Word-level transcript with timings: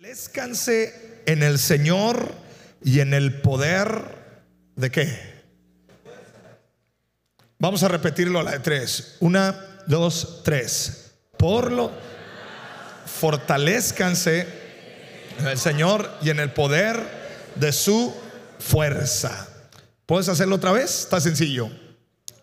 Fortalezcanse 0.00 1.22
en 1.26 1.42
el 1.42 1.58
Señor 1.58 2.32
y 2.82 3.00
en 3.00 3.12
el 3.12 3.42
poder 3.42 4.02
de 4.74 4.90
qué? 4.90 5.20
Vamos 7.58 7.82
a 7.82 7.88
repetirlo 7.88 8.40
a 8.40 8.42
la 8.42 8.52
de 8.52 8.60
tres. 8.60 9.18
Una, 9.20 9.82
dos, 9.86 10.40
tres. 10.42 11.10
Por 11.36 11.70
lo 11.70 11.92
fortalezcanse 13.04 14.46
en 15.38 15.46
el 15.46 15.58
Señor 15.58 16.10
y 16.22 16.30
en 16.30 16.40
el 16.40 16.50
poder 16.50 16.98
de 17.56 17.70
su 17.70 18.14
fuerza. 18.58 19.48
¿Puedes 20.06 20.30
hacerlo 20.30 20.56
otra 20.56 20.72
vez? 20.72 21.00
Está 21.00 21.20
sencillo. 21.20 21.68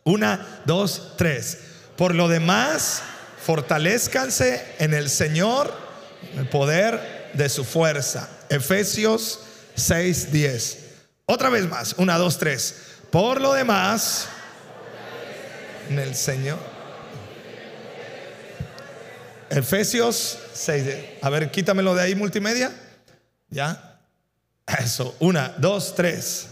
Una, 0.03 0.61
dos, 0.65 1.15
tres. 1.17 1.57
Por 1.95 2.13
lo 2.13 2.27
demás, 2.27 3.01
fortalezcanse 3.43 4.63
en 4.77 4.93
el 4.93 5.09
Señor, 5.09 5.73
en 6.33 6.41
el 6.41 6.49
poder 6.49 7.16
de 7.37 7.49
su 7.49 7.63
fuerza. 7.63 8.27
Efesios 8.49 9.39
6, 9.75 10.31
10. 10.31 10.77
Otra 11.25 11.49
vez 11.49 11.67
más. 11.67 11.93
Una, 11.97 12.17
dos, 12.17 12.37
tres. 12.37 12.75
Por 13.11 13.39
lo 13.39 13.53
demás, 13.53 14.27
en 15.89 15.99
el 15.99 16.15
Señor. 16.15 16.57
Efesios 19.49 20.39
6. 20.53 20.95
A 21.21 21.29
ver, 21.29 21.51
quítamelo 21.51 21.95
de 21.95 22.01
ahí, 22.01 22.15
multimedia. 22.15 22.71
¿Ya? 23.49 24.01
Eso. 24.79 25.15
Una, 25.19 25.53
dos, 25.57 25.95
tres. 25.95 26.47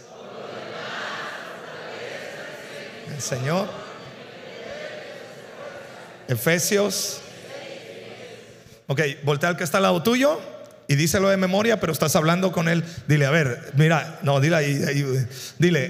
El 3.13 3.21
Señor. 3.21 3.67
Efesios. 6.27 7.21
Ok, 8.87 9.01
voltea 9.23 9.49
al 9.49 9.57
que 9.57 9.63
está 9.63 9.77
al 9.77 9.83
lado 9.83 10.03
tuyo 10.03 10.54
y 10.87 10.95
díselo 10.95 11.29
de 11.29 11.37
memoria, 11.37 11.79
pero 11.79 11.93
estás 11.93 12.15
hablando 12.15 12.51
con 12.51 12.67
él. 12.67 12.83
Dile, 13.07 13.25
a 13.25 13.31
ver, 13.31 13.71
mira, 13.75 14.19
no, 14.21 14.39
dile 14.39 14.55
ahí, 14.55 14.83
ahí, 14.87 15.27
dile, 15.57 15.85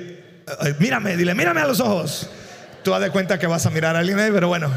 eh, 0.62 0.76
mírame, 0.80 1.18
dile, 1.18 1.36
mírame 1.36 1.62
a 1.62 1.68
los 1.68 1.80
ojos. 1.80 2.30
Tú 2.84 2.94
haz 2.94 3.02
de 3.02 3.10
cuenta 3.10 3.40
que 3.40 3.48
vas 3.48 3.66
a 3.66 3.72
mirar 3.72 3.96
a 3.96 4.00
alguien 4.00 4.18
pero 4.32 4.48
bueno. 4.48 4.72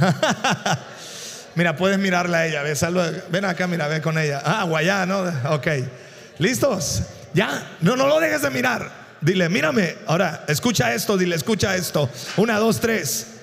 mira, 1.54 1.76
puedes 1.76 1.98
mirarla 1.98 2.38
a 2.38 2.46
ella. 2.46 2.62
Ve, 2.62 2.74
ven 3.30 3.44
acá, 3.44 3.66
mira, 3.66 3.86
ve 3.86 4.00
con 4.00 4.18
ella. 4.18 4.42
Ah, 4.44 4.64
guayá, 4.64 5.06
¿no? 5.06 5.20
Ok. 5.50 5.66
¿Listos? 6.38 7.02
Ya. 7.34 7.76
No, 7.80 7.96
no 7.96 8.06
lo 8.06 8.18
dejes 8.18 8.42
de 8.42 8.50
mirar. 8.50 8.90
Dile, 9.20 9.48
mírame. 9.48 9.96
Ahora, 10.06 10.44
escucha 10.48 10.94
esto, 10.94 11.16
dile, 11.16 11.36
escucha 11.36 11.76
esto. 11.76 12.08
Una, 12.36 12.58
dos, 12.58 12.80
tres. 12.80 13.37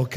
Ok. 0.00 0.16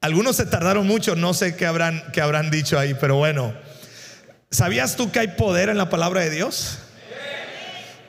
Algunos 0.00 0.34
se 0.34 0.46
tardaron 0.46 0.86
mucho, 0.88 1.14
no 1.14 1.34
sé 1.34 1.54
qué 1.54 1.66
habrán, 1.66 2.02
qué 2.12 2.20
habrán 2.20 2.50
dicho 2.50 2.76
ahí, 2.78 2.94
pero 3.00 3.16
bueno. 3.16 3.54
¿Sabías 4.50 4.96
tú 4.96 5.12
que 5.12 5.20
hay 5.20 5.28
poder 5.28 5.68
en 5.68 5.78
la 5.78 5.88
palabra 5.88 6.22
de 6.22 6.30
Dios? 6.30 6.78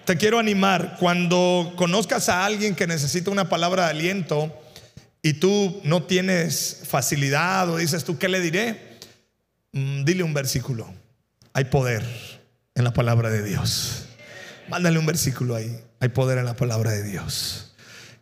Te 0.05 0.17
quiero 0.17 0.39
animar, 0.39 0.95
cuando 0.99 1.73
conozcas 1.75 2.29
a 2.29 2.43
alguien 2.43 2.73
que 2.73 2.87
necesita 2.87 3.29
una 3.29 3.49
palabra 3.49 3.85
de 3.85 3.91
aliento 3.91 4.59
y 5.21 5.33
tú 5.33 5.79
no 5.83 6.01
tienes 6.03 6.81
facilidad 6.87 7.69
o 7.69 7.77
dices 7.77 8.03
tú, 8.03 8.17
¿qué 8.17 8.29
le 8.29 8.39
diré? 8.39 8.97
Mm, 9.73 10.05
dile 10.05 10.23
un 10.23 10.33
versículo. 10.33 10.91
Hay 11.53 11.65
poder 11.65 12.03
en 12.73 12.83
la 12.83 12.93
palabra 12.93 13.29
de 13.29 13.43
Dios. 13.43 14.05
Mándale 14.69 14.97
un 14.97 15.05
versículo 15.05 15.55
ahí. 15.55 15.79
Hay 15.99 16.09
poder 16.09 16.39
en 16.39 16.45
la 16.45 16.55
palabra 16.55 16.91
de 16.91 17.03
Dios. 17.03 17.68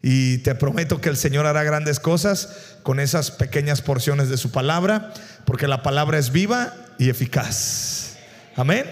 Y 0.02 0.40
te 0.40 0.56
prometo 0.56 1.02
que 1.02 1.10
el 1.10 1.18
Señor 1.18 1.46
hará 1.46 1.64
grandes 1.64 2.00
cosas 2.00 2.76
con 2.84 3.00
esas 3.00 3.32
pequeñas 3.32 3.82
porciones 3.82 4.30
de 4.30 4.38
su 4.38 4.52
palabra, 4.52 5.14
porque 5.46 5.68
la 5.68 5.84
palabra 5.84 6.18
es 6.18 6.32
viva 6.32 6.74
y 6.98 7.10
eficaz. 7.10 8.16
Amén. 8.56 8.86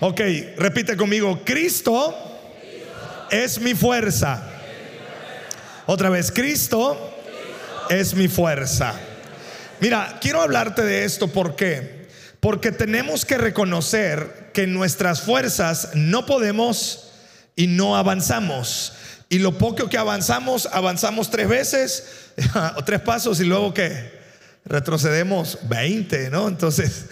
Ok, 0.00 0.20
repite 0.56 0.96
conmigo, 0.96 1.42
Cristo 1.44 2.14
es 3.30 3.60
mi 3.60 3.74
fuerza. 3.74 4.42
Otra 5.86 6.10
vez, 6.10 6.32
Cristo 6.32 7.14
es 7.88 8.14
mi 8.14 8.28
fuerza. 8.28 8.94
Mira, 9.80 10.18
quiero 10.20 10.42
hablarte 10.42 10.82
de 10.82 11.04
esto, 11.04 11.28
¿por 11.28 11.56
qué? 11.56 12.08
Porque 12.40 12.72
tenemos 12.72 13.24
que 13.24 13.38
reconocer 13.38 14.50
que 14.52 14.66
nuestras 14.66 15.22
fuerzas 15.22 15.90
no 15.94 16.26
podemos 16.26 17.12
y 17.56 17.66
no 17.66 17.96
avanzamos. 17.96 18.94
Y 19.32 19.38
lo 19.38 19.56
poco 19.56 19.88
que 19.88 19.96
avanzamos, 19.96 20.68
avanzamos 20.70 21.30
tres 21.30 21.48
veces 21.48 22.04
o 22.76 22.84
tres 22.84 23.00
pasos 23.00 23.40
y 23.40 23.44
luego 23.44 23.72
que 23.72 24.12
retrocedemos 24.66 25.58
20, 25.70 26.28
¿no? 26.28 26.48
Entonces, 26.48 27.06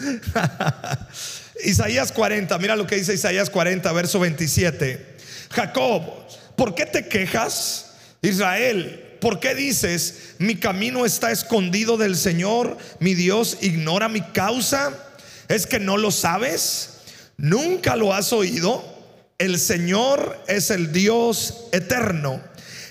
Isaías 1.64 2.12
40, 2.12 2.58
mira 2.58 2.76
lo 2.76 2.86
que 2.86 2.96
dice 2.96 3.14
Isaías 3.14 3.48
40, 3.48 3.90
verso 3.92 4.20
27. 4.20 5.16
Jacob, 5.50 6.02
¿por 6.56 6.74
qué 6.74 6.84
te 6.84 7.08
quejas? 7.08 7.92
Israel, 8.20 9.16
¿por 9.18 9.40
qué 9.40 9.54
dices, 9.54 10.34
mi 10.36 10.56
camino 10.56 11.06
está 11.06 11.32
escondido 11.32 11.96
del 11.96 12.18
Señor, 12.18 12.76
mi 12.98 13.14
Dios 13.14 13.56
ignora 13.62 14.10
mi 14.10 14.20
causa? 14.20 14.92
¿Es 15.48 15.66
que 15.66 15.78
no 15.80 15.96
lo 15.96 16.10
sabes? 16.10 16.98
¿Nunca 17.38 17.96
lo 17.96 18.12
has 18.12 18.34
oído? 18.34 18.99
El 19.40 19.58
Señor 19.58 20.38
es 20.48 20.70
el 20.70 20.92
Dios 20.92 21.64
eterno, 21.72 22.42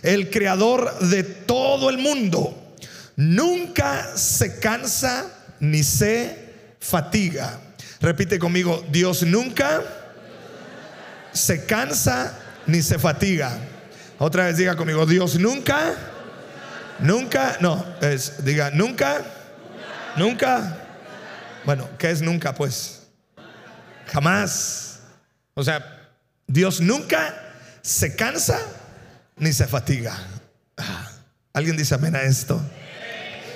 el 0.02 0.32
creador 0.32 0.98
de 0.98 1.22
todo 1.24 1.92
el 1.92 2.00
mundo. 2.00 2.74
Nunca 3.16 4.18
se 4.18 4.60
cansa 4.60 5.28
ni 5.60 5.84
se 5.84 6.56
fatiga. 6.80 7.60
Repite 8.02 8.40
conmigo, 8.40 8.84
Dios 8.90 9.22
nunca 9.22 9.84
se 11.32 11.68
cansa 11.68 12.36
ni 12.66 12.82
se 12.82 12.98
fatiga. 12.98 13.56
Otra 14.18 14.46
vez 14.46 14.58
diga 14.58 14.76
conmigo, 14.76 15.06
Dios 15.06 15.38
nunca, 15.38 15.94
nunca, 16.98 17.58
no, 17.60 17.86
es, 18.02 18.44
diga, 18.44 18.72
nunca, 18.72 19.22
nunca. 20.16 20.80
Bueno, 21.64 21.88
¿qué 22.00 22.10
es 22.10 22.24
nunca? 22.24 22.56
Pues 22.56 23.04
jamás. 24.08 25.02
O 25.54 25.64
sea, 25.64 25.99
Dios 26.50 26.82
nunca 26.82 27.36
se 27.84 28.16
cansa 28.16 28.60
ni 29.38 29.54
se 29.54 29.68
fatiga. 29.68 30.18
Ah, 30.78 31.12
¿Alguien 31.54 31.78
dice 31.78 31.94
amén 31.94 32.16
a 32.16 32.24
esto? 32.24 32.60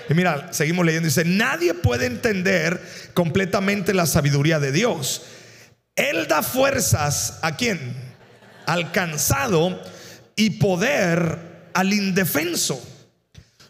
Y 0.10 0.14
mira, 0.14 0.54
seguimos 0.54 0.86
leyendo. 0.86 1.08
Dice, 1.08 1.26
nadie 1.26 1.74
puede 1.74 2.06
entender 2.06 2.80
completamente 3.16 3.96
la 3.96 4.06
sabiduría 4.06 4.60
de 4.60 4.72
Dios. 4.72 5.24
Él 5.96 6.28
da 6.28 6.44
fuerzas 6.44 7.40
a 7.42 7.56
quien? 7.56 7.96
Al 8.68 8.92
cansado 8.92 9.82
y 10.36 10.52
poder 10.52 11.70
al 11.74 11.94
indefenso. 11.94 12.80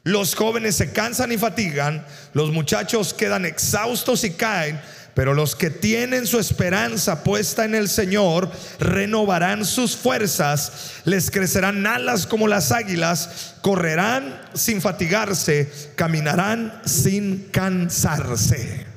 Los 0.03 0.35
jóvenes 0.35 0.75
se 0.75 0.91
cansan 0.91 1.31
y 1.31 1.38
fatigan, 1.38 2.06
los 2.33 2.51
muchachos 2.51 3.13
quedan 3.13 3.45
exhaustos 3.45 4.25
y 4.25 4.31
caen, 4.31 4.81
pero 5.13 5.34
los 5.34 5.56
que 5.56 5.69
tienen 5.69 6.25
su 6.25 6.40
esperanza 6.40 7.24
puesta 7.24 7.66
en 7.66 7.75
el 7.75 7.88
Señor 7.88 8.51
renovarán 8.79 9.63
sus 9.63 9.96
fuerzas, 9.96 10.94
les 11.06 11.29
crecerán 11.29 11.85
alas 11.85 12.25
como 12.25 12.47
las 12.47 12.72
águilas, 12.72 13.56
correrán 13.62 14.41
sin 14.53 14.81
fatigarse, 14.81 15.72
caminarán 15.96 16.81
sin 16.85 17.50
cansarse. 17.51 18.88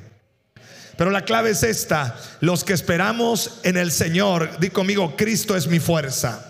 Pero 0.97 1.11
la 1.11 1.25
clave 1.25 1.51
es 1.51 1.61
esta, 1.61 2.17
los 2.41 2.63
que 2.63 2.73
esperamos 2.73 3.59
en 3.61 3.77
el 3.77 3.91
Señor, 3.91 4.59
di 4.59 4.71
conmigo, 4.71 5.15
Cristo 5.15 5.55
es 5.55 5.67
mi 5.67 5.79
fuerza. 5.79 6.43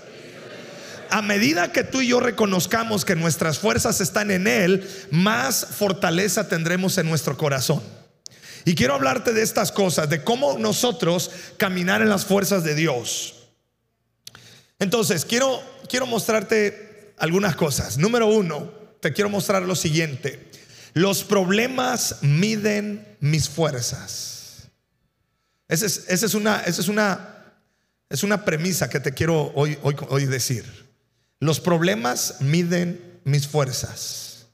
A 1.10 1.22
medida 1.22 1.74
que 1.74 1.84
tú 1.84 2.02
y 2.02 2.08
yo 2.08 2.22
reconozcamos 2.22 3.04
que 3.04 3.16
nuestras 3.16 3.60
fuerzas 3.60 4.00
están 4.00 4.32
en 4.32 4.48
Él, 4.48 4.90
más 5.12 5.68
fortaleza 5.78 6.48
tendremos 6.48 6.98
en 6.98 7.10
nuestro 7.10 7.38
corazón. 7.38 7.82
Y 8.68 8.76
quiero 8.76 8.96
hablarte 8.96 9.32
de 9.32 9.44
estas 9.44 9.72
cosas, 9.72 10.10
de 10.10 10.26
cómo 10.26 10.58
nosotros 10.60 11.32
caminar 11.56 12.02
en 12.02 12.10
las 12.10 12.26
fuerzas 12.26 12.66
de 12.66 12.76
Dios. 12.76 13.48
Entonces, 14.78 15.24
quiero, 15.24 15.64
quiero 15.88 16.06
mostrarte 16.06 17.14
algunas 17.18 17.56
cosas. 17.56 17.98
Número 17.98 18.28
uno, 18.28 18.70
te 19.00 19.14
quiero 19.14 19.30
mostrar 19.30 19.62
lo 19.62 19.74
siguiente. 19.74 20.52
Los 20.94 21.24
problemas 21.24 22.18
miden 22.20 23.08
mis 23.22 23.48
fuerzas. 23.48 24.68
Esa 25.70 25.86
es, 25.86 26.34
una, 26.34 26.60
es, 26.60 26.90
una, 26.90 27.46
es 28.10 28.24
una 28.24 28.44
premisa 28.44 28.90
que 28.90 29.00
te 29.00 29.14
quiero 29.14 29.50
hoy, 29.56 29.78
hoy, 29.82 29.96
hoy 30.10 30.26
decir. 30.26 30.66
Los 31.40 31.62
problemas 31.62 32.42
miden 32.42 33.22
mis 33.24 33.48
fuerzas. 33.48 34.48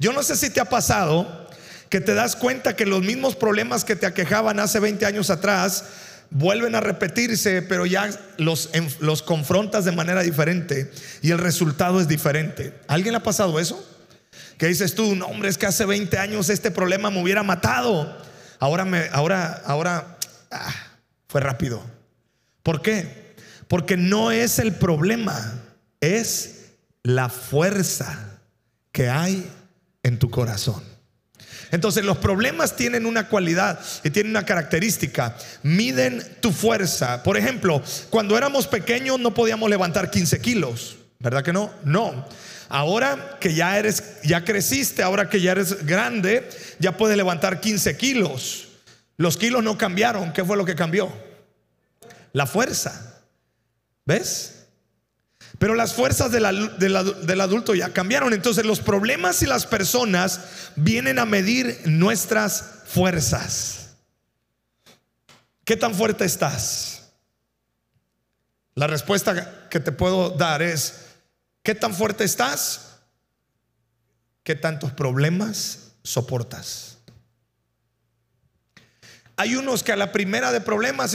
Yo 0.00 0.12
no 0.12 0.24
sé 0.24 0.34
si 0.34 0.50
te 0.50 0.58
ha 0.58 0.64
pasado 0.64 1.48
que 1.90 2.00
te 2.00 2.14
das 2.14 2.36
cuenta 2.36 2.76
que 2.76 2.86
los 2.86 3.02
mismos 3.02 3.36
problemas 3.36 3.84
que 3.84 3.96
te 3.96 4.06
aquejaban 4.06 4.60
hace 4.60 4.80
20 4.80 5.04
años 5.04 5.28
atrás, 5.28 5.84
vuelven 6.30 6.76
a 6.76 6.80
repetirse, 6.80 7.60
pero 7.62 7.86
ya 7.86 8.08
los, 8.38 8.70
los 9.00 9.22
confrontas 9.22 9.84
de 9.84 9.92
manera 9.92 10.22
diferente 10.22 10.90
y 11.22 11.32
el 11.32 11.38
resultado 11.38 12.00
es 12.00 12.08
diferente. 12.08 12.72
¿Alguien 12.86 13.12
le 13.12 13.18
ha 13.18 13.22
pasado 13.22 13.58
eso? 13.58 13.84
Que 14.56 14.68
dices 14.68 14.94
tú, 14.94 15.16
no 15.16 15.26
hombre, 15.26 15.48
es 15.48 15.58
que 15.58 15.66
hace 15.66 15.84
20 15.84 16.16
años 16.18 16.48
este 16.48 16.70
problema 16.70 17.10
me 17.10 17.20
hubiera 17.20 17.42
matado. 17.42 18.16
Ahora 18.60 18.84
me, 18.84 19.08
ahora, 19.12 19.60
ahora, 19.64 20.18
ah, 20.50 20.74
fue 21.28 21.40
rápido. 21.40 21.82
¿Por 22.62 22.82
qué? 22.82 23.34
Porque 23.66 23.96
no 23.96 24.30
es 24.30 24.58
el 24.58 24.74
problema, 24.74 25.60
es 26.00 26.66
la 27.02 27.28
fuerza 27.28 28.38
que 28.92 29.08
hay 29.08 29.50
en 30.02 30.18
tu 30.18 30.30
corazón. 30.30 30.89
Entonces 31.70 32.04
los 32.04 32.18
problemas 32.18 32.76
tienen 32.76 33.06
una 33.06 33.28
cualidad 33.28 33.80
y 34.02 34.10
tienen 34.10 34.30
una 34.30 34.44
característica. 34.44 35.36
Miden 35.62 36.22
tu 36.40 36.52
fuerza. 36.52 37.22
Por 37.22 37.36
ejemplo, 37.36 37.82
cuando 38.10 38.36
éramos 38.36 38.66
pequeños 38.66 39.20
no 39.20 39.34
podíamos 39.34 39.70
levantar 39.70 40.10
15 40.10 40.40
kilos. 40.40 40.96
¿Verdad 41.18 41.44
que 41.44 41.52
no? 41.52 41.70
No. 41.84 42.26
Ahora 42.68 43.36
que 43.40 43.54
ya 43.54 43.78
eres, 43.78 44.20
ya 44.22 44.44
creciste, 44.44 45.02
ahora 45.02 45.28
que 45.28 45.40
ya 45.40 45.52
eres 45.52 45.84
grande, 45.84 46.48
ya 46.78 46.96
puedes 46.96 47.16
levantar 47.16 47.60
15 47.60 47.96
kilos. 47.96 48.68
Los 49.16 49.36
kilos 49.36 49.62
no 49.62 49.76
cambiaron. 49.76 50.32
¿Qué 50.32 50.44
fue 50.44 50.56
lo 50.56 50.64
que 50.64 50.74
cambió? 50.74 51.12
La 52.32 52.46
fuerza. 52.46 53.22
¿Ves? 54.06 54.59
Pero 55.60 55.74
las 55.74 55.92
fuerzas 55.92 56.32
del 56.32 57.40
adulto 57.40 57.74
ya 57.74 57.92
cambiaron. 57.92 58.32
Entonces 58.32 58.64
los 58.64 58.80
problemas 58.80 59.42
y 59.42 59.46
las 59.46 59.66
personas 59.66 60.40
vienen 60.74 61.18
a 61.18 61.26
medir 61.26 61.82
nuestras 61.84 62.64
fuerzas. 62.86 63.90
¿Qué 65.66 65.76
tan 65.76 65.94
fuerte 65.94 66.24
estás? 66.24 67.10
La 68.74 68.86
respuesta 68.86 69.68
que 69.68 69.80
te 69.80 69.92
puedo 69.92 70.30
dar 70.30 70.62
es, 70.62 71.08
¿qué 71.62 71.74
tan 71.74 71.92
fuerte 71.92 72.24
estás? 72.24 72.96
¿Qué 74.42 74.54
tantos 74.54 74.92
problemas 74.92 75.90
soportas? 76.02 76.96
Hay 79.36 79.56
unos 79.56 79.82
que 79.82 79.92
a 79.92 79.96
la 79.96 80.10
primera 80.10 80.52
de 80.52 80.62
problemas 80.62 81.14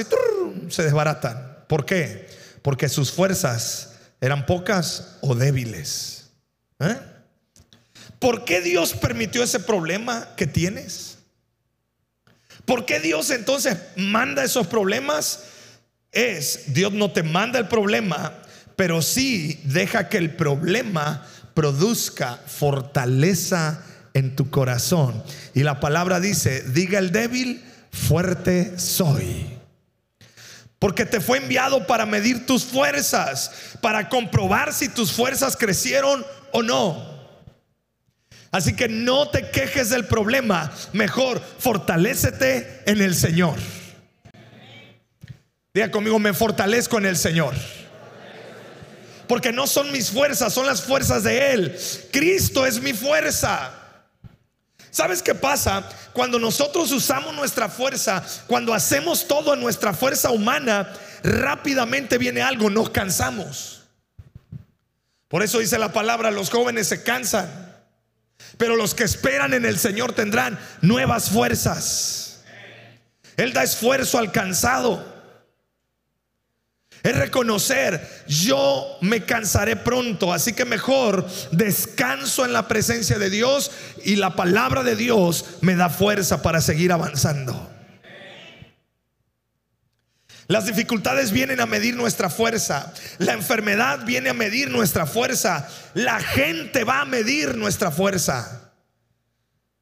se 0.70 0.84
desbaratan. 0.84 1.66
¿Por 1.68 1.84
qué? 1.84 2.30
Porque 2.62 2.90
sus 2.90 3.12
fuerzas 3.12 3.94
¿Eran 4.26 4.48
pocas 4.48 5.18
o 5.22 5.36
débiles? 5.36 6.32
¿Eh? 6.80 6.98
¿Por 8.18 8.44
qué 8.44 8.60
Dios 8.60 8.94
permitió 8.94 9.44
ese 9.44 9.60
problema 9.60 10.30
que 10.36 10.48
tienes? 10.48 11.20
¿Por 12.66 12.88
qué 12.88 13.00
Dios 13.00 13.30
entonces 13.30 13.78
manda 13.96 14.44
esos 14.44 14.66
problemas? 14.66 15.44
Es, 16.12 16.74
Dios 16.74 16.92
no 16.92 17.12
te 17.12 17.22
manda 17.22 17.60
el 17.60 17.68
problema, 17.68 18.34
pero 18.76 19.04
sí 19.04 19.62
deja 19.64 20.10
que 20.10 20.18
el 20.18 20.36
problema 20.36 21.24
produzca 21.54 22.40
fortaleza 22.48 23.84
en 24.16 24.36
tu 24.36 24.50
corazón. 24.50 25.24
Y 25.54 25.62
la 25.62 25.80
palabra 25.80 26.20
dice, 26.20 26.64
diga 26.64 26.98
el 26.98 27.12
débil, 27.12 27.64
fuerte 27.92 28.80
soy. 28.80 29.55
Porque 30.86 31.04
te 31.04 31.20
fue 31.20 31.40
enviado 31.40 31.88
para 31.88 32.06
medir 32.06 32.46
tus 32.46 32.64
fuerzas, 32.64 33.50
para 33.82 34.08
comprobar 34.08 34.72
si 34.72 34.88
tus 34.88 35.12
fuerzas 35.12 35.58
crecieron 35.58 36.24
o 36.52 36.62
no. 36.62 37.26
Así 38.52 38.76
que 38.76 38.88
no 38.88 39.28
te 39.30 39.50
quejes 39.50 39.90
del 39.90 40.06
problema, 40.06 40.72
mejor 40.94 41.42
fortalécete 41.58 42.84
en 42.86 43.02
el 43.02 43.16
Señor. 43.16 43.56
Diga 45.74 45.90
conmigo, 45.90 46.20
me 46.20 46.36
fortalezco 46.36 47.00
en 47.00 47.08
el 47.08 47.18
Señor. 47.18 47.56
Porque 49.28 49.52
no 49.52 49.66
son 49.66 49.92
mis 49.92 50.12
fuerzas, 50.12 50.54
son 50.54 50.68
las 50.68 50.84
fuerzas 50.84 51.24
de 51.24 51.52
Él. 51.54 51.80
Cristo 52.12 52.64
es 52.64 52.80
mi 52.80 52.94
fuerza. 52.94 53.85
¿Sabes 54.96 55.22
qué 55.22 55.36
pasa? 55.36 55.84
Cuando 56.14 56.40
nosotros 56.40 56.90
usamos 56.94 57.36
nuestra 57.36 57.68
fuerza, 57.68 58.24
cuando 58.48 58.74
hacemos 58.74 59.28
todo 59.28 59.54
en 59.54 59.60
nuestra 59.60 59.94
fuerza 59.94 60.32
humana, 60.32 60.90
rápidamente 61.22 62.18
viene 62.18 62.42
algo, 62.42 62.70
nos 62.70 62.92
cansamos. 62.92 63.84
Por 65.28 65.44
eso 65.44 65.60
dice 65.60 65.78
la 65.78 65.92
palabra, 65.92 66.32
los 66.32 66.50
jóvenes 66.50 66.88
se 66.88 67.04
cansan, 67.04 67.76
pero 68.58 68.78
los 68.78 68.96
que 68.96 69.04
esperan 69.04 69.54
en 69.54 69.66
el 69.66 69.78
Señor 69.80 70.14
tendrán 70.14 70.58
nuevas 70.80 71.30
fuerzas. 71.30 72.46
Él 73.36 73.52
da 73.52 73.64
esfuerzo 73.64 74.18
al 74.18 74.32
cansado. 74.32 75.15
Es 77.06 77.16
reconocer, 77.16 78.02
yo 78.28 78.98
me 79.00 79.26
cansaré 79.26 79.76
pronto, 79.76 80.34
así 80.34 80.54
que 80.54 80.66
mejor 80.66 81.24
descanso 81.52 82.44
en 82.46 82.52
la 82.52 82.68
presencia 82.68 83.20
de 83.20 83.30
Dios 83.30 83.70
y 84.04 84.16
la 84.16 84.36
palabra 84.36 84.82
de 84.82 84.96
Dios 84.96 85.46
me 85.62 85.76
da 85.76 85.90
fuerza 85.90 86.42
para 86.42 86.62
seguir 86.62 86.92
avanzando. 86.92 87.70
Las 90.48 90.66
dificultades 90.66 91.32
vienen 91.32 91.62
a 91.62 91.68
medir 91.68 91.96
nuestra 91.96 92.32
fuerza. 92.32 92.92
La 93.20 93.34
enfermedad 93.34 94.04
viene 94.04 94.30
a 94.30 94.34
medir 94.34 94.72
nuestra 94.72 95.06
fuerza. 95.06 95.70
La 95.94 96.20
gente 96.20 96.86
va 96.86 97.02
a 97.02 97.06
medir 97.06 97.56
nuestra 97.56 97.92
fuerza. 97.92 98.72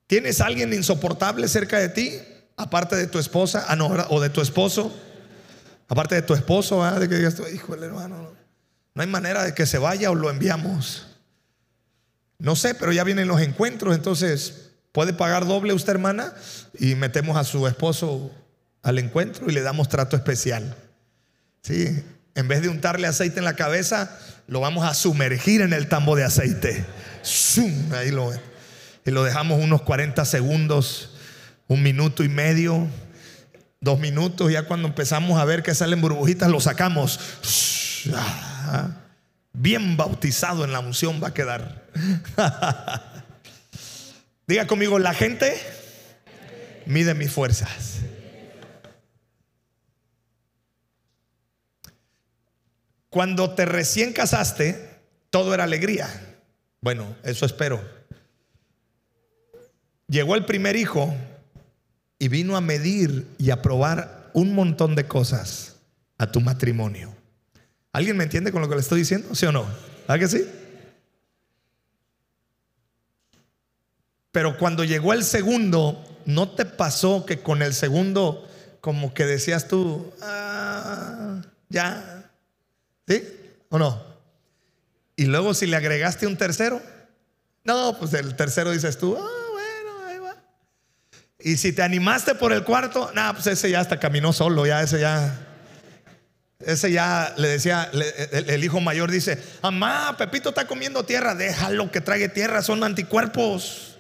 ¿Tienes 0.07 0.41
alguien 0.41 0.73
insoportable 0.73 1.47
cerca 1.47 1.79
de 1.79 1.87
ti? 1.87 2.19
Aparte 2.57 2.97
de 2.97 3.07
tu 3.07 3.17
esposa 3.17 3.65
ah, 3.69 3.77
o 4.09 4.19
de 4.19 4.29
tu 4.29 4.41
esposo. 4.41 4.93
Aparte 5.87 6.15
de 6.15 6.21
tu 6.21 6.33
esposo, 6.33 6.83
de 6.99 7.09
que 7.09 7.15
digas, 7.15 7.35
híjole 7.53 7.85
hermano, 7.85 8.31
no 8.95 9.01
hay 9.01 9.07
manera 9.07 9.43
de 9.43 9.53
que 9.53 9.65
se 9.65 9.77
vaya 9.77 10.11
o 10.11 10.15
lo 10.15 10.29
enviamos. 10.29 11.07
No 12.39 12.55
sé, 12.55 12.75
pero 12.75 12.91
ya 12.91 13.03
vienen 13.03 13.27
los 13.27 13.41
encuentros, 13.41 13.95
entonces 13.95 14.71
puede 14.91 15.13
pagar 15.13 15.45
doble 15.45 15.73
usted 15.73 15.93
hermana 15.93 16.33
y 16.79 16.95
metemos 16.95 17.37
a 17.37 17.43
su 17.43 17.67
esposo 17.67 18.31
al 18.81 18.99
encuentro 18.99 19.49
y 19.49 19.53
le 19.53 19.61
damos 19.61 19.89
trato 19.89 20.15
especial. 20.15 20.75
Sí, 21.61 22.03
en 22.35 22.47
vez 22.47 22.61
de 22.61 22.69
untarle 22.69 23.07
aceite 23.07 23.39
en 23.39 23.45
la 23.45 23.55
cabeza, 23.55 24.17
lo 24.47 24.59
vamos 24.59 24.85
a 24.85 24.93
sumergir 24.93 25.61
en 25.61 25.73
el 25.73 25.87
tambo 25.87 26.15
de 26.15 26.23
aceite. 26.23 26.85
Ahí 27.93 28.11
lo, 28.11 28.31
y 29.05 29.11
lo 29.11 29.23
dejamos 29.23 29.61
unos 29.61 29.81
40 29.83 30.25
segundos, 30.25 31.15
un 31.67 31.81
minuto 31.81 32.23
y 32.23 32.29
medio 32.29 32.87
dos 33.83 33.99
minutos, 33.99 34.49
ya 34.49 34.63
cuando 34.63 34.87
empezamos 34.87 35.37
a 35.39 35.45
ver 35.45 35.61
que 35.61 35.75
salen 35.75 35.99
burbujitas, 35.99 36.49
lo 36.49 36.61
sacamos. 36.61 37.19
Bien 39.51 39.97
bautizado 39.97 40.63
en 40.63 40.71
la 40.71 40.79
unción 40.79 41.21
va 41.21 41.27
a 41.27 41.33
quedar. 41.33 41.83
Diga 44.47 44.67
conmigo, 44.67 44.99
la 44.99 45.13
gente 45.13 45.61
mide 46.85 47.13
mis 47.13 47.29
fuerzas. 47.29 47.99
Cuando 53.09 53.53
te 53.53 53.65
recién 53.65 54.13
casaste, 54.13 55.01
todo 55.29 55.53
era 55.53 55.65
alegría. 55.65 56.09
Bueno, 56.79 57.15
eso 57.23 57.45
espero. 57.45 57.83
Llegó 60.07 60.35
el 60.35 60.45
primer 60.45 60.77
hijo 60.77 61.13
y 62.23 62.29
vino 62.29 62.55
a 62.55 62.61
medir 62.61 63.27
y 63.37 63.49
a 63.49 63.61
probar 63.61 64.29
un 64.31 64.55
montón 64.55 64.95
de 64.95 65.05
cosas 65.09 65.75
a 66.17 66.31
tu 66.31 66.39
matrimonio. 66.39 67.13
¿Alguien 67.91 68.15
me 68.15 68.23
entiende 68.23 68.53
con 68.53 68.61
lo 68.61 68.69
que 68.69 68.75
le 68.75 68.79
estoy 68.79 68.99
diciendo? 68.99 69.35
¿Sí 69.35 69.45
o 69.45 69.51
no? 69.51 69.65
¿Ah 70.07 70.17
que 70.17 70.29
sí? 70.29 70.41
Pero 74.31 74.57
cuando 74.57 74.85
llegó 74.85 75.11
el 75.11 75.25
segundo, 75.25 76.01
¿no 76.25 76.47
te 76.51 76.63
pasó 76.63 77.25
que 77.25 77.41
con 77.41 77.61
el 77.61 77.73
segundo, 77.73 78.47
como 78.79 79.13
que 79.13 79.25
decías 79.25 79.67
tú, 79.67 80.09
ah, 80.21 81.41
ya? 81.67 82.31
¿Sí 83.05 83.21
o 83.67 83.77
no? 83.77 84.01
Y 85.17 85.25
luego 85.25 85.53
si 85.53 85.65
le 85.65 85.75
agregaste 85.75 86.25
un 86.25 86.37
tercero, 86.37 86.81
no, 87.65 87.97
pues 87.99 88.13
el 88.13 88.33
tercero 88.37 88.71
dices 88.71 88.97
tú, 88.97 89.17
ah, 89.19 89.42
y 91.43 91.57
si 91.57 91.73
te 91.73 91.83
animaste 91.83 92.35
por 92.35 92.53
el 92.53 92.63
cuarto, 92.63 93.11
nada, 93.13 93.33
pues 93.33 93.47
ese 93.47 93.69
ya 93.69 93.81
hasta 93.81 93.99
caminó 93.99 94.31
solo, 94.31 94.65
ya 94.65 94.81
ese 94.81 94.99
ya. 94.99 95.47
Ese 96.59 96.93
ya 96.93 97.33
le 97.35 97.49
decía, 97.49 97.91
el, 98.31 98.63
hijo 98.63 98.79
mayor 98.79 99.11
dice, 99.11 99.37
mamá, 99.61 100.15
Pepito 100.17 100.49
está 100.49 100.65
comiendo 100.65 101.03
tierra, 101.03 101.35
déjalo 101.35 101.91
que 101.91 101.99
trague 101.99 102.29
tierra, 102.29 102.61
son 102.61 102.85
anticuerpos. 102.85 103.99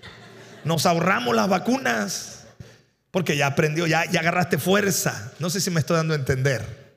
Nos 0.63 0.85
ahorramos 0.85 1.35
las 1.35 1.49
vacunas. 1.49 2.45
Porque 3.11 3.35
ya 3.35 3.47
aprendió, 3.47 3.85
ya, 3.85 4.09
ya 4.09 4.21
agarraste 4.21 4.57
fuerza. 4.57 5.33
No 5.39 5.49
sé 5.49 5.59
si 5.59 5.69
me 5.69 5.81
estoy 5.81 5.97
dando 5.97 6.13
a 6.13 6.17
entender. 6.17 6.93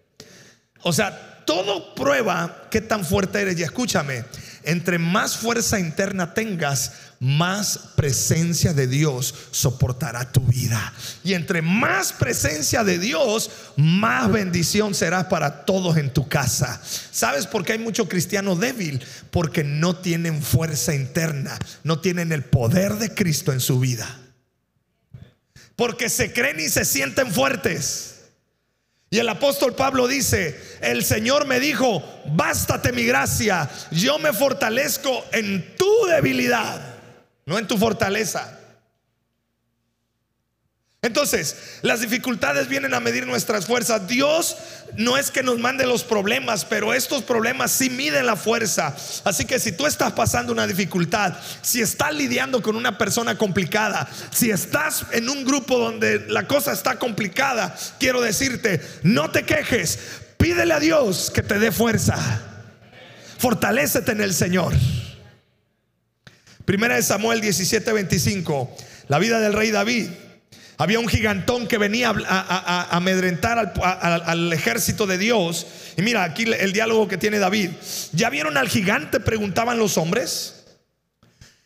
O 0.82 0.92
sea, 0.92 1.42
todo 1.44 1.94
prueba 1.94 2.68
qué 2.70 2.80
tan 2.80 3.04
fuerte 3.04 3.40
eres. 3.40 3.58
Y 3.58 3.64
escúchame, 3.64 4.24
entre 4.66 4.98
más 4.98 5.36
fuerza 5.36 5.78
interna 5.78 6.34
tengas, 6.34 6.92
más 7.20 7.78
presencia 7.94 8.74
de 8.74 8.88
Dios 8.88 9.32
soportará 9.52 10.32
tu 10.32 10.40
vida. 10.40 10.92
Y 11.22 11.34
entre 11.34 11.62
más 11.62 12.12
presencia 12.12 12.82
de 12.82 12.98
Dios, 12.98 13.50
más 13.76 14.30
bendición 14.30 14.94
será 14.94 15.28
para 15.28 15.64
todos 15.64 15.96
en 15.96 16.12
tu 16.12 16.28
casa. 16.28 16.80
¿Sabes 17.12 17.46
por 17.46 17.64
qué 17.64 17.72
hay 17.74 17.78
mucho 17.78 18.08
cristiano 18.08 18.56
débil? 18.56 19.02
Porque 19.30 19.62
no 19.62 19.96
tienen 19.96 20.42
fuerza 20.42 20.94
interna, 20.94 21.56
no 21.84 22.00
tienen 22.00 22.32
el 22.32 22.42
poder 22.44 22.94
de 22.94 23.14
Cristo 23.14 23.52
en 23.52 23.60
su 23.60 23.78
vida. 23.78 24.20
Porque 25.76 26.08
se 26.08 26.32
creen 26.32 26.58
y 26.58 26.68
se 26.68 26.84
sienten 26.84 27.30
fuertes. 27.32 28.15
Y 29.08 29.18
el 29.18 29.28
apóstol 29.28 29.74
Pablo 29.74 30.08
dice, 30.08 30.60
el 30.80 31.04
Señor 31.04 31.46
me 31.46 31.60
dijo, 31.60 32.02
bástate 32.26 32.92
mi 32.92 33.04
gracia, 33.04 33.70
yo 33.92 34.18
me 34.18 34.32
fortalezco 34.32 35.24
en 35.32 35.76
tu 35.76 36.06
debilidad, 36.06 36.80
no 37.44 37.58
en 37.58 37.68
tu 37.68 37.78
fortaleza. 37.78 38.55
Entonces, 41.02 41.56
las 41.82 42.00
dificultades 42.00 42.68
vienen 42.68 42.92
a 42.92 43.00
medir 43.00 43.26
nuestras 43.26 43.66
fuerzas. 43.66 44.08
Dios 44.08 44.56
no 44.96 45.16
es 45.16 45.30
que 45.30 45.42
nos 45.42 45.58
mande 45.58 45.86
los 45.86 46.02
problemas, 46.02 46.64
pero 46.64 46.94
estos 46.94 47.22
problemas 47.22 47.70
sí 47.70 47.90
miden 47.90 48.26
la 48.26 48.34
fuerza. 48.34 48.96
Así 49.24 49.44
que 49.44 49.60
si 49.60 49.72
tú 49.72 49.86
estás 49.86 50.14
pasando 50.14 50.52
una 50.52 50.66
dificultad, 50.66 51.34
si 51.62 51.80
estás 51.80 52.12
lidiando 52.12 52.60
con 52.60 52.74
una 52.74 52.98
persona 52.98 53.38
complicada, 53.38 54.08
si 54.32 54.50
estás 54.50 55.06
en 55.12 55.28
un 55.28 55.44
grupo 55.44 55.78
donde 55.78 56.26
la 56.28 56.48
cosa 56.48 56.72
está 56.72 56.98
complicada, 56.98 57.76
quiero 58.00 58.20
decirte, 58.20 58.80
no 59.04 59.30
te 59.30 59.44
quejes, 59.44 59.98
pídele 60.38 60.74
a 60.74 60.80
Dios 60.80 61.30
que 61.30 61.42
te 61.42 61.58
dé 61.58 61.70
fuerza. 61.70 62.16
Fortalécete 63.38 64.12
en 64.12 64.22
el 64.22 64.34
Señor. 64.34 64.74
Primera 66.64 66.96
de 66.96 67.02
Samuel 67.02 67.40
17:25, 67.42 68.70
la 69.06 69.20
vida 69.20 69.38
del 69.38 69.52
rey 69.52 69.70
David. 69.70 70.08
Había 70.78 70.98
un 70.98 71.08
gigantón 71.08 71.66
que 71.66 71.78
venía 71.78 72.12
a, 72.28 72.96
amedrentar 72.96 73.72
al, 73.82 74.52
ejército 74.52 75.06
de 75.06 75.16
Dios. 75.16 75.66
Y 75.96 76.02
mira, 76.02 76.22
aquí 76.24 76.44
el 76.44 76.72
diálogo 76.72 77.08
que 77.08 77.16
tiene 77.16 77.38
David. 77.38 77.70
¿Ya 78.12 78.28
vieron 78.28 78.56
al 78.58 78.68
gigante? 78.68 79.18
Preguntaban 79.20 79.78
los 79.78 79.96
hombres. 79.96 80.64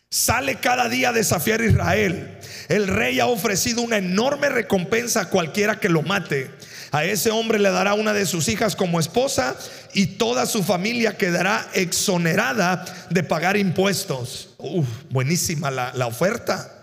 Sale 0.09 0.55
cada 0.55 0.87
día 0.87 1.09
a 1.09 1.13
desafiar 1.13 1.61
a 1.61 1.65
Israel. 1.65 2.37
El 2.69 2.87
rey 2.87 3.19
ha 3.19 3.27
ofrecido 3.27 3.81
una 3.81 3.97
enorme 3.97 4.49
recompensa 4.49 5.21
a 5.21 5.29
cualquiera 5.29 5.79
que 5.79 5.89
lo 5.89 6.03
mate. 6.03 6.49
A 6.91 7.03
ese 7.05 7.31
hombre 7.31 7.59
le 7.59 7.71
dará 7.71 7.93
una 7.93 8.13
de 8.13 8.25
sus 8.25 8.47
hijas 8.47 8.75
como 8.75 8.99
esposa 8.99 9.55
y 9.93 10.07
toda 10.07 10.45
su 10.45 10.63
familia 10.63 11.17
quedará 11.17 11.69
exonerada 11.73 12.85
de 13.09 13.23
pagar 13.23 13.55
impuestos. 13.57 14.49
Uf, 14.57 14.87
buenísima 15.09 15.71
la 15.71 16.07
oferta. 16.07 16.80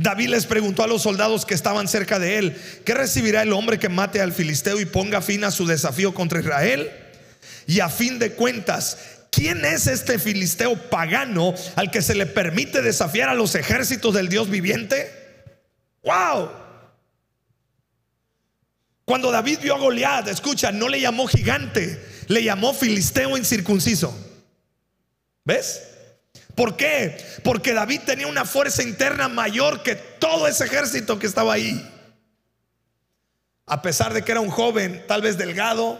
David 0.00 0.30
les 0.30 0.46
preguntó 0.46 0.82
a 0.82 0.86
los 0.86 1.02
soldados 1.02 1.44
que 1.44 1.52
estaban 1.52 1.86
cerca 1.86 2.18
de 2.18 2.38
él, 2.38 2.56
¿qué 2.86 2.94
recibirá 2.94 3.42
el 3.42 3.52
hombre 3.52 3.78
que 3.78 3.90
mate 3.90 4.22
al 4.22 4.32
filisteo 4.32 4.80
y 4.80 4.86
ponga 4.86 5.20
fin 5.20 5.44
a 5.44 5.50
su 5.50 5.66
desafío 5.66 6.14
contra 6.14 6.40
Israel? 6.40 6.90
Y 7.66 7.80
a 7.80 7.90
fin 7.90 8.18
de 8.18 8.32
cuentas, 8.32 8.96
¿quién 9.30 9.62
es 9.62 9.86
este 9.86 10.18
filisteo 10.18 10.74
pagano 10.88 11.54
al 11.76 11.90
que 11.90 12.00
se 12.00 12.14
le 12.14 12.24
permite 12.24 12.80
desafiar 12.80 13.28
a 13.28 13.34
los 13.34 13.54
ejércitos 13.54 14.14
del 14.14 14.30
Dios 14.30 14.48
viviente? 14.48 15.12
¡Wow! 16.02 16.50
Cuando 19.04 19.30
David 19.30 19.58
vio 19.62 19.74
a 19.74 19.78
Goliat, 19.78 20.28
escucha, 20.28 20.72
no 20.72 20.88
le 20.88 20.98
llamó 20.98 21.26
gigante, 21.26 22.02
le 22.28 22.42
llamó 22.42 22.72
filisteo 22.72 23.36
incircunciso. 23.36 24.16
¿Ves? 25.44 25.89
¿Por 26.60 26.76
qué? 26.76 27.16
Porque 27.42 27.72
David 27.72 28.02
tenía 28.04 28.26
una 28.26 28.44
fuerza 28.44 28.82
interna 28.82 29.28
mayor 29.30 29.82
que 29.82 29.94
todo 29.94 30.46
ese 30.46 30.66
ejército 30.66 31.18
que 31.18 31.26
estaba 31.26 31.54
ahí. 31.54 31.90
A 33.64 33.80
pesar 33.80 34.12
de 34.12 34.22
que 34.22 34.32
era 34.32 34.42
un 34.42 34.50
joven, 34.50 35.02
tal 35.08 35.22
vez 35.22 35.38
delgado, 35.38 35.98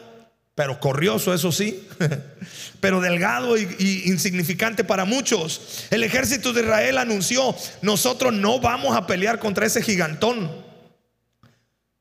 pero 0.55 0.79
corrioso, 0.79 1.33
eso 1.33 1.50
sí, 1.50 1.88
pero 2.81 3.00
delgado 3.00 3.57
y, 3.57 4.02
insignificante 4.05 4.85
para 4.85 5.07
muchos. 5.07 5.87
El 5.88 6.05
ejército 6.05 6.52
de 6.52 6.61
Israel 6.61 6.99
anunció, 6.99 7.57
nosotros 7.81 8.31
no 8.35 8.61
vamos 8.61 8.95
a 8.95 9.07
pelear 9.07 9.38
contra 9.38 9.64
ese 9.64 9.81
gigantón, 9.81 10.62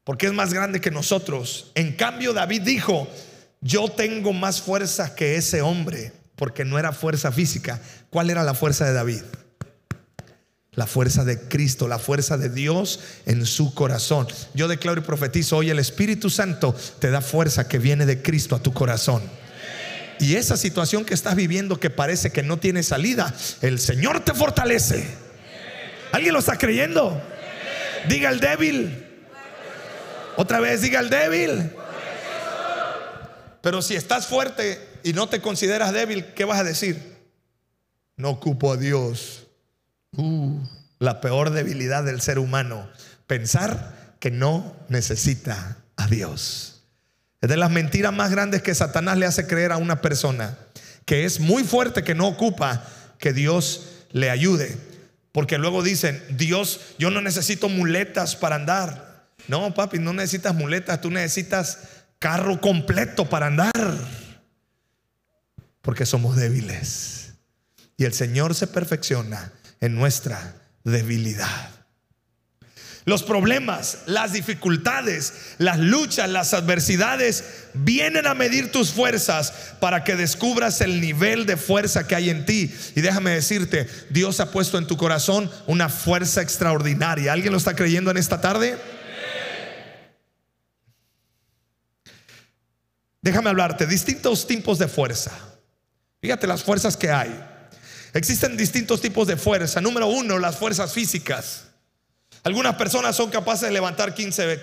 porque 0.04 0.26
es 0.26 0.34
más 0.34 0.54
grande 0.54 0.82
que 0.82 0.92
nosotros. 0.92 1.72
En 1.76 1.94
cambio, 1.94 2.34
David 2.34 2.64
dijo, 2.64 3.08
yo 3.62 3.88
tengo 3.88 4.34
más 4.34 4.62
fuerza 4.62 5.16
que 5.16 5.38
ese 5.38 5.62
hombre 5.62 6.19
porque 6.40 6.64
no 6.64 6.80
era 6.80 6.94
fuerza 6.94 7.34
física. 7.34 7.82
¿Cuál 8.10 8.30
era 8.30 8.44
la 8.44 8.54
fuerza 8.54 8.86
de 8.86 8.94
David? 8.94 9.24
La 10.72 10.88
fuerza 10.88 11.26
de 11.26 11.38
Cristo, 11.38 11.90
la 11.90 12.00
fuerza 12.00 12.38
de 12.38 12.48
Dios 12.48 13.02
en 13.26 13.46
su 13.46 13.74
corazón. 13.74 14.26
Yo 14.54 14.70
declaro 14.70 15.02
y 15.02 15.04
profetizo 15.04 15.58
hoy 15.58 15.70
el 15.70 15.80
Espíritu 15.80 16.30
Santo 16.30 16.74
te 17.00 17.12
da 17.12 17.20
fuerza 17.20 17.68
que 17.68 17.78
viene 17.78 18.06
de 18.06 18.22
Cristo 18.22 18.56
a 18.56 18.64
tu 18.64 18.72
corazón. 18.72 19.22
Y 20.22 20.36
esa 20.36 20.56
situación 20.56 21.04
que 21.04 21.14
estás 21.14 21.36
viviendo 21.36 21.78
que 21.78 21.90
parece 21.90 22.32
que 22.32 22.42
no 22.42 22.58
tiene 22.58 22.84
salida, 22.84 23.36
el 23.62 23.78
Señor 23.78 24.22
te 24.22 24.34
fortalece. 24.34 25.06
¿Alguien 26.14 26.32
lo 26.32 26.40
está 26.40 26.58
creyendo? 26.58 27.22
Diga 28.08 28.30
el 28.30 28.40
débil. 28.40 29.06
Otra 30.38 30.62
vez 30.62 30.82
diga 30.82 31.02
el 31.02 31.10
débil. 31.10 31.70
Pero 33.62 33.82
si 33.82 33.98
estás 33.98 34.26
fuerte 34.26 34.89
y 35.04 35.14
no 35.14 35.30
te 35.30 35.42
consideras 35.42 35.94
débil, 35.94 36.34
¿qué 36.34 36.46
vas 36.46 36.60
a 36.60 36.64
decir? 36.64 37.18
No 38.18 38.30
ocupo 38.30 38.74
a 38.74 38.78
Dios. 38.78 39.48
Uh, 40.12 40.60
la 41.00 41.22
peor 41.22 41.52
debilidad 41.52 42.04
del 42.04 42.22
ser 42.22 42.40
humano, 42.40 42.90
pensar 43.28 44.16
que 44.20 44.32
no 44.32 44.76
necesita 44.90 45.78
a 45.96 46.08
Dios. 46.08 46.84
Es 47.42 47.50
de 47.50 47.58
las 47.58 47.72
mentiras 47.72 48.14
más 48.14 48.32
grandes 48.32 48.62
que 48.62 48.76
Satanás 48.76 49.18
le 49.18 49.26
hace 49.26 49.48
creer 49.48 49.72
a 49.72 49.78
una 49.78 50.02
persona, 50.02 50.58
que 51.06 51.26
es 51.26 51.40
muy 51.40 51.64
fuerte, 51.64 52.04
que 52.04 52.16
no 52.16 52.28
ocupa 52.28 52.86
que 53.18 53.32
Dios 53.32 53.88
le 54.12 54.30
ayude. 54.30 54.78
Porque 55.32 55.58
luego 55.58 55.84
dicen, 55.84 56.22
Dios, 56.32 56.82
yo 56.98 57.12
no 57.12 57.22
necesito 57.22 57.70
muletas 57.70 58.36
para 58.36 58.56
andar. 58.56 59.28
No, 59.48 59.74
papi, 59.74 60.00
no 60.00 60.12
necesitas 60.12 60.54
muletas, 60.54 61.00
tú 61.00 61.10
necesitas 61.12 61.80
carro 62.20 62.60
completo 62.60 63.30
para 63.30 63.48
andar. 63.48 63.72
Porque 65.90 66.06
somos 66.06 66.36
débiles. 66.36 67.32
Y 67.98 68.06
el 68.06 68.14
Señor 68.14 68.54
se 68.54 68.68
perfecciona 68.68 69.52
en 69.82 69.96
nuestra 69.96 70.54
debilidad. 70.84 71.72
Los 73.06 73.24
problemas, 73.24 74.04
las 74.06 74.34
dificultades, 74.34 75.34
las 75.58 75.80
luchas, 75.80 76.30
las 76.30 76.54
adversidades 76.54 77.44
vienen 77.74 78.28
a 78.28 78.36
medir 78.36 78.72
tus 78.72 78.92
fuerzas 78.92 79.52
para 79.80 80.04
que 80.04 80.16
descubras 80.16 80.80
el 80.82 81.02
nivel 81.02 81.48
de 81.48 81.58
fuerza 81.58 82.06
que 82.06 82.14
hay 82.14 82.30
en 82.30 82.46
ti. 82.46 82.72
Y 82.96 83.02
déjame 83.02 83.32
decirte, 83.32 83.88
Dios 84.12 84.40
ha 84.42 84.52
puesto 84.52 84.78
en 84.78 84.86
tu 84.86 84.96
corazón 84.96 85.50
una 85.66 85.90
fuerza 85.90 86.44
extraordinaria. 86.44 87.34
¿Alguien 87.34 87.52
lo 87.52 87.58
está 87.58 87.76
creyendo 87.76 88.12
en 88.12 88.18
esta 88.18 88.40
tarde? 88.40 88.78
Déjame 93.24 93.50
hablarte, 93.50 93.88
distintos 93.88 94.46
tipos 94.46 94.78
de 94.78 94.88
fuerza. 94.88 95.50
Fíjate 96.22 96.48
las 96.48 96.64
fuerzas 96.64 96.98
que 96.98 97.10
hay. 97.10 97.34
Existen 98.14 98.58
distintos 98.58 99.02
tipos 99.02 99.28
de 99.28 99.38
fuerza. 99.38 99.82
Número 99.82 100.08
uno, 100.08 100.40
las 100.40 100.58
fuerzas 100.58 100.94
físicas. 100.94 101.66
Algunas 102.44 102.76
personas 102.76 103.16
son 103.16 103.30
capaces 103.30 103.68
de 103.68 103.72
levantar 103.72 104.14
15 104.14 104.60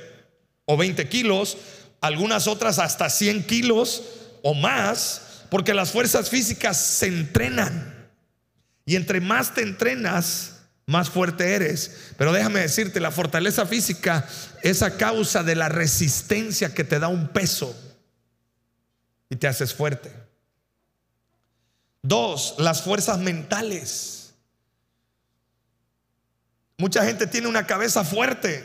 o 0.64 0.76
20 0.76 1.08
kilos, 1.08 1.56
algunas 2.00 2.46
otras 2.46 2.78
hasta 2.78 3.08
100 3.08 3.44
kilos 3.44 4.02
o 4.42 4.54
más, 4.54 5.44
porque 5.50 5.74
las 5.74 5.90
fuerzas 5.90 6.28
físicas 6.28 6.76
se 6.76 7.06
entrenan. 7.06 8.10
Y 8.84 8.96
entre 8.96 9.20
más 9.20 9.54
te 9.54 9.62
entrenas, 9.62 10.56
más 10.86 11.10
fuerte 11.10 11.54
eres. 11.54 12.12
Pero 12.16 12.32
déjame 12.32 12.60
decirte, 12.60 13.00
la 13.00 13.10
fortaleza 13.10 13.66
física 13.66 14.26
es 14.62 14.82
a 14.82 14.96
causa 14.96 15.42
de 15.42 15.56
la 15.56 15.68
resistencia 15.68 16.72
que 16.72 16.84
te 16.84 16.98
da 16.98 17.08
un 17.08 17.28
peso 17.28 17.76
y 19.28 19.36
te 19.36 19.48
haces 19.48 19.74
fuerte. 19.74 20.25
Dos, 22.02 22.54
las 22.58 22.82
fuerzas 22.82 23.18
mentales. 23.18 24.34
Mucha 26.78 27.04
gente 27.04 27.26
tiene 27.26 27.48
una 27.48 27.66
cabeza 27.66 28.04
fuerte. 28.04 28.64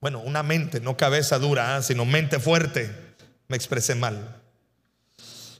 Bueno, 0.00 0.20
una 0.20 0.42
mente, 0.42 0.80
no 0.80 0.96
cabeza 0.96 1.38
dura, 1.38 1.76
¿ah? 1.76 1.82
sino 1.82 2.04
mente 2.04 2.40
fuerte. 2.40 2.90
Me 3.48 3.56
expresé 3.56 3.94
mal. 3.94 4.40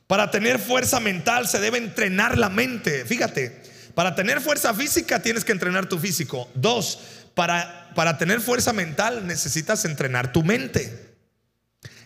Para 0.07 0.31
tener 0.31 0.59
fuerza 0.59 0.99
mental 0.99 1.47
se 1.47 1.61
debe 1.61 1.79
entrenar 1.79 2.39
la 2.39 2.49
mente. 2.49 3.05
Fíjate, 3.05 3.63
para 3.95 4.15
tener 4.15 4.41
fuerza 4.41 4.75
física 4.75 5.21
tienes 5.23 5.45
que 5.45 5.53
entrenar 5.53 5.87
tu 5.87 5.99
físico. 5.99 6.49
Dos, 6.55 6.99
para, 7.35 7.91
para 7.95 8.19
tener 8.19 8.41
fuerza 8.41 8.73
mental 8.73 9.27
necesitas 9.27 9.85
entrenar 9.85 10.33
tu 10.33 10.43
mente. 10.43 11.15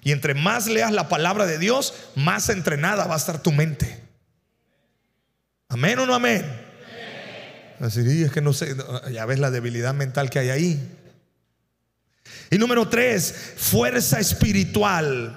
Y 0.02 0.12
entre 0.12 0.34
más 0.34 0.66
leas 0.66 0.92
la 0.92 1.08
palabra 1.08 1.46
de 1.46 1.58
Dios, 1.58 1.94
más 2.14 2.50
entrenada 2.50 3.06
va 3.06 3.14
a 3.14 3.18
estar 3.18 3.42
tu 3.42 3.52
mente. 3.52 4.03
¿Amén 5.74 5.98
o 5.98 6.06
no 6.06 6.14
amén? 6.14 6.44
Así 7.80 8.22
es 8.22 8.30
que 8.30 8.40
no 8.40 8.52
sé, 8.52 8.76
ya 9.10 9.26
ves 9.26 9.40
la 9.40 9.50
debilidad 9.50 9.92
mental 9.92 10.30
que 10.30 10.38
hay 10.38 10.50
ahí. 10.50 10.88
Y 12.48 12.58
número 12.58 12.88
tres, 12.88 13.34
fuerza 13.56 14.20
espiritual. 14.20 15.36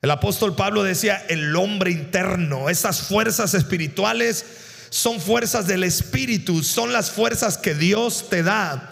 El 0.00 0.10
apóstol 0.12 0.54
Pablo 0.54 0.84
decía, 0.84 1.26
el 1.28 1.56
hombre 1.56 1.90
interno, 1.90 2.70
esas 2.70 3.02
fuerzas 3.02 3.52
espirituales 3.54 4.46
son 4.90 5.20
fuerzas 5.20 5.66
del 5.66 5.82
espíritu, 5.82 6.62
son 6.62 6.92
las 6.92 7.10
fuerzas 7.10 7.58
que 7.58 7.74
Dios 7.74 8.30
te 8.30 8.44
da. 8.44 8.90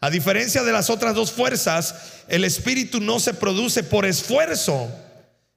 A 0.00 0.10
diferencia 0.10 0.64
de 0.64 0.72
las 0.72 0.90
otras 0.90 1.14
dos 1.14 1.30
fuerzas, 1.30 1.94
el 2.26 2.42
espíritu 2.42 2.98
no 2.98 3.20
se 3.20 3.34
produce 3.34 3.84
por 3.84 4.04
esfuerzo, 4.04 4.92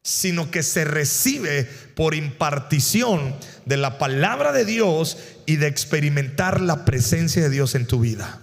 sino 0.03 0.49
que 0.49 0.63
se 0.63 0.83
recibe 0.83 1.65
por 1.95 2.15
impartición 2.15 3.35
de 3.65 3.77
la 3.77 3.97
palabra 3.97 4.51
de 4.51 4.65
Dios 4.65 5.17
y 5.45 5.57
de 5.57 5.67
experimentar 5.67 6.61
la 6.61 6.85
presencia 6.85 7.43
de 7.43 7.49
Dios 7.49 7.75
en 7.75 7.85
tu 7.85 7.99
vida. 7.99 8.41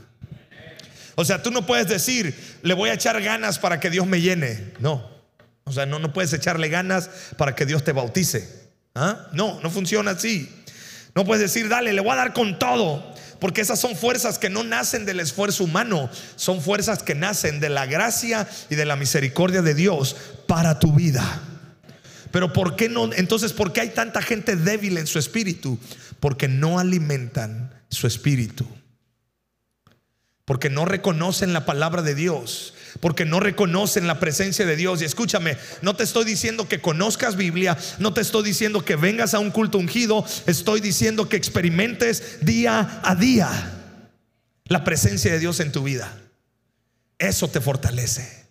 O 1.17 1.25
sea, 1.25 1.43
tú 1.43 1.51
no 1.51 1.67
puedes 1.67 1.89
decir, 1.89 2.33
le 2.63 2.75
voy 2.75 2.91
a 2.91 2.95
echar 2.95 3.21
ganas 3.21 3.59
para 3.59 3.81
que 3.81 3.91
Dios 3.91 4.07
me 4.07 4.21
llene. 4.21 4.73
No. 4.79 5.11
O 5.65 5.73
sea, 5.73 5.85
no, 5.85 5.99
no 5.99 6.13
puedes 6.13 6.33
echarle 6.33 6.69
ganas 6.69 7.11
para 7.37 7.57
que 7.57 7.67
Dios 7.67 7.83
te 7.83 7.91
bautice. 7.91 8.69
¿Ah? 8.95 9.27
No, 9.33 9.61
no 9.61 9.71
funciona 9.71 10.13
así. 10.13 10.49
No 11.17 11.25
puedes 11.25 11.43
decir, 11.43 11.69
dale, 11.69 11.93
le 11.93 12.01
voy 12.01 12.13
a 12.13 12.17
dar 12.17 12.33
con 12.33 12.61
todo. 12.61 13.15
Porque 13.41 13.61
esas 13.61 13.81
son 13.81 13.97
fuerzas 13.97 14.39
que 14.39 14.49
no 14.51 14.63
nacen 14.65 15.05
del 15.07 15.21
esfuerzo 15.21 15.65
humano, 15.65 16.11
son 16.37 16.61
fuerzas 16.61 17.03
que 17.03 17.15
nacen 17.15 17.61
de 17.61 17.69
la 17.69 17.87
gracia 17.87 18.49
y 18.69 18.75
de 18.75 18.85
la 18.85 18.97
misericordia 18.97 19.63
de 19.63 19.75
Dios 19.75 20.17
para 20.47 20.79
tu 20.79 20.93
vida. 20.93 21.43
Pero 22.31 22.53
¿por 22.53 22.77
qué 22.77 22.89
no? 22.89 23.13
Entonces, 23.13 23.53
¿por 23.53 23.73
qué 23.73 23.81
hay 23.81 23.91
tanta 23.91 24.23
gente 24.23 24.57
débil 24.57 24.99
en 24.99 25.07
su 25.07 25.19
espíritu? 25.19 25.79
Porque 26.21 26.49
no 26.49 26.79
alimentan 26.79 27.73
su 27.89 28.07
espíritu. 28.07 28.67
Porque 30.45 30.71
no 30.71 30.85
reconocen 30.85 31.53
la 31.53 31.67
palabra 31.67 32.03
de 32.03 32.15
Dios. 32.15 32.75
Porque 33.01 33.25
no 33.25 33.39
reconocen 33.39 34.07
la 34.07 34.19
presencia 34.19 34.65
de 34.65 34.77
Dios. 34.77 35.03
Y 35.03 35.05
escúchame, 35.05 35.59
no 35.83 35.95
te 35.95 36.05
estoy 36.05 36.25
diciendo 36.25 36.69
que 36.69 36.81
conozcas 36.81 37.37
Biblia. 37.37 37.77
No 37.99 38.15
te 38.15 38.23
estoy 38.23 38.45
diciendo 38.45 38.85
que 38.85 38.97
vengas 38.97 39.35
a 39.35 39.39
un 39.41 39.51
culto 39.51 39.79
ungido. 39.79 40.25
Estoy 40.47 40.81
diciendo 40.81 41.29
que 41.29 41.37
experimentes 41.37 42.39
día 42.41 43.01
a 43.05 43.15
día 43.15 43.75
la 44.65 44.85
presencia 44.85 45.33
de 45.33 45.39
Dios 45.39 45.61
en 45.61 45.73
tu 45.73 45.83
vida. 45.83 46.17
Eso 47.19 47.49
te 47.49 47.61
fortalece. 47.61 48.48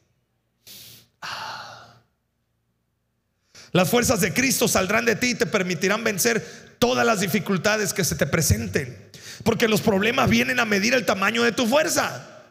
Las 3.72 3.90
fuerzas 3.90 4.22
de 4.22 4.34
Cristo 4.34 4.68
saldrán 4.68 5.06
de 5.06 5.16
ti 5.16 5.32
y 5.32 5.36
te 5.36 5.46
permitirán 5.46 6.04
vencer 6.04 6.76
todas 6.80 7.06
las 7.06 7.20
dificultades 7.20 7.94
que 7.94 8.04
se 8.04 8.16
te 8.16 8.26
presenten. 8.28 8.98
Porque 9.44 9.68
los 9.68 9.82
problemas 9.82 10.30
vienen 10.30 10.60
a 10.60 10.66
medir 10.66 10.94
el 10.94 11.06
tamaño 11.06 11.44
de 11.44 11.52
tu 11.52 11.68
fuerza. 11.68 12.44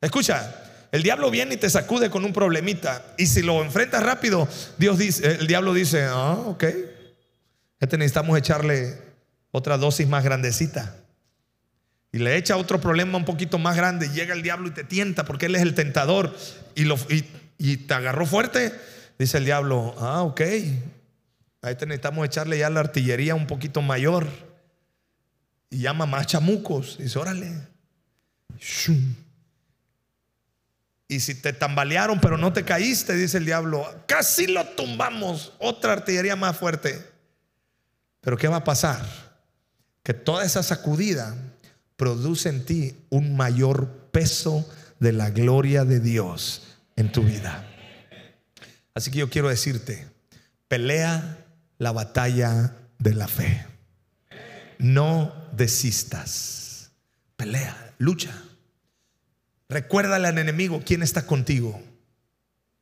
Escucha, 0.00 0.54
el 0.90 1.02
diablo 1.02 1.30
viene 1.30 1.54
y 1.54 1.58
te 1.58 1.70
sacude 1.70 2.10
con 2.10 2.24
un 2.24 2.32
problemita. 2.32 3.04
Y 3.16 3.26
si 3.26 3.42
lo 3.42 3.62
enfrentas 3.62 4.02
rápido, 4.02 4.48
Dios 4.78 4.98
dice, 4.98 5.36
el 5.40 5.46
diablo 5.46 5.74
dice, 5.74 6.04
ah, 6.04 6.32
ok. 6.32 6.64
Este 7.80 7.98
necesitamos 7.98 8.36
echarle 8.38 8.98
otra 9.50 9.76
dosis 9.76 10.08
más 10.08 10.24
grandecita. 10.24 10.96
Y 12.10 12.18
le 12.18 12.36
echa 12.36 12.56
otro 12.56 12.80
problema 12.80 13.18
un 13.18 13.24
poquito 13.24 13.58
más 13.58 13.76
grande. 13.76 14.08
Llega 14.08 14.34
el 14.34 14.42
diablo 14.42 14.68
y 14.68 14.70
te 14.70 14.82
tienta 14.82 15.24
porque 15.24 15.46
él 15.46 15.54
es 15.54 15.62
el 15.62 15.74
tentador. 15.74 16.34
Y, 16.74 16.88
y 17.58 17.76
te 17.76 17.94
agarró 17.94 18.24
fuerte 18.24 18.72
Dice 19.18 19.38
el 19.38 19.44
diablo, 19.44 19.94
ah, 19.98 20.22
ok, 20.22 20.40
ahí 20.40 21.74
necesitamos 21.74 22.24
echarle 22.24 22.58
ya 22.58 22.70
la 22.70 22.80
artillería 22.80 23.34
un 23.34 23.46
poquito 23.46 23.82
mayor. 23.82 24.28
Y 25.70 25.80
llama 25.80 26.06
más 26.06 26.26
chamucos. 26.26 26.98
Dice, 26.98 27.18
órale. 27.18 27.52
Y 31.08 31.20
si 31.20 31.34
te 31.34 31.52
tambalearon 31.52 32.20
pero 32.20 32.36
no 32.36 32.52
te 32.52 32.64
caíste, 32.64 33.14
dice 33.14 33.38
el 33.38 33.46
diablo, 33.46 33.86
casi 34.06 34.46
lo 34.46 34.64
tumbamos. 34.64 35.52
Otra 35.58 35.94
artillería 35.94 36.36
más 36.36 36.56
fuerte. 36.56 37.02
Pero 38.20 38.36
¿qué 38.36 38.46
va 38.46 38.56
a 38.56 38.64
pasar? 38.64 39.04
Que 40.02 40.14
toda 40.14 40.44
esa 40.44 40.62
sacudida 40.62 41.34
produce 41.96 42.48
en 42.48 42.64
ti 42.64 42.96
un 43.10 43.36
mayor 43.36 43.88
peso 44.12 44.68
de 45.00 45.12
la 45.12 45.30
gloria 45.30 45.84
de 45.84 46.00
Dios 46.00 46.62
en 46.96 47.10
tu 47.10 47.22
vida. 47.22 47.67
Así 48.98 49.12
que 49.12 49.18
yo 49.18 49.30
quiero 49.30 49.48
decirte, 49.48 50.08
pelea 50.66 51.46
la 51.78 51.92
batalla 51.92 52.74
de 52.98 53.14
la 53.14 53.28
fe. 53.28 53.64
No 54.78 55.32
desistas. 55.52 56.90
Pelea, 57.36 57.94
lucha. 57.98 58.32
Recuérdale 59.68 60.26
al 60.26 60.38
enemigo 60.38 60.82
quién 60.84 61.04
está 61.04 61.26
contigo. 61.26 61.80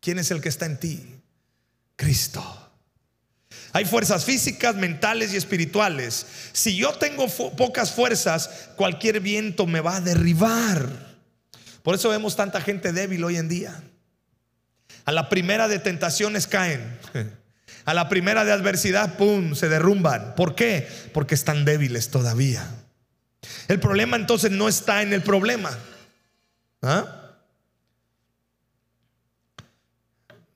¿Quién 0.01 0.19
es 0.19 0.31
el 0.31 0.41
que 0.41 0.49
está 0.49 0.65
en 0.65 0.81
ti? 0.81 1.21
Cristo. 1.97 2.71
Hay 3.75 3.85
fuerzas 3.85 4.25
físicas, 4.25 4.75
mentales 4.75 5.35
y 5.35 5.37
espirituales. 5.37 6.27
Si 6.55 6.79
yo 6.79 6.95
tengo 6.95 7.29
pocas 7.29 7.93
fuerzas, 7.93 8.71
cualquier 8.77 9.21
viento 9.21 9.67
me 9.67 9.83
va 9.83 9.97
a 9.97 10.01
derribar. 10.01 11.19
Por 11.83 11.95
eso 11.95 12.09
vemos 12.09 12.37
tanta 12.37 12.63
gente 12.63 12.95
débil 12.95 13.23
hoy 13.23 13.37
en 13.37 13.49
día. 13.49 13.83
A 15.07 15.13
la 15.13 15.29
primera 15.29 15.69
de 15.69 15.79
tentaciones 15.79 16.47
caen. 16.49 16.99
A 17.85 17.95
la 17.95 18.09
primera 18.09 18.45
de 18.45 18.51
adversidad, 18.51 19.17
¡pum!, 19.17 19.55
se 19.55 19.69
derrumban. 19.69 20.35
¿Por 20.35 20.57
qué? 20.57 20.89
Porque 21.15 21.37
están 21.37 21.65
débiles 21.65 22.11
todavía. 22.11 22.69
El 23.69 23.79
problema 23.79 24.17
entonces 24.17 24.51
no 24.51 24.69
está 24.69 25.03
en 25.03 25.13
el 25.13 25.23
problema. 25.23 25.71
¿Ah? 26.83 27.23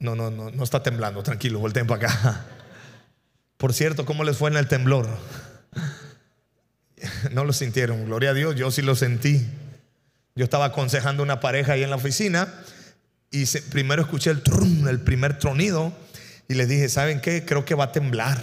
No, 0.01 0.17
no, 0.17 0.31
no, 0.31 0.51
no 0.51 0.65
está 0.65 0.83
temblando, 0.83 1.23
tranquilo, 1.23 1.61
volteen 1.61 1.87
para 1.87 2.09
acá. 2.09 2.45
Por 3.57 3.73
cierto, 3.73 4.05
¿cómo 4.05 4.25
les 4.25 4.37
fue 4.37 4.51
en 4.51 4.57
el 4.57 4.67
temblor? 4.67 5.09
No 7.31 7.45
lo 7.45 7.53
sintieron, 7.53 8.05
gloria 8.07 8.31
a 8.31 8.35
Dios, 8.35 8.57
yo 8.57 8.71
sí 8.71 8.83
lo 8.83 8.97
sentí. 8.97 9.47
Yo 10.35 10.45
estaba 10.45 10.67
aconsejando 10.67 11.23
una 11.23 11.39
pareja 11.39 11.75
ahí 11.75 11.85
en 11.85 11.91
la 11.91 11.97
oficina 11.97 12.49
y 13.31 13.47
primero 13.71 14.03
escuché 14.03 14.31
el 14.31 14.43
trum, 14.43 14.89
el 14.89 15.01
primer 15.01 15.39
tronido. 15.39 15.93
Y 16.49 16.55
le 16.55 16.67
dije, 16.67 16.89
¿saben 16.89 17.21
qué? 17.21 17.45
Creo 17.45 17.65
que 17.65 17.77
va 17.77 17.85
a 17.85 17.93
temblar. 17.93 18.41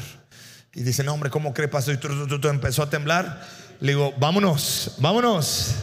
Y 0.73 0.83
dice, 0.83 1.03
no, 1.03 1.13
hombre, 1.13 1.29
¿cómo 1.29 1.53
cree 1.53 1.67
pasó? 1.67 1.91
Y 1.91 1.99
empezó 2.47 2.83
a 2.83 2.89
temblar. 2.89 3.41
Le 3.81 3.91
digo, 3.91 4.13
vámonos, 4.17 4.95
vámonos. 4.99 5.75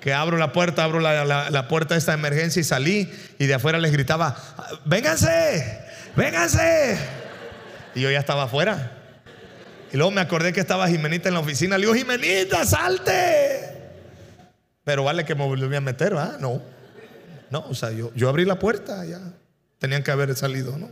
Que 0.00 0.14
abro 0.14 0.36
la 0.36 0.52
puerta, 0.52 0.84
abro 0.84 1.00
la, 1.00 1.24
la, 1.24 1.68
puerta 1.68 1.94
de 1.94 1.98
esta 1.98 2.14
emergencia 2.14 2.60
y 2.60 2.64
salí. 2.64 3.10
Y 3.38 3.46
de 3.46 3.54
afuera 3.54 3.78
les 3.78 3.90
gritaba, 3.92 4.36
vénganse, 4.84 5.80
vénganse. 6.16 6.98
Y 7.94 8.00
yo 8.00 8.10
ya 8.10 8.20
estaba 8.20 8.44
afuera. 8.44 8.92
Y 9.92 9.96
luego 9.96 10.12
me 10.12 10.20
acordé 10.20 10.52
que 10.52 10.60
estaba 10.60 10.88
Jimenita 10.88 11.28
en 11.28 11.34
la 11.34 11.40
oficina. 11.40 11.76
Le 11.76 11.86
digo, 11.86 11.94
Jimenita, 11.94 12.64
salte. 12.64 13.76
Pero 14.84 15.02
vale 15.04 15.24
que 15.24 15.34
me 15.34 15.44
volví 15.44 15.74
a 15.74 15.80
meter, 15.80 16.14
¿ah? 16.14 16.36
No. 16.38 16.62
No, 17.50 17.66
o 17.68 17.74
sea, 17.74 17.90
yo, 17.90 18.12
yo 18.14 18.28
abrí 18.28 18.44
la 18.44 18.58
puerta, 18.58 19.04
ya 19.04 19.20
tenían 19.78 20.02
que 20.02 20.10
haber 20.10 20.34
salido, 20.36 20.78
¿no? 20.78 20.90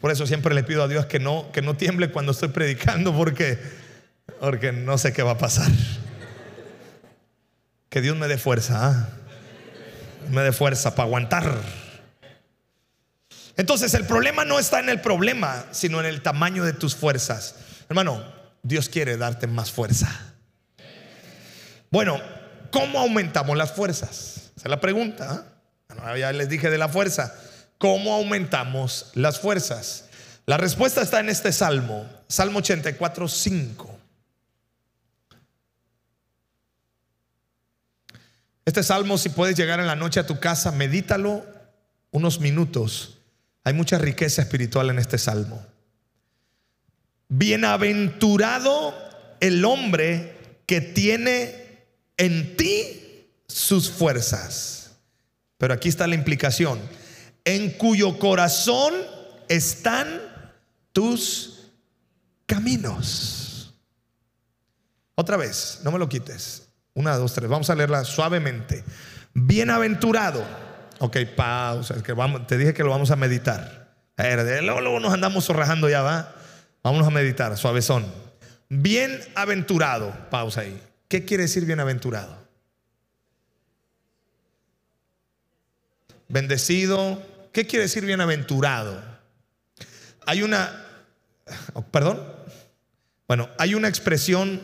Por 0.00 0.10
eso 0.10 0.26
siempre 0.26 0.54
le 0.54 0.62
pido 0.62 0.82
a 0.82 0.88
Dios 0.88 1.06
que 1.06 1.18
no, 1.18 1.52
que 1.52 1.62
no 1.62 1.76
tiemble 1.76 2.10
cuando 2.10 2.32
estoy 2.32 2.48
predicando 2.48 3.14
porque, 3.14 3.58
porque 4.40 4.72
no 4.72 4.98
sé 4.98 5.12
qué 5.12 5.22
va 5.22 5.32
a 5.32 5.38
pasar. 5.38 5.70
Que 7.88 8.00
Dios 8.00 8.16
me 8.16 8.28
dé 8.28 8.38
fuerza, 8.38 8.88
¿ah? 8.88 9.08
me 10.30 10.42
dé 10.42 10.52
fuerza 10.52 10.94
para 10.94 11.06
aguantar. 11.06 11.54
Entonces 13.56 13.92
el 13.94 14.06
problema 14.06 14.44
no 14.44 14.58
está 14.58 14.80
en 14.80 14.88
el 14.88 15.00
problema, 15.00 15.66
sino 15.70 16.00
en 16.00 16.06
el 16.06 16.22
tamaño 16.22 16.64
de 16.64 16.72
tus 16.72 16.94
fuerzas. 16.94 17.56
Hermano, 17.88 18.24
Dios 18.62 18.88
quiere 18.88 19.16
darte 19.16 19.46
más 19.46 19.70
fuerza. 19.70 20.34
Bueno, 21.90 22.20
¿cómo 22.70 22.98
aumentamos 22.98 23.56
las 23.56 23.72
fuerzas? 23.72 24.50
Esa 24.56 24.64
es 24.64 24.70
la 24.70 24.80
pregunta. 24.80 25.46
¿ah? 25.88 26.16
Ya 26.16 26.32
les 26.32 26.48
dije 26.48 26.70
de 26.70 26.78
la 26.78 26.88
fuerza. 26.88 27.34
¿Cómo 27.78 28.14
aumentamos 28.14 29.10
las 29.14 29.40
fuerzas? 29.40 30.06
La 30.46 30.56
respuesta 30.56 31.02
está 31.02 31.20
en 31.20 31.28
este 31.28 31.52
salmo, 31.52 32.06
Salmo 32.28 32.58
84, 32.58 33.28
5. 33.28 33.98
Este 38.64 38.82
salmo, 38.82 39.18
si 39.18 39.30
puedes 39.30 39.56
llegar 39.56 39.80
en 39.80 39.86
la 39.86 39.96
noche 39.96 40.20
a 40.20 40.26
tu 40.26 40.38
casa, 40.38 40.70
medítalo 40.72 41.44
unos 42.10 42.40
minutos. 42.40 43.18
Hay 43.64 43.72
mucha 43.72 43.98
riqueza 43.98 44.42
espiritual 44.42 44.90
en 44.90 44.98
este 44.98 45.18
salmo. 45.18 45.64
Bienaventurado 47.28 48.94
el 49.40 49.64
hombre 49.64 50.36
que 50.66 50.80
tiene 50.80 51.59
en 52.20 52.54
ti 52.54 53.26
sus 53.48 53.90
fuerzas. 53.90 54.90
Pero 55.56 55.72
aquí 55.72 55.88
está 55.88 56.06
la 56.06 56.14
implicación. 56.14 56.78
En 57.44 57.70
cuyo 57.70 58.18
corazón 58.18 58.92
están 59.48 60.20
tus 60.92 61.70
caminos. 62.44 63.74
Otra 65.14 65.38
vez, 65.38 65.80
no 65.82 65.90
me 65.90 65.98
lo 65.98 66.10
quites. 66.10 66.68
Una, 66.92 67.16
dos, 67.16 67.32
tres. 67.32 67.48
Vamos 67.48 67.70
a 67.70 67.74
leerla 67.74 68.04
suavemente. 68.04 68.84
Bienaventurado. 69.32 70.44
Ok, 70.98 71.16
pausa. 71.34 72.02
Que 72.02 72.12
vamos, 72.12 72.46
te 72.46 72.58
dije 72.58 72.74
que 72.74 72.84
lo 72.84 72.90
vamos 72.90 73.10
a 73.10 73.16
meditar. 73.16 73.94
Luego, 74.18 74.82
luego 74.82 75.00
nos 75.00 75.14
andamos 75.14 75.46
zorrajando 75.46 75.88
ya, 75.88 76.02
va. 76.02 76.34
Vamos 76.82 77.06
a 77.06 77.10
meditar, 77.10 77.56
suavezón. 77.56 78.04
Bienaventurado. 78.68 80.14
Pausa 80.28 80.60
ahí. 80.62 80.89
¿Qué 81.10 81.24
quiere 81.24 81.42
decir 81.42 81.64
bienaventurado? 81.64 82.38
Bendecido. 86.28 87.20
¿Qué 87.52 87.66
quiere 87.66 87.86
decir 87.86 88.06
bienaventurado? 88.06 89.02
Hay 90.24 90.44
una, 90.44 90.86
oh, 91.72 91.82
perdón, 91.82 92.22
bueno, 93.26 93.48
hay 93.58 93.74
una 93.74 93.88
expresión 93.88 94.60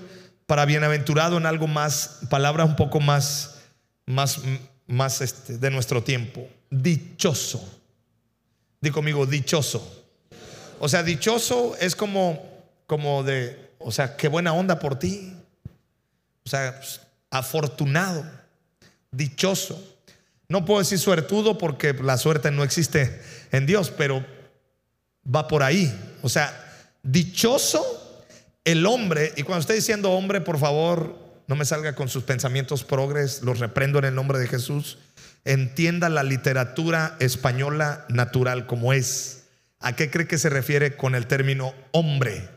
para 0.47 0.67
bienaventurado 0.67 1.37
en 1.37 1.47
algo 1.47 1.67
más, 1.67 2.21
palabras 2.31 2.69
un 2.69 2.77
poco 2.77 3.01
más, 3.01 3.63
más, 4.07 4.39
más 4.87 5.23
este, 5.23 5.59
de 5.59 5.71
nuestro 5.73 6.05
tiempo. 6.05 6.49
Dichoso. 6.71 7.81
Di 8.81 8.93
conmigo, 8.93 9.27
dichoso. 9.27 10.07
O 10.79 10.89
sea, 10.89 11.03
dichoso 11.03 11.77
es 11.81 11.97
como, 11.97 12.41
como 12.87 13.25
de, 13.25 13.73
o 13.81 13.91
sea, 13.91 14.17
qué 14.17 14.29
buena 14.29 14.53
onda 14.53 14.79
por 14.79 14.97
ti. 14.97 15.36
O 16.47 16.49
sea, 16.49 16.81
afortunado, 17.29 18.25
dichoso. 19.11 19.83
No 20.49 20.65
puedo 20.65 20.79
decir 20.79 21.01
suertudo 21.01 21.59
porque 21.59 21.93
la 21.93 22.17
suerte 22.17 22.53
no 22.53 22.63
existe 22.63 23.21
en 23.51 23.67
Dios, 23.67 23.91
pero 23.91 24.25
va 25.27 25.49
por 25.49 25.65
ahí. 25.65 25.93
O 26.23 26.29
sea, 26.29 26.55
dichoso 27.03 28.25
el 28.65 28.87
hombre, 28.87 29.33
y 29.37 29.43
cuando 29.43 29.61
estoy 29.61 29.77
diciendo 29.77 30.13
hombre, 30.13 30.41
por 30.41 30.59
favor, 30.59 31.19
no 31.49 31.57
me 31.57 31.65
salga 31.65 31.97
con 31.97 32.09
sus 32.09 32.23
pensamientos 32.23 32.85
progres, 32.85 33.43
los 33.43 33.59
reprendo 33.59 33.99
en 33.99 34.05
el 34.05 34.15
nombre 34.15 34.39
de 34.39 34.47
Jesús. 34.47 34.99
Entienda 35.45 36.09
la 36.09 36.23
literatura 36.23 37.17
española 37.19 38.07
natural 38.09 38.67
como 38.67 38.93
es. 38.93 39.47
¿A 39.81 39.97
qué 39.97 40.11
cree 40.13 40.29
que 40.29 40.39
se 40.39 40.49
refiere 40.49 40.97
con 40.97 41.17
el 41.17 41.27
término 41.27 41.75
hombre? 41.91 42.56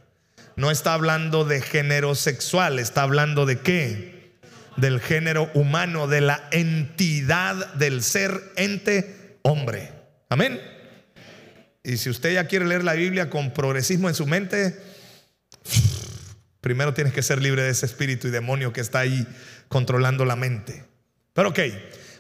No 0.60 0.72
está 0.72 0.94
hablando 0.94 1.46
de 1.46 1.62
género 1.62 2.16
sexual, 2.16 2.80
está 2.80 3.04
hablando 3.04 3.46
de 3.46 3.60
qué? 3.60 4.42
Del 4.76 5.00
género 5.00 5.50
humano, 5.54 6.06
de 6.06 6.20
la 6.20 6.50
entidad 6.52 7.76
del 7.76 8.04
ser 8.04 8.42
ente 8.58 9.38
hombre. 9.42 9.94
Amén. 10.28 10.60
Y 11.82 11.96
si 11.96 12.10
usted 12.10 12.34
ya 12.34 12.48
quiere 12.48 12.66
leer 12.66 12.84
la 12.84 12.92
Biblia 12.92 13.30
con 13.30 13.54
progresismo 13.54 14.10
en 14.10 14.16
su 14.16 14.28
mente, 14.28 14.78
primero 16.60 16.94
tienes 16.94 17.14
que 17.14 17.24
ser 17.24 17.42
libre 17.42 17.64
de 17.64 17.70
ese 17.70 17.86
espíritu 17.86 18.28
y 18.28 18.32
demonio 18.32 18.74
que 18.74 18.82
está 18.82 19.00
ahí 19.00 19.26
controlando 19.70 20.26
la 20.26 20.36
mente. 20.36 20.84
Pero 21.32 21.52
ok, 21.52 21.60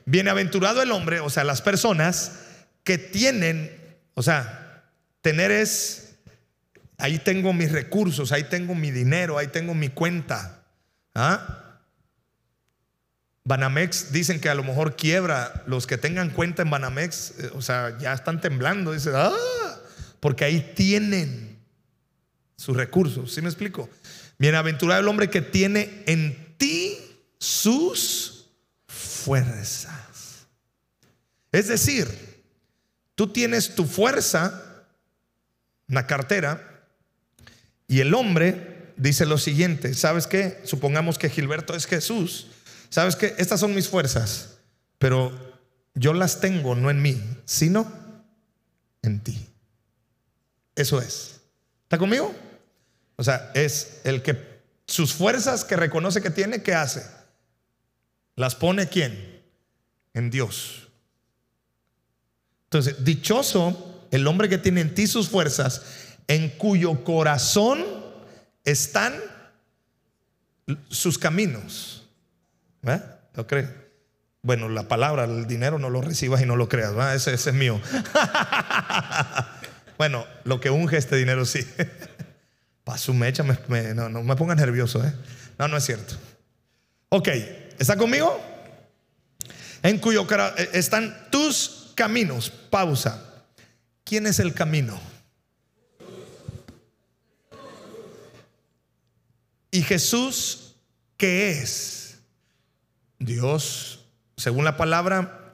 bienaventurado 0.05 0.81
el 0.81 0.93
hombre, 0.93 1.19
o 1.19 1.29
sea, 1.29 1.43
las 1.43 1.61
personas 1.61 2.39
que 2.85 2.97
tienen, 2.97 3.69
o 4.13 4.23
sea, 4.23 4.85
tener 5.19 5.51
es, 5.51 6.08
ahí 6.99 7.17
tengo 7.19 7.53
mis 7.53 7.71
recursos, 7.71 8.31
ahí 8.31 8.43
tengo 8.43 8.75
mi 8.75 8.91
dinero, 8.91 9.37
ahí 9.37 9.47
tengo 9.47 9.73
mi 9.73 9.89
cuenta. 9.89 10.63
¿Ah? 11.15 11.65
Banamex 13.45 14.11
dicen 14.11 14.39
que 14.39 14.49
a 14.49 14.55
lo 14.55 14.63
mejor 14.63 14.95
quiebra. 14.95 15.63
Los 15.65 15.87
que 15.87 15.97
tengan 15.97 16.29
cuenta 16.29 16.61
en 16.61 16.69
Banamex, 16.69 17.33
eh, 17.39 17.51
o 17.55 17.61
sea, 17.61 17.97
ya 17.97 18.13
están 18.13 18.41
temblando. 18.41 18.91
Dicen, 18.91 19.13
ah, 19.15 19.31
porque 20.19 20.45
ahí 20.45 20.73
tienen 20.75 21.57
sus 22.55 22.75
recursos. 22.75 23.33
¿Sí 23.33 23.41
me 23.41 23.49
explico? 23.49 23.89
Bienaventurado 24.37 25.01
el 25.01 25.07
hombre 25.07 25.29
que 25.29 25.41
tiene 25.41 26.03
en 26.05 26.55
ti 26.57 26.97
sus 27.39 28.49
fuerzas. 28.87 30.45
Es 31.51 31.67
decir, 31.69 32.07
tú 33.15 33.27
tienes 33.27 33.73
tu 33.73 33.85
fuerza, 33.85 34.85
una 35.87 36.05
cartera, 36.05 36.78
y 37.89 37.99
el 37.99 38.13
hombre 38.13 38.93
dice 38.95 39.25
lo 39.25 39.37
siguiente, 39.37 39.93
¿sabes 39.93 40.27
qué? 40.27 40.61
Supongamos 40.63 41.17
que 41.17 41.29
Gilberto 41.29 41.75
es 41.75 41.85
Jesús 41.85 42.47
¿Sabes 42.89 43.15
qué? 43.15 43.35
Estas 43.37 43.59
son 43.59 43.75
mis 43.75 43.87
fuerzas, 43.87 44.57
pero 44.97 45.31
yo 45.93 46.13
las 46.13 46.41
tengo 46.41 46.75
no 46.75 46.89
en 46.89 47.01
mí, 47.01 47.21
sino 47.45 47.91
en 49.03 49.19
ti. 49.21 49.47
Eso 50.75 50.99
es. 50.99 51.41
¿Está 51.83 51.97
conmigo? 51.97 52.33
O 53.15 53.23
sea, 53.23 53.51
es 53.53 54.01
el 54.05 54.21
que 54.23 54.59
sus 54.87 55.13
fuerzas 55.13 55.65
que 55.65 55.75
reconoce 55.75 56.21
que 56.21 56.31
tiene, 56.31 56.63
¿qué 56.63 56.73
hace? 56.73 57.05
¿Las 58.35 58.55
pone 58.55 58.87
quién? 58.87 59.43
En 60.13 60.31
Dios. 60.31 60.87
Entonces, 62.65 63.03
dichoso 63.03 64.07
el 64.09 64.25
hombre 64.25 64.49
que 64.49 64.57
tiene 64.57 64.81
en 64.81 64.95
ti 64.95 65.05
sus 65.05 65.29
fuerzas, 65.29 65.83
en 66.29 66.49
cuyo 66.49 67.03
corazón 67.03 67.83
están 68.63 69.15
sus 70.89 71.17
caminos. 71.17 72.07
¿Eh? 72.83 73.01
¿Lo 73.33 73.47
crees? 73.47 73.67
Bueno, 74.43 74.69
la 74.69 74.83
palabra, 74.83 75.25
el 75.25 75.47
dinero 75.47 75.79
no 75.79 75.89
lo 75.89 76.01
recibas 76.01 76.41
y 76.41 76.45
no 76.45 76.55
lo 76.55 76.69
creas. 76.69 76.93
Ese, 77.15 77.33
es 77.33 77.53
mío. 77.53 77.81
bueno, 79.97 80.25
lo 80.43 80.61
que 80.61 80.69
unge 80.69 80.97
este 80.97 81.15
dinero 81.15 81.45
sí. 81.45 81.67
Para 82.83 82.99
su 82.99 83.13
mecha, 83.15 83.43
no, 83.43 84.09
no 84.09 84.23
me 84.23 84.35
ponga 84.35 84.53
nervioso. 84.53 85.03
¿eh? 85.03 85.13
No, 85.57 85.67
no 85.67 85.77
es 85.77 85.83
cierto. 85.83 86.15
Ok, 87.09 87.27
¿está 87.79 87.97
conmigo? 87.97 88.39
En 89.81 89.97
cuyo 89.97 90.27
eh, 90.29 90.69
están 90.73 91.27
tus 91.31 91.91
caminos. 91.95 92.51
Pausa. 92.51 93.25
¿Quién 94.03 94.27
es 94.27 94.37
el 94.39 94.53
camino? 94.53 94.99
Y 99.71 99.83
Jesús, 99.83 100.75
¿qué 101.17 101.51
es? 101.51 102.19
Dios, 103.19 104.05
según 104.37 104.65
la 104.65 104.77
palabra, 104.77 105.51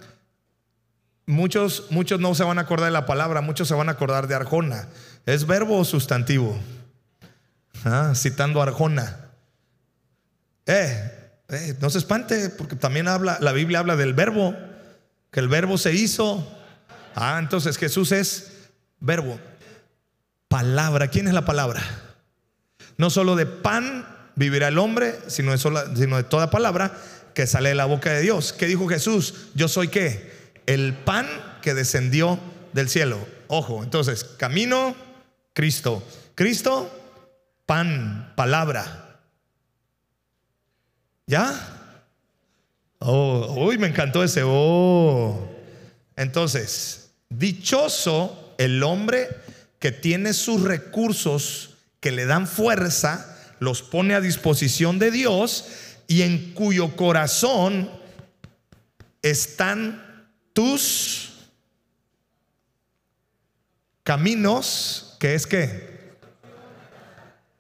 muchos, 1.26 1.88
muchos 1.90 2.20
no 2.20 2.36
se 2.36 2.44
van 2.44 2.60
a 2.60 2.62
acordar 2.62 2.86
de 2.86 2.92
la 2.92 3.06
palabra, 3.06 3.42
muchos 3.42 3.68
se 3.68 3.74
van 3.74 3.90
a 3.90 3.94
acordar 3.94 4.28
de 4.28 4.36
Arjona. 4.36 4.88
¿Es 5.26 5.46
verbo 5.48 5.80
o 5.80 5.86
sustantivo? 5.86 6.58
Ah, 7.84 8.14
citando 8.16 8.62
Arjona. 8.62 9.20
Eh, 10.66 11.12
eh, 11.50 11.76
no 11.82 11.90
se 11.90 11.98
espante, 11.98 12.50
porque 12.50 12.76
también 12.76 13.08
habla, 13.08 13.38
la 13.42 13.52
Biblia 13.52 13.80
habla 13.80 13.96
del 13.96 14.14
verbo, 14.14 14.56
que 15.32 15.40
el 15.40 15.48
verbo 15.48 15.78
se 15.78 15.94
hizo. 15.94 16.48
Ah, 17.16 17.38
entonces 17.40 17.78
Jesús 17.78 18.12
es 18.12 18.52
verbo. 19.00 19.40
Palabra, 20.48 21.10
¿quién 21.10 21.28
es 21.28 21.34
la 21.34 21.46
palabra? 21.46 21.84
No 22.98 23.10
solo 23.10 23.36
de 23.36 23.46
pan 23.46 24.08
vivirá 24.36 24.70
el 24.70 24.78
hombre, 24.78 25.16
sino 25.28 25.56
de, 25.56 26.24
toda 26.24 26.50
palabra 26.50 26.98
que 27.34 27.48
sale 27.48 27.70
de 27.70 27.76
la 27.76 27.86
boca 27.86 28.12
de 28.12 28.22
Dios. 28.22 28.54
¿Qué 28.54 28.66
dijo 28.66 28.88
Jesús? 28.88 29.48
Yo 29.56 29.68
soy 29.68 29.90
qué? 29.90 30.32
El 30.66 30.94
pan 30.94 31.28
que 31.62 31.74
descendió 31.74 32.40
del 32.74 32.90
cielo. 32.90 33.18
Ojo, 33.48 33.84
entonces, 33.84 34.24
camino, 34.24 34.96
Cristo. 35.54 36.04
Cristo, 36.36 36.90
pan, 37.66 38.34
palabra. 38.36 39.20
¿Ya? 41.28 41.54
Oh, 43.00 43.66
uy, 43.68 43.78
me 43.78 43.88
encantó 43.88 44.24
ese. 44.24 44.42
Oh. 44.46 45.50
Entonces, 46.16 47.12
dichoso 47.30 48.54
el 48.58 48.82
hombre 48.84 49.30
que 49.80 49.92
tiene 49.92 50.34
sus 50.34 50.62
recursos 50.62 51.75
que 52.06 52.12
le 52.12 52.28
dan 52.28 52.46
fuerza, 52.46 53.36
los 53.58 53.82
pone 53.82 54.14
a 54.14 54.22
disposición 54.22 55.00
de 55.00 55.10
Dios 55.10 55.66
y 56.06 56.22
en 56.22 56.54
cuyo 56.54 56.96
corazón 56.96 57.90
están 59.24 60.30
tus 60.54 61.50
caminos, 64.04 65.18
que 65.20 65.34
es 65.34 65.48
que 65.48 66.16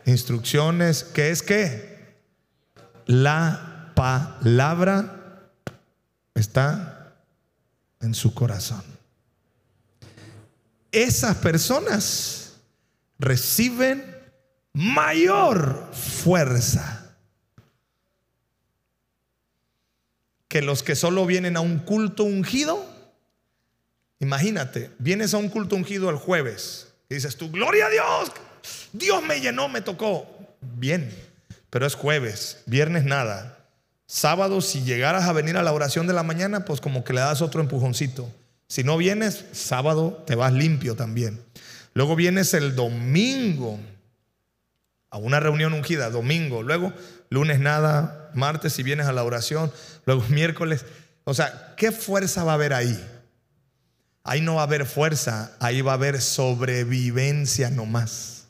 instrucciones, 0.05 1.03
que 1.03 1.31
es 1.31 1.41
que 1.41 2.13
la 3.07 3.93
palabra 3.95 5.49
está 6.35 7.15
en 7.99 8.13
su 8.13 8.35
corazón. 8.35 8.83
Esas 10.91 11.35
personas 11.37 12.57
reciben 13.17 14.14
mayor 14.75 15.89
fuerza 15.93 17.15
que 20.49 20.61
los 20.61 20.83
que 20.83 20.95
solo 20.95 21.25
vienen 21.25 21.55
a 21.55 21.61
un 21.61 21.79
culto 21.79 22.25
ungido. 22.25 22.85
Imagínate, 24.19 24.91
vienes 24.99 25.33
a 25.33 25.37
un 25.37 25.47
culto 25.47 25.77
ungido 25.77 26.09
el 26.09 26.17
jueves 26.17 26.93
y 27.09 27.15
dices 27.15 27.37
tú, 27.37 27.49
gloria 27.49 27.87
a 27.87 27.89
Dios, 27.89 28.31
Dios 28.91 29.23
me 29.23 29.39
llenó, 29.39 29.69
me 29.69 29.79
tocó. 29.79 30.27
Bien, 30.59 31.09
pero 31.69 31.85
es 31.85 31.95
jueves, 31.95 32.61
viernes 32.65 33.05
nada. 33.05 33.57
Sábado, 34.07 34.59
si 34.59 34.83
llegaras 34.83 35.23
a 35.23 35.33
venir 35.33 35.55
a 35.55 35.63
la 35.63 35.71
oración 35.71 36.05
de 36.05 36.13
la 36.13 36.23
mañana, 36.23 36.65
pues 36.65 36.81
como 36.81 37.05
que 37.05 37.13
le 37.13 37.21
das 37.21 37.41
otro 37.41 37.61
empujoncito. 37.61 38.29
Si 38.67 38.83
no 38.83 38.97
vienes, 38.97 39.45
sábado 39.53 40.23
te 40.27 40.35
vas 40.35 40.51
limpio 40.51 40.95
también. 40.95 41.41
Luego 41.93 42.17
vienes 42.17 42.53
el 42.53 42.75
domingo 42.75 43.79
a 45.15 45.17
una 45.17 45.39
reunión 45.39 45.71
ungida, 45.71 46.09
domingo. 46.09 46.61
Luego, 46.61 46.91
lunes 47.29 47.61
nada, 47.61 48.29
martes 48.33 48.73
si 48.73 48.83
vienes 48.83 49.07
a 49.07 49.13
la 49.13 49.23
oración. 49.23 49.71
Luego, 50.05 50.25
miércoles. 50.29 50.85
O 51.23 51.33
sea, 51.33 51.73
¿qué 51.77 51.93
fuerza 51.93 52.43
va 52.43 52.51
a 52.51 52.55
haber 52.55 52.73
ahí? 52.73 53.01
Ahí 54.25 54.41
no 54.41 54.55
va 54.55 54.61
a 54.61 54.65
haber 54.65 54.85
fuerza, 54.85 55.55
ahí 55.61 55.79
va 55.79 55.93
a 55.93 55.95
haber 55.95 56.19
sobrevivencia 56.19 57.69
nomás. 57.69 58.47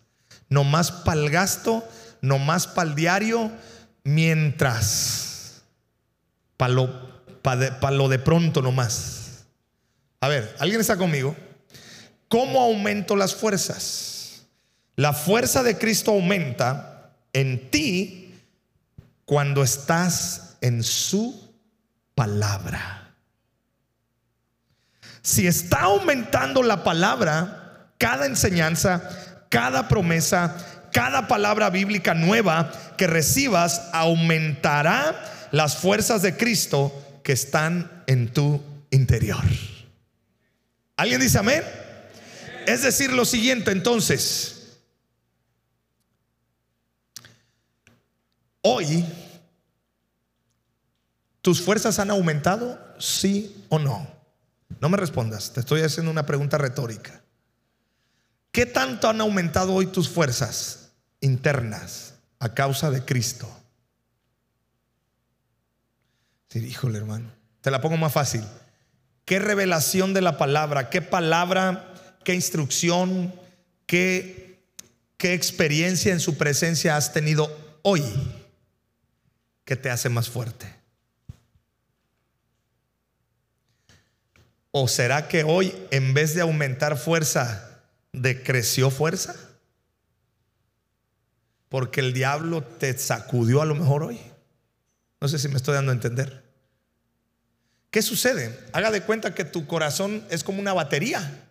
Nomás 0.49 0.91
para 0.91 1.21
el 1.21 1.29
gasto, 1.29 1.87
nomás 2.21 2.65
para 2.65 2.89
el 2.89 2.95
diario, 2.95 3.51
mientras. 4.03 5.61
Para 6.57 6.73
lo, 6.73 6.89
lo 7.91 8.09
de 8.09 8.17
pronto 8.17 8.63
nomás. 8.63 9.45
A 10.19 10.29
ver, 10.29 10.55
¿alguien 10.57 10.81
está 10.81 10.97
conmigo? 10.97 11.35
¿Cómo 12.27 12.59
aumento 12.59 13.15
las 13.15 13.35
fuerzas? 13.35 14.14
La 14.95 15.13
fuerza 15.13 15.63
de 15.63 15.77
Cristo 15.77 16.11
aumenta 16.11 17.11
en 17.33 17.69
ti 17.69 18.33
cuando 19.25 19.63
estás 19.63 20.57
en 20.61 20.83
su 20.83 21.53
palabra. 22.13 23.13
Si 25.21 25.47
está 25.47 25.81
aumentando 25.81 26.63
la 26.63 26.83
palabra, 26.83 27.89
cada 27.97 28.25
enseñanza, 28.25 29.47
cada 29.49 29.87
promesa, 29.87 30.55
cada 30.93 31.27
palabra 31.27 31.69
bíblica 31.69 32.13
nueva 32.13 32.71
que 32.97 33.07
recibas 33.07 33.89
aumentará 33.91 35.49
las 35.51 35.77
fuerzas 35.77 36.21
de 36.21 36.37
Cristo 36.37 37.19
que 37.23 37.33
están 37.33 38.03
en 38.07 38.31
tu 38.31 38.61
interior. 38.91 39.43
¿Alguien 40.95 41.19
dice 41.19 41.39
amén? 41.39 41.63
Es 42.67 42.83
decir, 42.83 43.11
lo 43.11 43.25
siguiente 43.25 43.71
entonces, 43.71 44.54
hoy, 48.67 49.05
¿tus 51.41 51.61
fuerzas 51.61 51.99
han 51.99 52.09
aumentado? 52.09 52.79
Sí 52.97 53.63
o 53.69 53.77
no. 53.77 54.07
No 54.81 54.89
me 54.89 54.97
respondas, 54.97 55.53
te 55.53 55.59
estoy 55.59 55.81
haciendo 55.81 56.11
una 56.11 56.25
pregunta 56.25 56.57
retórica. 56.57 57.21
¿Qué 58.51 58.65
tanto 58.65 59.07
han 59.07 59.21
aumentado 59.21 59.73
hoy 59.73 59.85
tus 59.85 60.09
fuerzas 60.09 60.93
internas 61.21 62.15
a 62.39 62.55
causa 62.55 62.89
de 62.89 63.05
Cristo? 63.05 63.47
Sí, 66.49 66.59
híjole 66.65 66.97
hermano, 66.97 67.31
te 67.61 67.69
la 67.69 67.81
pongo 67.81 67.97
más 67.97 68.13
fácil. 68.13 68.43
¿Qué 69.25 69.37
revelación 69.37 70.15
de 70.15 70.21
la 70.21 70.39
palabra, 70.39 70.89
qué 70.89 71.03
palabra, 71.03 71.93
qué 72.23 72.33
instrucción, 72.33 73.31
qué, 73.85 74.65
qué 75.17 75.35
experiencia 75.35 76.11
en 76.11 76.19
su 76.19 76.35
presencia 76.35 76.97
has 76.97 77.13
tenido 77.13 77.55
hoy 77.83 78.01
que 79.65 79.75
te 79.75 79.89
hace 79.89 80.09
más 80.09 80.29
fuerte? 80.29 80.73
¿O 84.71 84.87
será 84.87 85.27
que 85.27 85.43
hoy, 85.43 85.73
en 85.91 86.13
vez 86.13 86.35
de 86.35 86.41
aumentar 86.41 86.97
fuerza, 86.97 87.81
decreció 88.11 88.91
fuerza? 88.91 89.35
Porque 91.69 92.01
el 92.01 92.13
diablo 92.13 92.61
te 92.61 92.97
sacudió 92.97 93.61
a 93.61 93.65
lo 93.65 93.75
mejor 93.75 94.03
hoy. 94.03 94.19
No 95.19 95.27
sé 95.27 95.39
si 95.39 95.47
me 95.47 95.55
estoy 95.55 95.75
dando 95.75 95.91
a 95.91 95.95
entender. 95.95 96.43
¿Qué 97.89 98.01
sucede? 98.01 98.59
Haga 98.73 98.91
de 98.91 99.01
cuenta 99.01 99.33
que 99.33 99.45
tu 99.45 99.65
corazón 99.65 100.25
es 100.29 100.43
como 100.43 100.59
una 100.59 100.73
batería. 100.73 101.47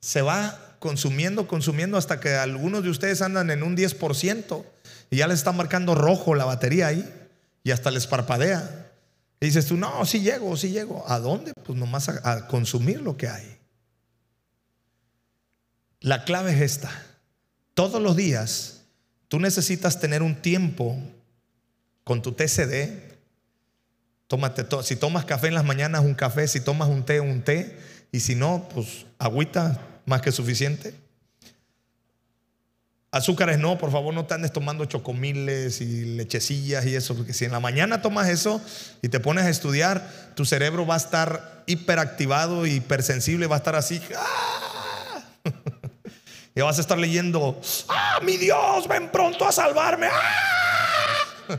Se 0.00 0.22
va 0.22 0.76
consumiendo, 0.78 1.48
consumiendo 1.48 1.98
hasta 1.98 2.20
que 2.20 2.34
algunos 2.34 2.84
de 2.84 2.90
ustedes 2.90 3.20
andan 3.20 3.50
en 3.50 3.64
un 3.64 3.76
10% 3.76 4.64
y 5.10 5.18
ya 5.18 5.26
les 5.26 5.38
está 5.38 5.52
marcando 5.52 5.94
rojo 5.94 6.34
la 6.34 6.44
batería 6.44 6.88
ahí 6.88 7.08
y 7.62 7.70
hasta 7.70 7.90
les 7.90 8.06
parpadea. 8.06 8.90
Y 9.40 9.46
dices 9.46 9.66
tú, 9.66 9.76
no, 9.76 10.04
sí 10.04 10.20
llego, 10.20 10.56
sí 10.56 10.70
llego. 10.70 11.04
¿A 11.08 11.18
dónde? 11.18 11.52
Pues 11.64 11.78
nomás 11.78 12.08
a, 12.08 12.46
consumir 12.48 13.00
lo 13.00 13.16
que 13.16 13.28
hay. 13.28 13.58
La 16.00 16.24
clave 16.24 16.52
es 16.52 16.60
esta. 16.60 16.90
Todos 17.74 18.02
los 18.02 18.16
días 18.16 18.82
tú 19.28 19.38
necesitas 19.38 20.00
tener 20.00 20.22
un 20.22 20.34
tiempo 20.42 20.98
con 22.04 22.22
tu 22.22 22.32
TCD. 22.32 23.08
Tómate 24.26 24.66
si 24.82 24.96
tomas 24.96 25.24
café 25.24 25.48
en 25.48 25.54
las 25.54 25.64
mañanas, 25.64 26.04
un 26.04 26.14
café. 26.14 26.48
Si 26.48 26.60
tomas 26.60 26.88
un 26.88 27.04
té, 27.04 27.20
un 27.20 27.42
té. 27.42 27.78
Y 28.12 28.20
si 28.20 28.34
no, 28.34 28.68
pues 28.74 29.06
agüita 29.18 30.00
más 30.04 30.20
que 30.20 30.32
suficiente. 30.32 30.94
Azúcares 33.18 33.58
no, 33.58 33.78
por 33.78 33.90
favor 33.90 34.14
no 34.14 34.26
te 34.26 34.34
andes 34.34 34.52
tomando 34.52 34.84
chocomiles 34.84 35.80
y 35.80 36.04
lechecillas 36.04 36.86
y 36.86 36.94
eso, 36.94 37.16
porque 37.16 37.32
si 37.32 37.44
en 37.44 37.50
la 37.50 37.58
mañana 37.58 38.00
tomas 38.00 38.28
eso 38.28 38.60
y 39.02 39.08
te 39.08 39.18
pones 39.18 39.44
a 39.44 39.50
estudiar, 39.50 40.08
tu 40.36 40.44
cerebro 40.44 40.86
va 40.86 40.94
a 40.94 40.98
estar 40.98 41.64
hiperactivado, 41.66 42.64
hipersensible, 42.64 43.48
va 43.48 43.56
a 43.56 43.58
estar 43.58 43.74
así. 43.74 44.00
¡ah! 44.16 45.20
y 46.54 46.60
vas 46.60 46.78
a 46.78 46.80
estar 46.80 46.96
leyendo, 46.96 47.60
¡ah, 47.88 48.20
mi 48.22 48.36
Dios, 48.36 48.86
ven 48.86 49.10
pronto 49.10 49.48
a 49.48 49.50
salvarme! 49.50 50.06
¡ah! 50.12 51.58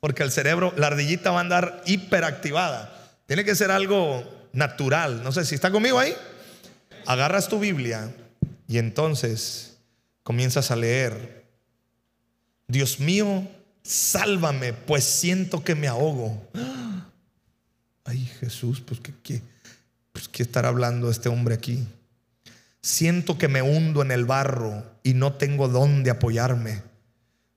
porque 0.00 0.24
el 0.24 0.32
cerebro, 0.32 0.74
la 0.76 0.88
ardillita 0.88 1.30
va 1.30 1.38
a 1.38 1.42
andar 1.42 1.82
hiperactivada. 1.86 2.92
Tiene 3.26 3.44
que 3.44 3.54
ser 3.54 3.70
algo 3.70 4.48
natural. 4.52 5.22
No 5.22 5.30
sé 5.30 5.44
si 5.44 5.54
está 5.54 5.70
conmigo 5.70 6.00
ahí. 6.00 6.16
Agarras 7.06 7.46
tu 7.46 7.60
Biblia 7.60 8.12
y 8.66 8.78
entonces 8.78 9.73
comienzas 10.24 10.72
a 10.72 10.76
leer, 10.76 11.44
Dios 12.66 12.98
mío, 12.98 13.46
sálvame, 13.84 14.72
pues 14.72 15.04
siento 15.04 15.62
que 15.62 15.76
me 15.76 15.86
ahogo. 15.86 16.50
Ay 18.04 18.28
Jesús, 18.40 18.80
pues 18.80 19.00
qué, 19.00 19.42
pues 20.12 20.28
qué 20.28 20.42
estará 20.42 20.68
hablando 20.68 21.10
este 21.10 21.28
hombre 21.28 21.54
aquí. 21.54 21.86
Siento 22.82 23.38
que 23.38 23.48
me 23.48 23.62
hundo 23.62 24.02
en 24.02 24.10
el 24.10 24.24
barro 24.24 24.84
y 25.02 25.14
no 25.14 25.34
tengo 25.34 25.68
dónde 25.68 26.10
apoyarme. 26.10 26.82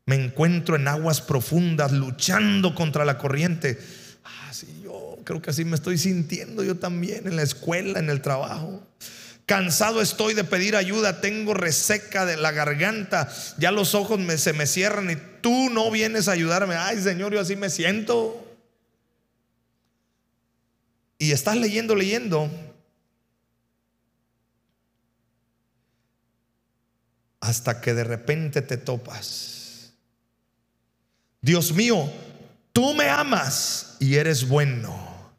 Me 0.05 0.15
encuentro 0.15 0.75
en 0.75 0.87
aguas 0.87 1.21
profundas 1.21 1.91
luchando 1.91 2.75
contra 2.75 3.03
la 3.03 3.17
corriente. 3.17 3.77
Ah, 4.23 4.53
sí, 4.53 4.81
yo 4.83 5.19
creo 5.25 5.41
que 5.41 5.49
así 5.49 5.65
me 5.65 5.75
estoy 5.75 5.97
sintiendo 5.97 6.63
yo 6.63 6.75
también 6.75 7.27
en 7.27 7.35
la 7.35 7.43
escuela, 7.43 7.99
en 7.99 8.09
el 8.09 8.21
trabajo. 8.21 8.87
Cansado 9.47 10.01
estoy 10.01 10.33
de 10.33 10.43
pedir 10.43 10.75
ayuda, 10.75 11.21
tengo 11.21 11.53
reseca 11.53 12.25
de 12.25 12.35
la 12.35 12.51
garganta, 12.51 13.33
ya 13.57 13.71
los 13.71 13.95
ojos 13.95 14.19
se 14.41 14.51
me 14.51 14.67
cierran 14.67 15.09
y 15.09 15.15
tú 15.41 15.69
no 15.69 15.89
vienes 15.89 16.27
a 16.27 16.33
ayudarme. 16.33 16.75
Ay 16.75 17.01
Señor, 17.01 17.33
yo 17.33 17.39
así 17.39 17.55
me 17.55 17.69
siento. 17.69 18.45
Y 21.17 21.31
estás 21.31 21.55
leyendo, 21.55 21.95
leyendo. 21.95 22.51
Hasta 27.39 27.79
que 27.79 27.93
de 27.93 28.03
repente 28.03 28.61
te 28.61 28.75
topas. 28.75 29.93
Dios 31.39 31.71
mío, 31.71 32.11
tú 32.73 32.93
me 32.93 33.07
amas 33.07 33.95
y 34.01 34.15
eres 34.15 34.45
bueno. 34.45 35.31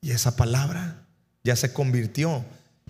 Y 0.00 0.10
esa 0.10 0.34
palabra 0.34 1.01
ya 1.44 1.56
se 1.56 1.72
convirtió 1.72 2.44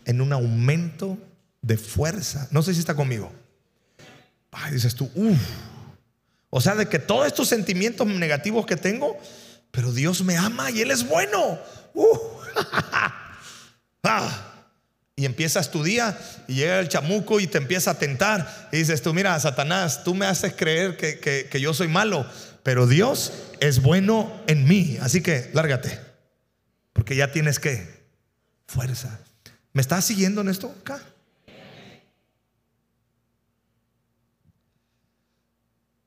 en 0.04 0.20
un 0.20 0.32
aumento 0.32 1.18
de 1.62 1.76
fuerza. 1.76 2.48
No 2.50 2.62
sé 2.62 2.74
si 2.74 2.80
está 2.80 2.94
conmigo. 2.94 3.32
Dices 4.70 4.94
tú, 4.94 5.10
uff. 5.14 5.40
O 6.50 6.60
sea, 6.60 6.74
de 6.74 6.86
que 6.86 6.98
todos 6.98 7.26
estos 7.26 7.48
sentimientos 7.48 8.06
negativos 8.06 8.66
que 8.66 8.76
tengo, 8.76 9.18
pero 9.70 9.92
Dios 9.92 10.22
me 10.22 10.36
ama 10.36 10.70
y 10.70 10.80
Él 10.80 10.90
es 10.90 11.06
bueno. 11.08 11.58
Ah. 14.04 14.48
Y 15.14 15.26
empiezas 15.26 15.70
tu 15.70 15.84
día 15.84 16.18
y 16.48 16.54
llega 16.54 16.80
el 16.80 16.88
chamuco 16.88 17.38
y 17.38 17.46
te 17.46 17.58
empieza 17.58 17.92
a 17.92 17.98
tentar. 17.98 18.68
Y 18.72 18.78
dices 18.78 19.00
tú, 19.00 19.14
mira, 19.14 19.38
Satanás, 19.38 20.02
tú 20.02 20.12
me 20.12 20.26
haces 20.26 20.54
creer 20.54 20.96
que, 20.96 21.20
que 21.48 21.60
yo 21.60 21.72
soy 21.72 21.86
malo, 21.86 22.26
pero 22.64 22.88
Dios 22.88 23.32
es 23.60 23.80
bueno 23.80 24.42
en 24.48 24.64
mí. 24.64 24.98
Así 25.00 25.20
que 25.20 25.52
lárgate, 25.54 26.00
porque 26.92 27.14
ya 27.14 27.30
tienes 27.30 27.60
que 27.60 28.01
fuerza. 28.72 29.20
¿Me 29.72 29.82
estás 29.82 30.04
siguiendo 30.04 30.40
en 30.40 30.48
esto 30.48 30.74
acá? 30.80 31.00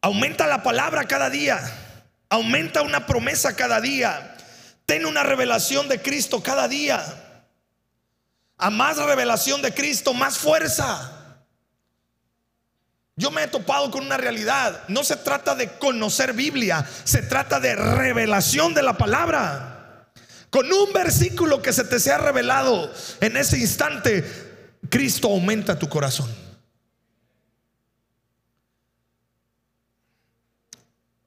Aumenta 0.02 0.48
la 0.48 0.64
palabra 0.64 1.06
cada 1.06 1.30
día. 1.30 1.60
Aumenta 2.30 2.82
una 2.82 3.06
promesa 3.06 3.56
cada 3.56 3.82
día. 3.82 4.36
Ten 4.86 5.06
una 5.06 5.24
revelación 5.24 5.88
de 5.88 6.02
Cristo 6.02 6.42
cada 6.44 6.68
día. 6.68 7.02
A 8.58 8.70
más 8.70 8.98
revelación 8.98 9.62
de 9.62 9.74
Cristo, 9.74 10.14
más 10.14 10.38
fuerza. 10.38 11.12
Yo 13.16 13.32
me 13.32 13.44
he 13.44 13.48
topado 13.48 13.90
con 13.92 14.06
una 14.06 14.18
realidad. 14.18 14.84
No 14.88 15.04
se 15.04 15.16
trata 15.16 15.56
de 15.56 15.78
conocer 15.78 16.34
Biblia, 16.34 16.86
se 17.04 17.22
trata 17.22 17.60
de 17.60 17.76
revelación 17.76 18.74
de 18.74 18.84
la 18.84 18.98
palabra. 18.98 19.75
Con 20.56 20.72
un 20.72 20.94
versículo 20.94 21.62
que 21.62 21.74
se 21.74 21.84
te 21.84 22.00
sea 22.00 22.18
revelado 22.18 22.90
en 23.20 23.36
ese 23.36 23.60
instante, 23.60 24.24
Cristo 24.90 25.28
aumenta 25.28 25.78
tu 25.78 25.90
corazón. 25.90 26.34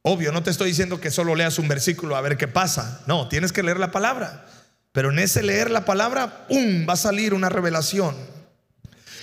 Obvio, 0.01 0.33
no 0.33 0.43
te 0.43 0.49
estoy 0.49 0.69
diciendo 0.71 0.99
que 0.99 1.11
solo 1.11 1.35
leas 1.35 1.59
un 1.59 1.69
versículo 1.69 2.17
a 2.17 2.23
ver 2.23 2.39
qué 2.39 2.49
pasa. 2.49 3.03
No, 3.07 3.29
tienes 3.29 3.53
que 3.53 3.63
leer 3.63 3.79
la 3.79 3.91
palabra. 3.91 4.47
Pero 4.93 5.11
en 5.11 5.19
ese 5.19 5.43
leer 5.43 5.71
la 5.71 5.85
palabra, 5.85 6.47
¡pum! 6.49 6.89
va 6.89 6.95
a 6.95 6.97
salir 6.97 7.35
una 7.35 7.51
revelación. 7.51 8.17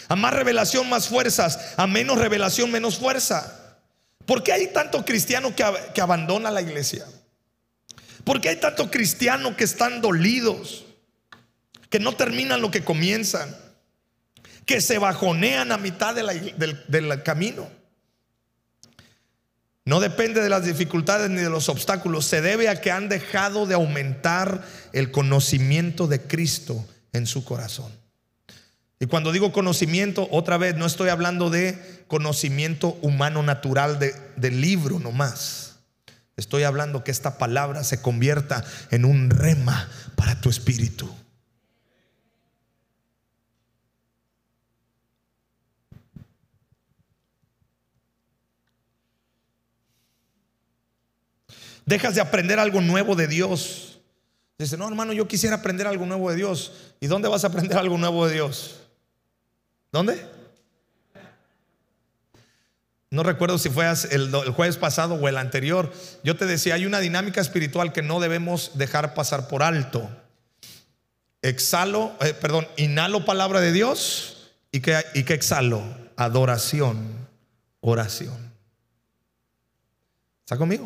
A 0.08 0.16
más 0.16 0.36
revelación, 0.36 0.88
más 0.88 1.08
fuerzas. 1.08 1.74
A 1.78 1.88
menos 1.88 2.20
revelación, 2.20 2.70
menos 2.70 3.00
fuerza. 3.00 3.80
¿Por 4.28 4.44
qué 4.44 4.54
hay 4.54 4.68
tanto 4.68 5.04
cristiano 5.04 5.56
que, 5.56 5.66
que 5.96 6.02
abandona 6.02 6.52
la 6.52 6.62
iglesia? 6.62 7.08
¿Por 8.26 8.42
qué 8.42 8.50
hay 8.50 8.56
tanto 8.58 8.92
cristiano 8.92 9.56
que 9.56 9.64
están 9.64 10.02
dolidos? 10.02 10.86
Que 11.90 12.00
no 12.00 12.14
terminan 12.14 12.62
lo 12.62 12.72
que 12.72 12.84
comienzan. 12.84 13.56
Que 14.66 14.82
se 14.82 14.98
bajonean 14.98 15.72
a 15.72 15.78
mitad 15.78 16.16
del 16.16 17.24
camino. 17.24 17.70
No 19.86 20.00
depende 20.00 20.42
de 20.42 20.50
las 20.50 20.66
dificultades 20.66 21.30
ni 21.30 21.38
de 21.38 21.50
los 21.52 21.70
obstáculos. 21.70 22.26
Se 22.26 22.42
debe 22.42 22.68
a 22.68 22.82
que 22.82 22.90
han 22.90 23.08
dejado 23.08 23.68
de 23.68 23.76
aumentar 23.76 24.66
el 24.92 25.12
conocimiento 25.12 26.08
de 26.08 26.22
Cristo 26.22 26.84
en 27.14 27.28
su 27.28 27.46
corazón. 27.46 27.92
Y 29.00 29.06
cuando 29.06 29.32
digo 29.32 29.52
conocimiento, 29.52 30.28
otra 30.32 30.58
vez, 30.58 30.76
no 30.76 30.88
estoy 30.88 31.10
hablando 31.10 31.52
de 31.52 32.04
conocimiento 32.08 32.98
humano 33.04 33.44
natural 33.44 34.00
de, 34.00 34.16
del 34.36 34.62
libro 34.62 34.98
nomás. 35.00 35.75
Estoy 36.38 36.64
hablando 36.64 37.04
que 37.04 37.12
esta 37.12 37.38
palabra 37.38 37.84
se 37.84 38.02
convierta 38.02 38.64
en 38.92 39.06
un 39.06 39.30
rema 39.30 39.90
para 40.16 40.42
tu 40.42 40.50
espíritu. 40.50 41.10
Dejas 51.86 52.16
de 52.16 52.22
aprender 52.22 52.60
algo 52.60 52.82
nuevo 52.82 53.16
de 53.16 53.28
Dios. 53.28 54.00
Dice, 54.58 54.76
no, 54.76 54.88
hermano, 54.88 55.14
yo 55.14 55.28
quisiera 55.28 55.58
aprender 55.58 55.88
algo 55.88 56.06
nuevo 56.06 56.32
de 56.32 56.38
Dios. 56.38 56.74
¿Y 57.00 57.08
dónde 57.08 57.30
vas 57.30 57.44
a 57.44 57.48
aprender 57.48 57.78
algo 57.78 57.98
nuevo 57.98 58.28
de 58.28 58.34
Dios? 58.34 58.82
¿Dónde? 59.92 60.35
No 63.16 63.24
recuerdo 63.24 63.58
si 63.58 63.70
fue 63.70 63.90
el, 64.12 64.30
jueves 64.52 64.76
pasado 64.76 65.14
o 65.14 65.30
el 65.30 65.38
anterior. 65.38 65.94
Yo 66.26 66.36
te 66.36 66.46
decía, 66.46 66.76
hay 66.76 66.86
una 66.86 67.00
dinámica 67.00 67.40
espiritual 67.40 67.94
que 67.94 68.02
no 68.02 68.20
debemos 68.20 68.72
dejar 68.78 69.14
pasar 69.14 69.48
por 69.48 69.64
alto. 69.64 70.10
Exhalo, 71.42 72.14
eh, 72.20 72.34
perdón, 72.34 72.68
inhalo 72.76 73.24
palabra 73.24 73.62
de 73.62 73.72
Dios 73.72 74.52
y 74.70 74.82
que, 74.82 75.02
y 75.14 75.20
exhalo 75.32 75.82
adoración, 76.18 77.30
oración. 77.80 78.52
¿Está 80.42 80.58
conmigo? 80.58 80.86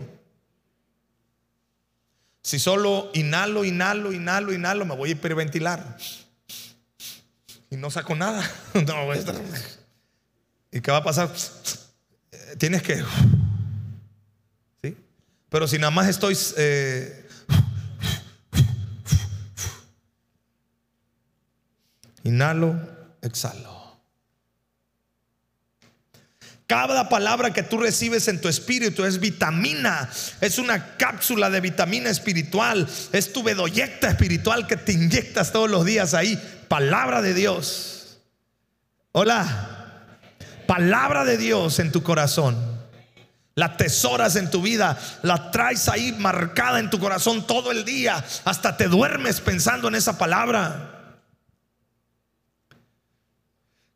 Si 2.44 2.60
solo 2.60 3.10
inhalo, 3.15 3.65
inhalo, 3.65 4.13
inhalo, 4.13 4.54
inhalo, 4.54 4.86
me 4.86 4.96
voy 4.96 5.10
a 5.10 5.12
hiperventilar. 5.13 5.98
Y 7.72 7.76
no 7.76 7.89
saco 7.89 8.13
nada. 8.13 8.48
¿Y 10.72 10.82
qué 10.82 10.92
va 10.92 10.98
a 10.98 11.04
pasar? 11.04 11.32
Tienes 12.58 12.82
que... 12.82 13.04
¿Sí? 14.82 14.98
Pero 15.50 15.68
si 15.68 15.78
nada 15.78 15.92
más 15.92 16.08
estoy... 16.08 16.38
Eh, 16.58 17.28
inhalo, 22.24 22.80
exhalo. 23.22 23.80
Cada 26.70 27.10
palabra 27.10 27.52
que 27.52 27.64
tú 27.64 27.80
recibes 27.80 28.28
en 28.28 28.40
tu 28.40 28.48
espíritu 28.48 29.04
es 29.04 29.20
vitamina, 29.20 30.08
es 30.40 30.60
una 30.60 30.98
cápsula 30.98 31.50
de 31.50 31.62
vitamina 31.62 32.12
espiritual, 32.12 32.88
es 33.12 33.34
tu 33.34 33.42
bedoyecta 33.42 34.08
espiritual 34.08 34.68
que 34.68 34.78
te 34.78 34.92
inyectas 34.92 35.52
todos 35.52 35.68
los 35.68 35.84
días 35.84 36.14
ahí. 36.14 36.40
Palabra 36.68 37.24
de 37.24 37.34
Dios. 37.34 38.20
Hola. 39.14 39.79
Palabra 40.69 41.25
de 41.25 41.36
Dios 41.36 41.79
en 41.79 41.91
tu 41.91 42.03
corazón. 42.03 42.55
La 43.55 43.75
tesoras 43.75 44.36
en 44.36 44.51
tu 44.51 44.62
vida, 44.62 44.99
la 45.23 45.49
traes 45.49 45.89
ahí 45.89 46.12
marcada 46.12 46.77
en 46.77 46.91
tu 46.91 46.99
corazón 46.99 47.47
todo 47.47 47.71
el 47.71 47.86
día, 47.86 48.23
hasta 48.45 48.77
te 48.77 48.88
duermes 48.88 49.41
pensando 49.41 49.88
en 49.88 49.95
esa 49.95 50.19
palabra. 50.19 51.15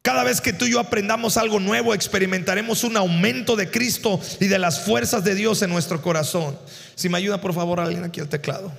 Cada 0.01 0.23
vez 0.23 0.41
que 0.41 0.51
tú 0.51 0.65
y 0.65 0.71
yo 0.71 0.79
aprendamos 0.79 1.37
algo 1.37 1.59
nuevo, 1.59 1.93
experimentaremos 1.93 2.83
un 2.83 2.97
aumento 2.97 3.55
de 3.55 3.69
Cristo 3.69 4.19
y 4.39 4.47
de 4.47 4.57
las 4.57 4.83
fuerzas 4.83 5.23
de 5.23 5.35
Dios 5.35 5.61
en 5.61 5.69
nuestro 5.69 6.01
corazón. 6.01 6.57
Si 6.95 7.07
me 7.07 7.19
ayuda, 7.19 7.39
por 7.39 7.53
favor, 7.53 7.81
alguien 7.81 8.03
aquí 8.03 8.19
al 8.19 8.29
teclado. 8.29 8.73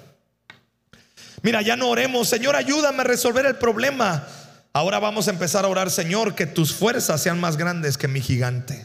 Mira, 1.42 1.62
ya 1.62 1.76
no 1.76 1.90
oremos, 1.90 2.28
Señor, 2.28 2.56
ayúdame 2.56 3.02
a 3.02 3.04
resolver 3.04 3.46
el 3.46 3.54
problema. 3.54 4.26
Ahora 4.76 4.98
vamos 4.98 5.28
a 5.28 5.30
empezar 5.30 5.64
a 5.64 5.68
orar, 5.68 5.88
Señor, 5.88 6.34
que 6.34 6.46
tus 6.46 6.74
fuerzas 6.74 7.22
sean 7.22 7.38
más 7.38 7.56
grandes 7.56 7.96
que 7.96 8.08
mi 8.08 8.20
gigante. 8.20 8.84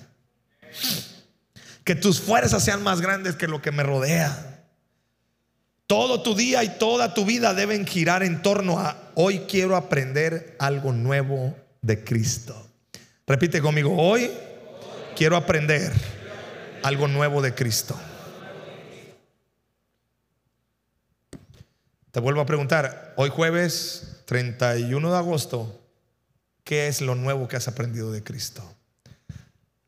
Que 1.83 1.95
tus 1.95 2.21
fuerzas 2.21 2.63
sean 2.63 2.83
más 2.83 3.01
grandes 3.01 3.35
que 3.35 3.47
lo 3.47 3.59
que 3.63 3.71
me 3.71 3.81
rodea. 3.81 4.67
Todo 5.87 6.21
tu 6.21 6.35
día 6.35 6.63
y 6.63 6.69
toda 6.77 7.15
tu 7.15 7.25
vida 7.25 7.55
deben 7.55 7.87
girar 7.87 8.21
en 8.21 8.43
torno 8.43 8.77
a 8.77 9.09
hoy 9.15 9.39
quiero 9.49 9.75
aprender 9.75 10.55
algo 10.59 10.93
nuevo 10.93 11.55
de 11.81 12.03
Cristo. 12.03 12.67
Repite 13.25 13.59
conmigo, 13.59 13.95
hoy 13.97 14.29
quiero 15.15 15.37
aprender 15.37 15.91
algo 16.83 17.07
nuevo 17.07 17.41
de 17.41 17.55
Cristo. 17.55 17.99
Te 22.11 22.19
vuelvo 22.19 22.41
a 22.41 22.45
preguntar, 22.45 23.15
hoy 23.17 23.29
jueves 23.29 24.21
31 24.25 25.11
de 25.11 25.17
agosto, 25.17 25.78
¿qué 26.69 26.87
es 26.87 27.01
lo 27.01 27.15
nuevo 27.15 27.47
que 27.47 27.55
has 27.55 27.67
aprendido 27.67 28.11
de 28.11 28.23
Cristo? 28.23 28.61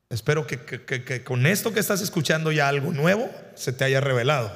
Espero 0.10 0.48
que, 0.48 1.24
con 1.24 1.46
esto 1.46 1.72
que 1.72 1.80
estás 1.80 2.02
escuchando 2.02 2.52
ya 2.52 2.68
algo 2.68 2.92
nuevo 2.92 3.30
se 3.54 3.72
te 3.72 3.84
haya 3.84 4.02
revelado. 4.02 4.52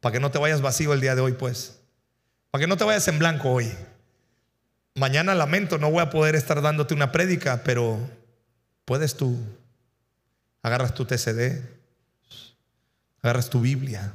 Para 0.00 0.14
que 0.14 0.18
no 0.18 0.32
te 0.32 0.38
vayas 0.38 0.62
vacío 0.62 0.92
el 0.92 1.00
día 1.00 1.14
de 1.14 1.20
hoy, 1.20 1.34
pues. 1.34 1.78
Para 2.50 2.62
que 2.62 2.66
no 2.66 2.76
te 2.76 2.82
vayas 2.82 3.06
en 3.06 3.20
blanco 3.20 3.52
hoy. 3.52 3.72
Mañana 4.96 5.36
lamento, 5.36 5.78
no 5.78 5.92
voy 5.92 6.02
a 6.02 6.10
poder 6.10 6.34
estar 6.34 6.60
dándote 6.60 6.92
una 6.92 7.12
prédica, 7.12 7.62
pero 7.62 8.00
puedes 8.84 9.16
tú. 9.16 9.38
Agarras 10.60 10.92
tu 10.92 11.04
TCD, 11.04 11.62
agarras 13.22 13.48
tu 13.48 13.60
Biblia 13.60 14.12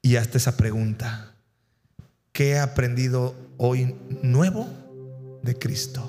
y 0.00 0.16
hazte 0.16 0.38
esa 0.38 0.56
pregunta. 0.56 1.34
¿Qué 2.32 2.52
he 2.52 2.58
aprendido 2.58 3.34
hoy 3.58 3.94
nuevo 4.22 4.83
de 5.44 5.54
Cristo? 5.56 6.02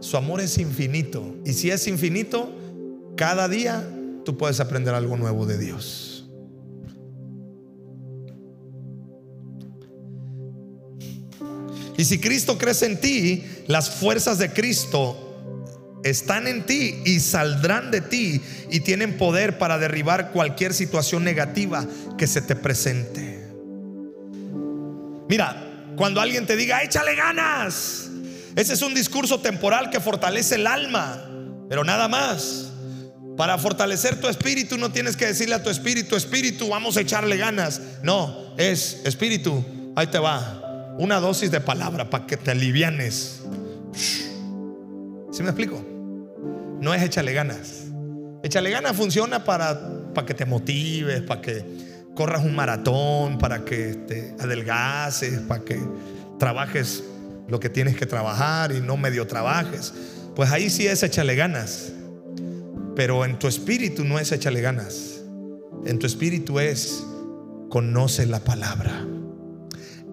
Su 0.00 0.16
amor 0.16 0.40
es 0.40 0.58
infinito. 0.58 1.36
Y 1.44 1.52
si 1.52 1.70
es 1.70 1.86
infinito, 1.86 2.52
cada 3.16 3.48
día 3.48 3.88
tú 4.24 4.36
puedes 4.36 4.58
aprender 4.60 4.94
algo 4.94 5.16
nuevo 5.16 5.46
de 5.46 5.58
Dios. 5.58 6.28
Y 11.96 12.04
si 12.04 12.18
Cristo 12.18 12.58
crece 12.58 12.86
en 12.86 13.00
ti, 13.00 13.44
las 13.68 13.90
fuerzas 13.90 14.38
de 14.38 14.52
Cristo 14.52 15.28
están 16.02 16.48
en 16.48 16.66
ti 16.66 17.00
y 17.04 17.20
saldrán 17.20 17.92
de 17.92 18.00
ti 18.00 18.40
y 18.70 18.80
tienen 18.80 19.16
poder 19.16 19.58
para 19.58 19.78
derribar 19.78 20.32
cualquier 20.32 20.74
situación 20.74 21.22
negativa 21.22 21.86
que 22.18 22.26
se 22.26 22.42
te 22.42 22.56
presente. 22.56 23.46
Mira, 25.28 25.71
cuando 25.96 26.20
alguien 26.20 26.46
te 26.46 26.56
diga, 26.56 26.82
échale 26.82 27.14
ganas, 27.14 28.10
ese 28.56 28.74
es 28.74 28.82
un 28.82 28.94
discurso 28.94 29.40
temporal 29.40 29.90
que 29.90 30.00
fortalece 30.00 30.56
el 30.56 30.66
alma, 30.66 31.24
pero 31.68 31.84
nada 31.84 32.08
más. 32.08 32.68
Para 33.36 33.56
fortalecer 33.56 34.20
tu 34.20 34.28
espíritu 34.28 34.76
no 34.76 34.92
tienes 34.92 35.16
que 35.16 35.24
decirle 35.26 35.54
a 35.54 35.62
tu 35.62 35.70
espíritu, 35.70 36.16
espíritu, 36.16 36.68
vamos 36.68 36.98
a 36.98 37.00
echarle 37.00 37.38
ganas. 37.38 37.80
No, 38.02 38.54
es 38.58 39.00
espíritu, 39.04 39.64
ahí 39.96 40.06
te 40.08 40.18
va 40.18 40.94
una 40.98 41.20
dosis 41.20 41.50
de 41.50 41.60
palabra 41.60 42.10
para 42.10 42.26
que 42.26 42.36
te 42.36 42.50
alivianes. 42.50 43.42
¿Sí 43.94 45.42
me 45.42 45.48
explico? 45.48 45.82
No 46.80 46.92
es 46.92 47.02
échale 47.02 47.32
ganas. 47.32 47.84
Échale 48.42 48.70
ganas 48.70 48.96
funciona 48.96 49.44
para, 49.44 50.12
para 50.12 50.26
que 50.26 50.34
te 50.34 50.44
motives, 50.44 51.22
para 51.22 51.40
que 51.40 51.64
corras 52.14 52.44
un 52.44 52.54
maratón, 52.54 53.38
para 53.38 53.64
que 53.64 53.94
te 53.94 54.34
adelgaces, 54.38 55.40
para 55.40 55.64
que 55.64 55.80
trabajes 56.38 57.04
lo 57.48 57.60
que 57.60 57.68
tienes 57.68 57.96
que 57.96 58.06
trabajar 58.06 58.72
y 58.72 58.80
no 58.80 58.96
medio 58.96 59.26
trabajes. 59.26 59.92
pues 60.34 60.50
ahí 60.50 60.70
sí 60.70 60.86
es 60.86 61.02
échale 61.02 61.34
ganas. 61.34 61.92
Pero 62.94 63.24
en 63.24 63.38
tu 63.38 63.48
espíritu 63.48 64.04
no 64.04 64.18
es 64.18 64.32
échale 64.32 64.60
ganas. 64.60 65.20
En 65.86 65.98
tu 65.98 66.06
espíritu 66.06 66.58
es 66.58 67.04
conoce 67.68 68.26
la 68.26 68.40
palabra. 68.40 69.06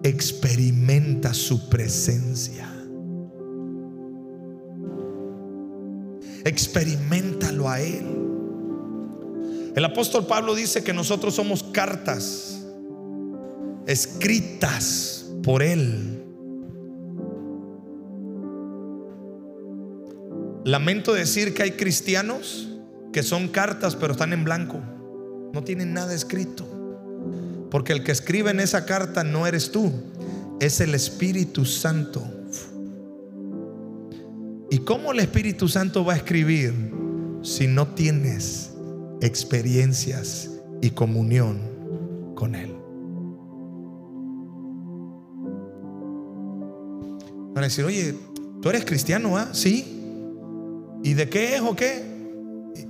Experimenta 0.02 1.34
su 1.34 1.68
presencia. 1.68 2.66
Experimentalo 6.44 7.68
a 7.68 7.80
Él. 7.80 8.29
El 9.74 9.84
apóstol 9.84 10.26
Pablo 10.26 10.54
dice 10.54 10.82
que 10.82 10.92
nosotros 10.92 11.34
somos 11.34 11.62
cartas 11.62 12.66
escritas 13.86 15.26
por 15.42 15.62
Él. 15.62 16.22
Lamento 20.64 21.12
decir 21.12 21.54
que 21.54 21.62
hay 21.62 21.72
cristianos 21.72 22.68
que 23.12 23.22
son 23.22 23.48
cartas 23.48 23.96
pero 23.96 24.12
están 24.12 24.32
en 24.32 24.44
blanco. 24.44 24.80
No 25.52 25.64
tienen 25.64 25.92
nada 25.92 26.14
escrito. 26.14 26.66
Porque 27.70 27.92
el 27.92 28.04
que 28.04 28.12
escribe 28.12 28.50
en 28.50 28.60
esa 28.60 28.84
carta 28.84 29.22
no 29.24 29.46
eres 29.46 29.70
tú, 29.70 29.92
es 30.60 30.80
el 30.80 30.94
Espíritu 30.94 31.64
Santo. 31.64 32.22
¿Y 34.70 34.78
cómo 34.78 35.12
el 35.12 35.20
Espíritu 35.20 35.68
Santo 35.68 36.04
va 36.04 36.14
a 36.14 36.16
escribir 36.16 36.74
si 37.42 37.66
no 37.66 37.88
tienes 37.88 38.69
experiencias 39.20 40.50
y 40.80 40.90
comunión 40.90 41.60
con 42.34 42.54
Él? 42.54 42.80
Van 47.54 47.64
a 47.64 47.66
decir, 47.66 47.84
oye, 47.84 48.14
tú 48.62 48.70
eres 48.70 48.84
cristiano, 48.84 49.36
¿ah? 49.36 49.48
Sí. 49.52 49.84
¿Y 51.02 51.14
de 51.14 51.28
qué 51.28 51.56
es 51.56 51.60
o 51.60 51.74
qué? 51.74 52.08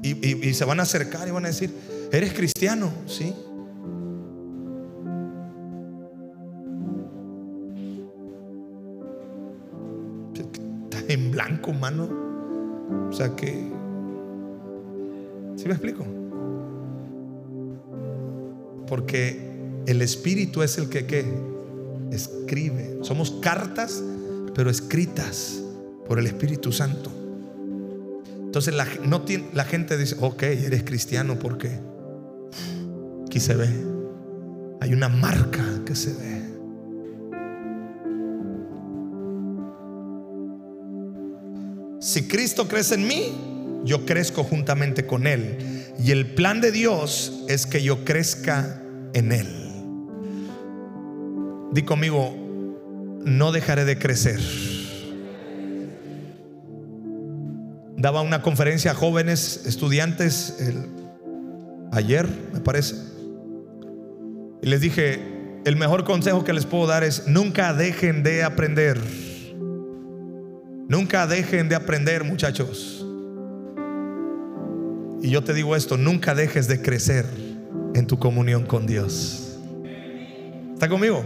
Y, 0.02 0.54
se 0.54 0.64
van 0.64 0.80
a 0.80 0.82
acercar 0.82 1.26
y 1.28 1.30
van 1.30 1.44
a 1.44 1.48
decir, 1.48 1.74
¿eres 2.12 2.32
cristiano? 2.32 2.90
Sí. 3.06 3.34
Estás 10.84 11.04
en 11.08 11.30
blanco, 11.30 11.72
mano. 11.72 12.08
O 13.08 13.12
sea 13.12 13.34
que... 13.34 13.68
¿Sí 15.56 15.66
me 15.66 15.72
explico? 15.72 16.19
Porque 18.90 19.40
el 19.86 20.02
Espíritu 20.02 20.62
es 20.62 20.76
el 20.76 20.88
que 20.90 21.24
escribe. 22.10 22.98
Somos 23.02 23.30
cartas, 23.40 24.02
pero 24.54 24.68
escritas 24.68 25.62
por 26.06 26.18
el 26.18 26.26
Espíritu 26.26 26.72
Santo. 26.72 27.10
Entonces 28.44 28.74
la, 28.74 28.86
la 29.54 29.64
gente 29.64 29.96
dice, 29.96 30.16
ok, 30.20 30.42
eres 30.42 30.82
cristiano 30.82 31.38
porque 31.38 31.70
aquí 33.26 33.38
se 33.38 33.54
ve. 33.54 33.68
Hay 34.80 34.92
una 34.92 35.08
marca 35.08 35.64
que 35.86 35.94
se 35.94 36.12
ve. 36.12 36.40
Si 42.00 42.26
Cristo 42.26 42.66
crece 42.66 42.96
en 42.96 43.06
mí, 43.06 43.59
yo 43.84 44.06
crezco 44.06 44.44
juntamente 44.44 45.06
con 45.06 45.26
Él. 45.26 45.58
Y 46.02 46.10
el 46.10 46.26
plan 46.34 46.60
de 46.60 46.72
Dios 46.72 47.44
es 47.48 47.66
que 47.66 47.82
yo 47.82 48.04
crezca 48.04 48.82
en 49.14 49.32
Él. 49.32 49.48
Di 51.72 51.82
conmigo, 51.82 52.34
no 53.24 53.52
dejaré 53.52 53.84
de 53.84 53.98
crecer. 53.98 54.40
daba 58.00 58.22
una 58.22 58.40
conferencia 58.40 58.92
a 58.92 58.94
jóvenes 58.94 59.64
estudiantes 59.66 60.56
ayer, 61.92 62.26
me 62.52 62.60
parece. 62.60 62.94
Y 64.62 64.66
les 64.68 64.80
dije, 64.80 65.20
el 65.66 65.76
mejor 65.76 66.04
consejo 66.04 66.42
que 66.42 66.54
les 66.54 66.64
puedo 66.64 66.86
dar 66.86 67.04
es 67.04 67.26
nunca 67.26 67.74
dejen 67.74 68.22
de 68.22 68.42
aprender. 68.42 68.98
Nunca 70.88 71.26
dejen 71.26 71.68
de 71.68 71.74
aprender, 71.74 72.24
muchachos. 72.24 72.99
Y 75.22 75.30
yo 75.30 75.44
te 75.44 75.52
digo 75.52 75.76
esto, 75.76 75.96
nunca 75.96 76.34
dejes 76.34 76.66
de 76.66 76.80
crecer 76.80 77.26
en 77.94 78.06
tu 78.06 78.18
comunión 78.18 78.64
con 78.64 78.86
Dios. 78.86 79.58
¿Está 80.72 80.88
conmigo? 80.88 81.24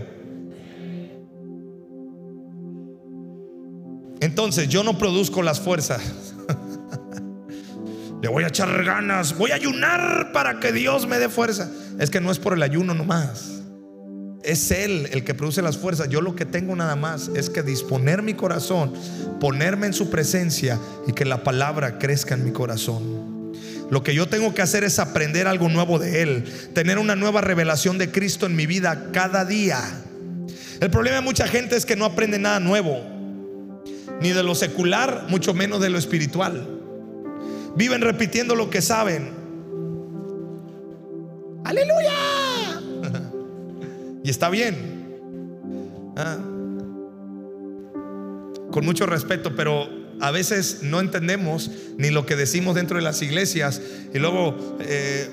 Entonces 4.21 4.69
yo 4.69 4.83
no 4.83 4.99
produzco 4.99 5.43
las 5.43 5.61
fuerzas. 5.61 6.03
Le 8.23 8.29
voy 8.29 8.43
a 8.43 8.49
echar 8.49 8.83
ganas, 8.83 9.37
voy 9.37 9.53
a 9.53 9.57
ayunar 9.57 10.33
para 10.33 10.59
que 10.59 10.73
Dios 10.73 11.07
me 11.07 11.19
dé 11.19 11.29
fuerza. 11.29 11.71
Es 12.01 12.11
que 12.11 12.21
no 12.21 12.33
es 12.33 12.39
por 12.39 12.55
el 12.55 12.63
ayuno 12.63 12.95
nomás. 12.95 13.63
Es 14.43 14.71
Él 14.71 15.09
el 15.13 15.25
que 15.25 15.35
produce 15.35 15.63
las 15.63 15.79
fuerzas. 15.79 16.09
Yo 16.09 16.21
lo 16.21 16.35
que 16.35 16.47
tengo 16.47 16.75
nada 16.75 16.97
más 16.97 17.29
es 17.29 17.49
que 17.49 17.63
disponer 17.63 18.23
mi 18.23 18.35
corazón, 18.35 18.93
ponerme 19.41 19.87
en 19.87 19.93
su 19.93 20.11
presencia 20.11 20.81
y 21.07 21.13
que 21.13 21.25
la 21.25 21.45
palabra 21.45 21.99
crezca 21.99 22.35
en 22.35 22.45
mi 22.45 22.51
corazón. 22.51 23.34
Lo 23.95 24.03
que 24.03 24.13
yo 24.13 24.27
tengo 24.27 24.53
que 24.53 24.61
hacer 24.61 24.83
es 24.83 24.99
aprender 24.99 25.47
algo 25.47 25.69
nuevo 25.69 26.01
de 26.01 26.21
Él, 26.21 26.45
tener 26.73 26.99
una 26.99 27.15
nueva 27.15 27.43
revelación 27.43 27.97
de 27.97 28.11
Cristo 28.11 28.45
en 28.45 28.57
mi 28.57 28.67
vida 28.67 29.11
cada 29.13 29.45
día. 29.45 29.79
El 30.81 30.91
problema 30.91 31.19
de 31.19 31.23
mucha 31.23 31.47
gente 31.47 31.77
es 31.77 31.87
que 31.87 31.95
no 31.95 32.05
aprende 32.05 32.41
nada 32.41 32.59
nuevo 32.59 33.05
ni 34.21 34.31
de 34.31 34.43
lo 34.43 34.57
secular, 34.57 35.27
mucho 35.29 35.55
menos 35.55 35.81
de 35.81 35.91
lo 35.91 35.99
espiritual. 35.99 36.67
Viven 37.77 38.01
repitiendo 38.01 38.57
lo 38.57 38.69
que 38.69 38.83
saben. 38.83 39.31
Aleluya. 41.63 42.15
y 44.25 44.29
está 44.29 44.51
bien. 44.51 44.75
Ah. 46.17 46.39
Con 48.73 48.85
mucho 48.85 49.07
respeto, 49.07 49.55
pero 49.55 50.04
a 50.25 50.31
veces 50.31 50.79
no 50.81 51.01
entendemos 51.01 51.71
ni 51.99 52.09
lo 52.09 52.25
que 52.25 52.35
decimos 52.35 52.75
dentro 52.75 52.97
de 52.97 53.03
las 53.03 53.21
iglesias. 53.21 53.83
Y 54.15 54.19
luego, 54.19 54.79
eh, 54.81 55.29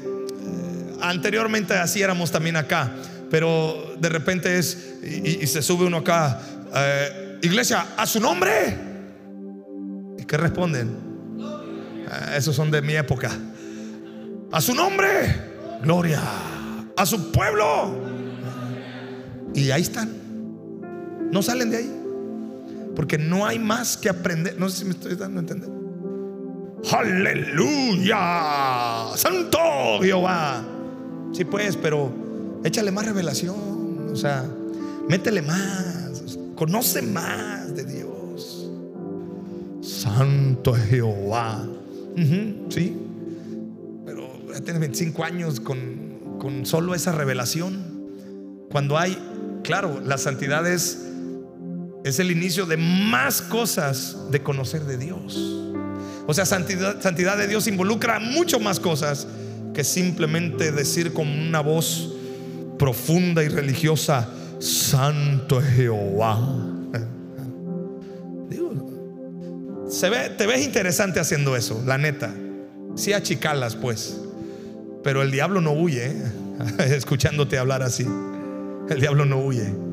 anteriormente 1.00 1.76
así 1.76 2.02
éramos 2.02 2.30
también 2.30 2.58
acá, 2.58 2.92
pero 3.30 3.96
de 3.98 4.10
repente 4.10 4.60
es, 4.60 4.96
y, 5.02 5.48
se 5.48 5.62
sube 5.62 5.86
uno 5.86 6.00
acá. 6.00 6.42
Eh, 6.76 7.40
iglesia, 7.42 7.88
a 7.96 8.06
su 8.06 8.20
nombre. 8.20 8.52
¿Y 10.20 10.26
qué 10.26 10.36
responden? 10.36 10.90
Ah, 12.10 12.36
esos 12.36 12.54
son 12.54 12.70
de 12.70 12.82
mi 12.82 12.98
época. 12.98 13.32
A 14.52 14.60
su 14.60 14.76
nombre, 14.76 15.08
gloria. 15.84 16.22
A 16.98 17.06
su 17.06 17.32
pueblo. 17.32 17.98
Y 19.56 19.72
ahí 19.72 19.84
están. 19.84 20.12
No 21.32 21.42
salen 21.42 21.72
de 21.72 21.78
ahí. 21.78 22.01
Porque 22.96 23.18
no 23.18 23.46
hay 23.46 23.60
más 23.60 23.98
que 23.98 24.10
aprender. 24.10 24.58
No 24.60 24.70
sé 24.70 24.80
si 24.80 24.86
me 24.86 24.92
estoy 24.92 25.16
dando 25.16 25.40
a 25.40 25.42
entender. 25.42 25.70
Aleluya. 26.92 28.18
Santo 29.16 29.58
Jehová. 30.02 30.64
Sí, 31.32 31.46
pues, 31.46 31.78
pero 31.78 32.12
échale 32.64 32.92
más 32.92 33.06
revelación. 33.06 34.10
O 34.12 34.16
sea, 34.16 34.46
métele 35.08 35.42
más. 35.42 36.38
Conoce 36.56 37.02
más 37.02 37.76
de 37.76 37.86
Dios. 37.86 38.70
Santo 39.82 40.74
Jehová. 40.74 41.66
sí. 42.70 42.98
Pero 44.06 44.30
ya 44.54 44.60
tienes 44.62 44.80
25 44.80 45.24
años 45.24 45.60
con, 45.60 46.38
con 46.40 46.66
solo 46.66 46.96
esa 46.96 47.12
revelación. 47.12 48.02
Cuando 48.72 48.98
hay, 48.98 49.18
claro, 49.64 50.02
la 50.04 50.18
santidad 50.18 50.66
es, 50.70 51.11
es 52.04 52.20
el 52.20 52.32
inicio 52.32 52.66
de 52.66 52.78
más 52.78 53.42
cosas 53.42 54.18
de 54.32 54.42
conocer 54.42 54.86
de 54.86 54.98
Dios. 54.98 55.38
O 56.28 56.34
sea, 56.34 56.46
santidad, 56.46 57.38
de 57.38 57.48
Dios 57.48 57.68
involucra 57.68 58.20
mucho 58.20 58.60
más 58.60 58.80
cosas 58.80 59.28
que 59.74 59.84
simplemente 59.84 60.72
decir 60.72 61.14
con 61.14 61.28
una 61.28 61.62
voz 61.62 62.14
profunda 62.78 63.44
y 63.44 63.48
religiosa, 63.48 64.30
Santo 64.60 65.62
Jehová. 65.62 66.40
se 69.90 70.10
ve, 70.10 70.30
te 70.30 70.48
ves 70.48 70.64
interesante 70.64 71.20
haciendo 71.20 71.56
eso, 71.56 71.84
la 71.86 71.98
neta. 71.98 72.34
Sí 72.96 73.14
achicalas 73.14 73.76
pues. 73.76 74.20
Pero 75.04 75.22
el 75.22 75.32
diablo 75.32 75.62
no 75.62 75.72
huye, 75.72 76.08
¿eh? 76.08 76.24
escuchándote 76.96 77.58
hablar 77.58 77.84
así. 77.84 78.06
El 78.90 79.00
diablo 79.00 79.26
no 79.26 79.40
huye. 79.40 79.91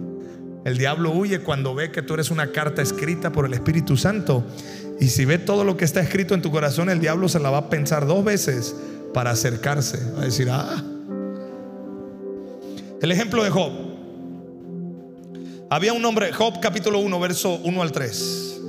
El 0.68 0.76
diablo 0.76 1.12
huye 1.12 1.40
cuando 1.40 1.74
ve 1.74 1.90
que 1.90 2.02
tú 2.02 2.12
eres 2.12 2.30
una 2.30 2.52
carta 2.52 2.82
escrita 2.82 3.32
por 3.32 3.46
el 3.46 3.54
Espíritu 3.54 3.96
Santo. 3.96 4.44
Y 5.00 5.08
si 5.08 5.24
ve 5.24 5.38
todo 5.38 5.64
lo 5.64 5.78
que 5.78 5.86
está 5.86 6.00
escrito 6.00 6.34
en 6.34 6.42
tu 6.42 6.50
corazón, 6.50 6.90
el 6.90 7.00
diablo 7.00 7.26
se 7.30 7.40
la 7.40 7.48
va 7.48 7.56
a 7.56 7.70
pensar 7.70 8.06
dos 8.06 8.22
veces 8.22 8.76
para 9.14 9.30
acercarse. 9.30 9.98
A 10.18 10.26
decir, 10.26 10.50
ah. 10.50 10.84
El 13.00 13.10
ejemplo 13.10 13.42
de 13.44 13.48
Job. 13.48 13.72
Había 15.70 15.94
un 15.94 16.04
hombre, 16.04 16.34
Job 16.34 16.60
capítulo 16.60 16.98
1, 16.98 17.18
verso 17.18 17.54
1 17.64 17.82
al 17.82 17.90
3. 17.90 18.60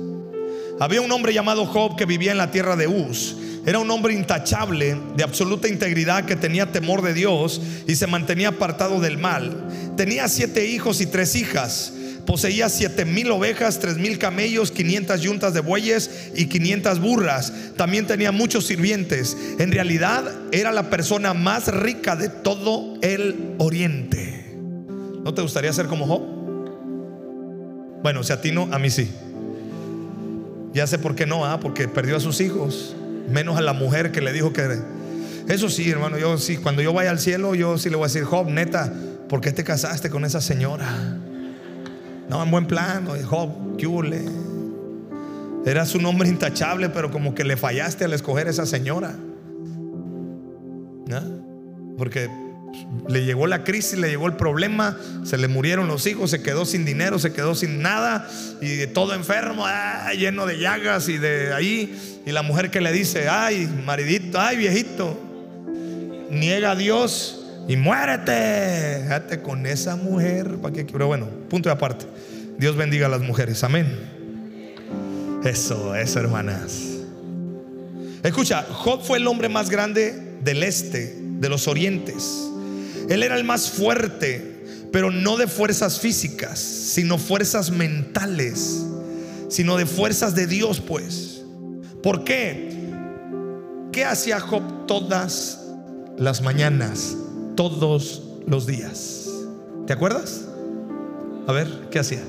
Había 0.80 1.02
un 1.02 1.12
hombre 1.12 1.34
llamado 1.34 1.66
Job 1.66 1.96
que 1.98 2.06
vivía 2.06 2.32
en 2.32 2.38
la 2.38 2.50
tierra 2.50 2.76
de 2.76 2.88
Uz. 2.88 3.36
Era 3.70 3.78
un 3.78 3.90
hombre 3.92 4.14
intachable, 4.14 4.98
de 5.14 5.22
absoluta 5.22 5.68
integridad, 5.68 6.24
que 6.24 6.34
tenía 6.34 6.72
temor 6.72 7.02
de 7.02 7.14
Dios 7.14 7.62
y 7.86 7.94
se 7.94 8.08
mantenía 8.08 8.48
apartado 8.48 8.98
del 8.98 9.16
mal. 9.16 9.92
Tenía 9.96 10.26
siete 10.26 10.66
hijos 10.66 11.00
y 11.00 11.06
tres 11.06 11.36
hijas. 11.36 11.92
Poseía 12.26 12.68
siete 12.68 13.04
mil 13.04 13.30
ovejas, 13.30 13.78
tres 13.78 13.96
mil 13.96 14.18
camellos, 14.18 14.72
500 14.72 15.20
yuntas 15.20 15.54
de 15.54 15.60
bueyes 15.60 16.32
y 16.34 16.46
500 16.46 16.98
burras. 16.98 17.52
También 17.76 18.08
tenía 18.08 18.32
muchos 18.32 18.66
sirvientes. 18.66 19.36
En 19.60 19.70
realidad 19.70 20.24
era 20.50 20.72
la 20.72 20.90
persona 20.90 21.32
más 21.32 21.68
rica 21.68 22.16
de 22.16 22.28
todo 22.28 22.98
el 23.02 23.54
oriente. 23.58 24.52
¿No 25.22 25.32
te 25.32 25.42
gustaría 25.42 25.72
ser 25.72 25.86
como 25.86 26.08
Job? 26.08 26.22
Bueno, 28.02 28.24
si 28.24 28.32
a 28.32 28.40
ti 28.40 28.50
no, 28.50 28.68
a 28.72 28.80
mí 28.80 28.90
sí. 28.90 29.08
Ya 30.72 30.88
sé 30.88 30.98
por 30.98 31.14
qué 31.14 31.24
no, 31.24 31.46
¿ah? 31.46 31.60
porque 31.60 31.86
perdió 31.86 32.16
a 32.16 32.20
sus 32.20 32.40
hijos, 32.40 32.96
menos 33.30 33.56
a 33.56 33.60
la 33.60 33.72
mujer 33.72 34.12
que 34.12 34.20
le 34.20 34.32
dijo 34.32 34.52
que... 34.52 34.78
Eso 35.48 35.68
sí, 35.68 35.90
hermano, 35.90 36.18
yo 36.18 36.38
sí, 36.38 36.58
cuando 36.58 36.82
yo 36.82 36.92
vaya 36.92 37.10
al 37.10 37.18
cielo, 37.18 37.54
yo 37.54 37.76
sí 37.78 37.90
le 37.90 37.96
voy 37.96 38.04
a 38.04 38.08
decir, 38.08 38.24
Job, 38.24 38.48
neta, 38.48 38.92
¿por 39.28 39.40
qué 39.40 39.52
te 39.52 39.64
casaste 39.64 40.08
con 40.10 40.24
esa 40.24 40.40
señora? 40.40 40.86
No, 42.28 42.42
en 42.42 42.50
buen 42.50 42.66
plan, 42.66 43.06
Job, 43.24 43.76
¿qué 43.76 43.86
Eras 45.66 45.94
un 45.94 46.06
hombre 46.06 46.28
intachable, 46.28 46.88
pero 46.88 47.10
como 47.10 47.34
que 47.34 47.44
le 47.44 47.56
fallaste 47.56 48.04
al 48.04 48.12
escoger 48.12 48.48
esa 48.48 48.64
señora. 48.64 49.14
¿No? 51.06 51.96
Porque 51.98 52.30
le 53.08 53.24
llegó 53.24 53.46
la 53.46 53.64
crisis, 53.64 53.98
le 53.98 54.08
llegó 54.08 54.26
el 54.26 54.34
problema, 54.34 54.96
se 55.24 55.36
le 55.36 55.48
murieron 55.48 55.88
los 55.88 56.06
hijos, 56.06 56.30
se 56.30 56.42
quedó 56.42 56.64
sin 56.64 56.84
dinero, 56.84 57.18
se 57.18 57.32
quedó 57.32 57.54
sin 57.54 57.82
nada 57.82 58.28
y 58.60 58.86
todo 58.88 59.14
enfermo, 59.14 59.64
ah, 59.66 60.12
lleno 60.14 60.46
de 60.46 60.58
llagas 60.58 61.08
y 61.08 61.18
de 61.18 61.52
ahí. 61.52 62.09
Y 62.26 62.32
la 62.32 62.42
mujer 62.42 62.70
que 62.70 62.80
le 62.80 62.92
dice, 62.92 63.28
ay, 63.28 63.66
maridito, 63.84 64.40
ay, 64.40 64.56
viejito, 64.56 65.18
niega 66.30 66.72
a 66.72 66.76
Dios 66.76 67.44
y 67.66 67.76
muérete. 67.76 68.32
Déjate 68.32 69.42
con 69.42 69.66
esa 69.66 69.96
mujer. 69.96 70.56
¿Para 70.56 70.74
qué? 70.74 70.84
Pero 70.84 71.06
bueno, 71.06 71.26
punto 71.48 71.68
de 71.68 71.72
aparte. 71.72 72.06
Dios 72.58 72.76
bendiga 72.76 73.06
a 73.06 73.08
las 73.08 73.20
mujeres. 73.20 73.64
Amén. 73.64 73.86
Eso, 75.44 75.94
eso, 75.94 76.20
hermanas. 76.20 76.90
Escucha, 78.22 78.66
Job 78.70 79.02
fue 79.02 79.18
el 79.18 79.26
hombre 79.26 79.48
más 79.48 79.70
grande 79.70 80.36
del 80.44 80.62
este, 80.62 81.16
de 81.18 81.48
los 81.48 81.68
orientes. 81.68 82.50
Él 83.08 83.22
era 83.22 83.36
el 83.36 83.44
más 83.44 83.70
fuerte, 83.70 84.62
pero 84.92 85.10
no 85.10 85.38
de 85.38 85.46
fuerzas 85.46 86.00
físicas, 86.00 86.58
sino 86.58 87.16
fuerzas 87.16 87.70
mentales, 87.70 88.84
sino 89.48 89.76
de 89.78 89.86
fuerzas 89.86 90.34
de 90.34 90.46
Dios, 90.46 90.80
pues. 90.80 91.29
¿Por 92.02 92.24
qué? 92.24 92.70
¿Qué 93.92 94.04
hacía 94.04 94.40
Job 94.40 94.86
todas 94.86 95.66
las 96.16 96.42
mañanas, 96.42 97.16
todos 97.56 98.22
los 98.46 98.66
días? 98.66 99.28
¿Te 99.86 99.92
acuerdas? 99.92 100.46
A 101.46 101.52
ver, 101.52 101.88
¿qué 101.90 101.98
hacía? 101.98 102.22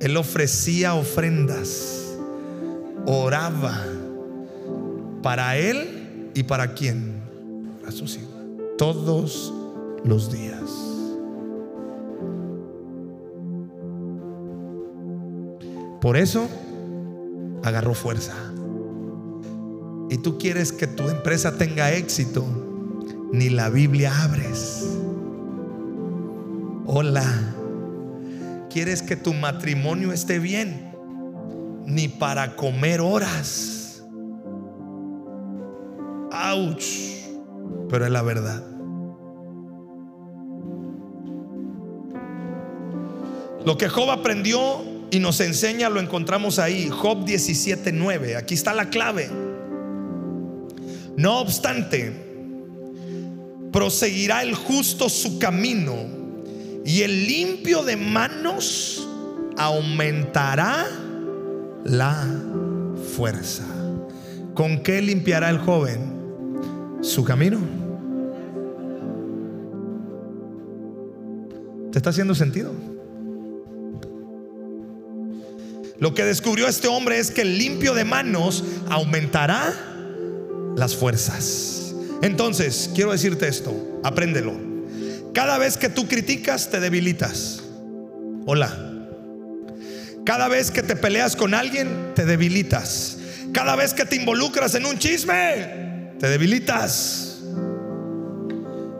Él 0.00 0.16
ofrecía 0.16 0.94
ofrendas, 0.94 2.16
oraba 3.06 3.84
para 5.22 5.56
él 5.58 6.30
y 6.34 6.42
para 6.44 6.74
quién 6.74 7.20
sus 7.90 8.16
hijos. 8.16 8.28
Todos 8.78 9.52
los 10.04 10.32
días. 10.32 10.60
Por 16.00 16.16
eso 16.16 16.48
agarró 17.62 17.94
fuerza. 17.94 18.34
Y 20.10 20.18
tú 20.18 20.38
quieres 20.38 20.72
que 20.72 20.86
tu 20.86 21.08
empresa 21.08 21.56
tenga 21.56 21.92
éxito, 21.92 22.44
ni 23.32 23.48
la 23.48 23.68
Biblia 23.68 24.12
abres. 24.22 24.98
Hola. 26.86 27.24
¿Quieres 28.70 29.02
que 29.02 29.16
tu 29.16 29.34
matrimonio 29.34 30.12
esté 30.12 30.38
bien? 30.38 30.92
Ni 31.86 32.08
para 32.08 32.56
comer 32.56 33.00
horas. 33.00 34.02
Ouch 36.32 37.10
pero 37.90 38.06
es 38.06 38.10
la 38.10 38.22
verdad. 38.22 38.62
Lo 43.66 43.76
que 43.76 43.88
Job 43.88 44.10
aprendió 44.10 44.58
y 45.10 45.18
nos 45.18 45.40
enseña 45.40 45.88
lo 45.88 46.00
encontramos 46.00 46.58
ahí, 46.58 46.88
Job 46.88 47.24
17:9. 47.24 48.36
Aquí 48.36 48.54
está 48.54 48.72
la 48.74 48.90
clave. 48.90 49.28
No 51.16 51.40
obstante, 51.40 52.12
proseguirá 53.72 54.42
el 54.42 54.54
justo 54.54 55.08
su 55.08 55.38
camino 55.38 55.96
y 56.84 57.02
el 57.02 57.26
limpio 57.26 57.82
de 57.82 57.96
manos 57.96 59.06
aumentará 59.56 60.86
la 61.84 62.26
fuerza. 63.16 63.64
¿Con 64.54 64.82
qué 64.82 65.02
limpiará 65.02 65.50
el 65.50 65.58
joven? 65.58 66.98
Su 67.02 67.24
camino. 67.24 67.58
¿Te 71.90 71.98
está 71.98 72.10
haciendo 72.10 72.34
sentido? 72.34 72.72
Lo 76.00 76.14
que 76.14 76.24
descubrió 76.24 76.66
este 76.66 76.88
hombre 76.88 77.18
es 77.18 77.30
que 77.30 77.42
el 77.42 77.58
limpio 77.58 77.94
de 77.94 78.04
manos 78.04 78.64
aumentará 78.88 79.72
las 80.74 80.96
fuerzas. 80.96 81.94
Entonces, 82.22 82.90
quiero 82.94 83.12
decirte 83.12 83.46
esto, 83.46 84.00
apréndelo. 84.02 84.58
Cada 85.34 85.58
vez 85.58 85.76
que 85.76 85.88
tú 85.88 86.08
criticas, 86.08 86.70
te 86.70 86.80
debilitas. 86.80 87.62
Hola. 88.46 88.86
Cada 90.24 90.48
vez 90.48 90.70
que 90.70 90.82
te 90.82 90.96
peleas 90.96 91.36
con 91.36 91.54
alguien, 91.54 92.12
te 92.14 92.24
debilitas. 92.24 93.18
Cada 93.52 93.76
vez 93.76 93.94
que 93.94 94.04
te 94.04 94.16
involucras 94.16 94.74
en 94.74 94.86
un 94.86 94.98
chisme, 94.98 96.12
te 96.18 96.28
debilitas. 96.28 97.42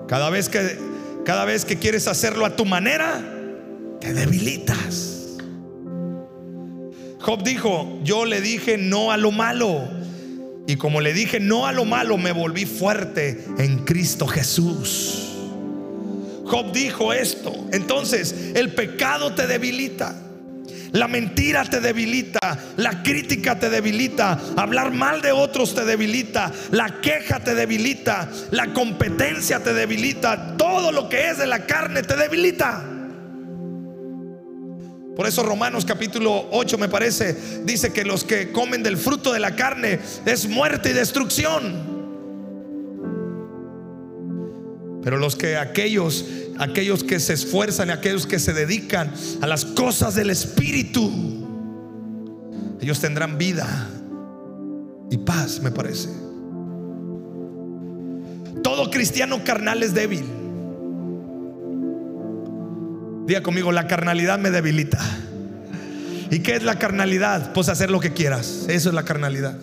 Cada 0.07 0.29
vez 0.29 0.49
que 0.49 0.91
cada 1.25 1.45
vez 1.45 1.65
que 1.65 1.79
quieres 1.79 2.09
hacerlo 2.09 2.47
a 2.47 2.57
tu 2.57 2.65
manera, 2.65 3.23
te 4.01 4.13
debilitas. 4.13 5.10
Job 7.31 7.45
dijo, 7.45 8.01
yo 8.03 8.25
le 8.25 8.41
dije 8.41 8.77
no 8.77 9.13
a 9.13 9.17
lo 9.17 9.31
malo. 9.31 9.89
Y 10.67 10.75
como 10.75 11.01
le 11.01 11.13
dije 11.13 11.39
no 11.39 11.65
a 11.65 11.71
lo 11.71 11.85
malo, 11.85 12.19
me 12.19 12.33
volví 12.33 12.67
fuerte 12.67 13.45
en 13.57 13.85
Cristo 13.85 14.27
Jesús. 14.27 15.29
Job 16.45 16.73
dijo 16.73 17.13
esto. 17.13 17.55
Entonces, 17.73 18.35
el 18.57 18.73
pecado 18.73 19.33
te 19.33 19.47
debilita. 19.47 20.21
La 20.91 21.07
mentira 21.07 21.65
te 21.65 21.79
debilita, 21.79 22.59
la 22.77 23.05
crítica 23.05 23.61
te 23.61 23.71
debilita, 23.71 24.37
hablar 24.57 24.91
mal 24.91 25.23
de 25.23 25.31
otros 25.31 25.73
te 25.73 25.85
debilita, 25.85 26.51
la 26.73 27.01
queja 27.01 27.39
te 27.39 27.55
debilita, 27.55 28.29
la 28.51 28.73
competencia 28.73 29.63
te 29.63 29.73
debilita, 29.73 30.57
todo 30.57 30.91
lo 30.91 31.09
que 31.09 31.29
es 31.29 31.39
de 31.39 31.47
la 31.47 31.65
carne 31.65 32.03
te 32.03 32.17
debilita. 32.17 33.00
Por 35.21 35.27
eso 35.27 35.43
Romanos 35.43 35.85
capítulo 35.85 36.49
8 36.51 36.79
me 36.79 36.89
parece, 36.89 37.37
dice 37.67 37.93
que 37.93 38.07
los 38.07 38.25
que 38.25 38.53
comen 38.53 38.83
del 38.83 38.97
fruto 38.97 39.35
de 39.35 39.39
la 39.39 39.55
carne 39.55 40.01
es 40.25 40.49
muerte 40.49 40.89
y 40.89 40.93
destrucción. 40.95 41.75
Pero 45.03 45.19
los 45.19 45.37
que 45.37 45.59
aquellos 45.59 46.25
aquellos 46.57 47.05
que 47.05 47.21
se 47.21 47.35
esfuerzan, 47.35 47.91
aquellos 47.91 48.27
que 48.27 48.39
se 48.39 48.55
dedican 48.55 49.13
a 49.43 49.47
las 49.47 49.67
cosas 49.67 50.15
del 50.15 50.31
Espíritu, 50.31 51.13
ellos 52.81 52.99
tendrán 52.99 53.37
vida 53.37 53.91
y 55.11 55.19
paz, 55.19 55.61
me 55.61 55.71
parece. 55.71 56.09
Todo 58.63 58.91
cristiano 58.91 59.45
carnal 59.45 59.83
es 59.83 59.93
débil. 59.93 60.40
Diga 63.31 63.45
conmigo, 63.45 63.71
la 63.71 63.87
carnalidad 63.87 64.41
me 64.41 64.51
debilita. 64.51 64.99
¿Y 66.33 66.41
qué 66.41 66.57
es 66.57 66.65
la 66.65 66.81
carnalidad? 66.81 67.53
Pues 67.53 67.69
hacer 67.69 67.89
lo 67.89 68.01
que 68.01 68.13
quieras. 68.13 68.67
Eso 68.67 68.89
es 68.89 68.95
la 68.97 69.05
carnalidad. 69.05 69.57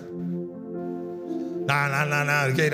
No, 1.67 1.89
no, 1.89 2.05
no, 2.05 2.23
no. 2.23 2.45
Eh, 2.47 2.71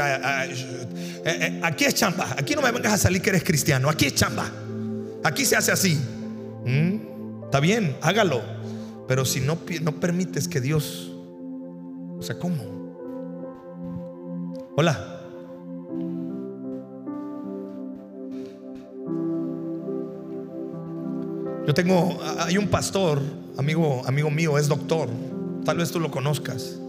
eh, 1.26 1.60
aquí 1.64 1.86
es 1.86 1.96
chamba. 1.96 2.36
Aquí 2.38 2.54
no 2.54 2.62
me 2.62 2.72
vengas 2.72 2.94
a 2.94 2.98
salir 3.00 3.24
que 3.24 3.32
eres 3.32 3.44
cristiano. 3.44 3.90
Aquí 3.90 4.06
es 4.06 4.14
chamba. 4.14 4.46
Aquí 5.24 5.46
se 5.46 5.56
hace 5.56 5.72
así. 5.72 6.00
¿Mm? 6.64 7.46
Está 7.46 7.60
bien, 7.60 7.98
hágalo. 8.04 8.44
Pero 9.08 9.26
si 9.26 9.40
no, 9.40 9.58
no 9.82 10.00
permites 10.00 10.48
que 10.48 10.62
Dios... 10.62 11.12
O 12.20 12.22
sea, 12.22 12.38
¿cómo? 12.38 12.84
Hola. 14.78 15.13
Yo 21.66 21.74
tengo, 21.74 22.20
hay 22.40 22.58
un 22.58 22.68
pastor 22.68 23.22
amigo, 23.58 24.02
amigo 24.06 24.30
mío, 24.30 24.58
es 24.58 24.68
doctor. 24.68 25.10
Tal 25.66 25.78
vez 25.78 25.92
tú 25.92 26.00
lo 26.00 26.12
conozcas. 26.12 26.80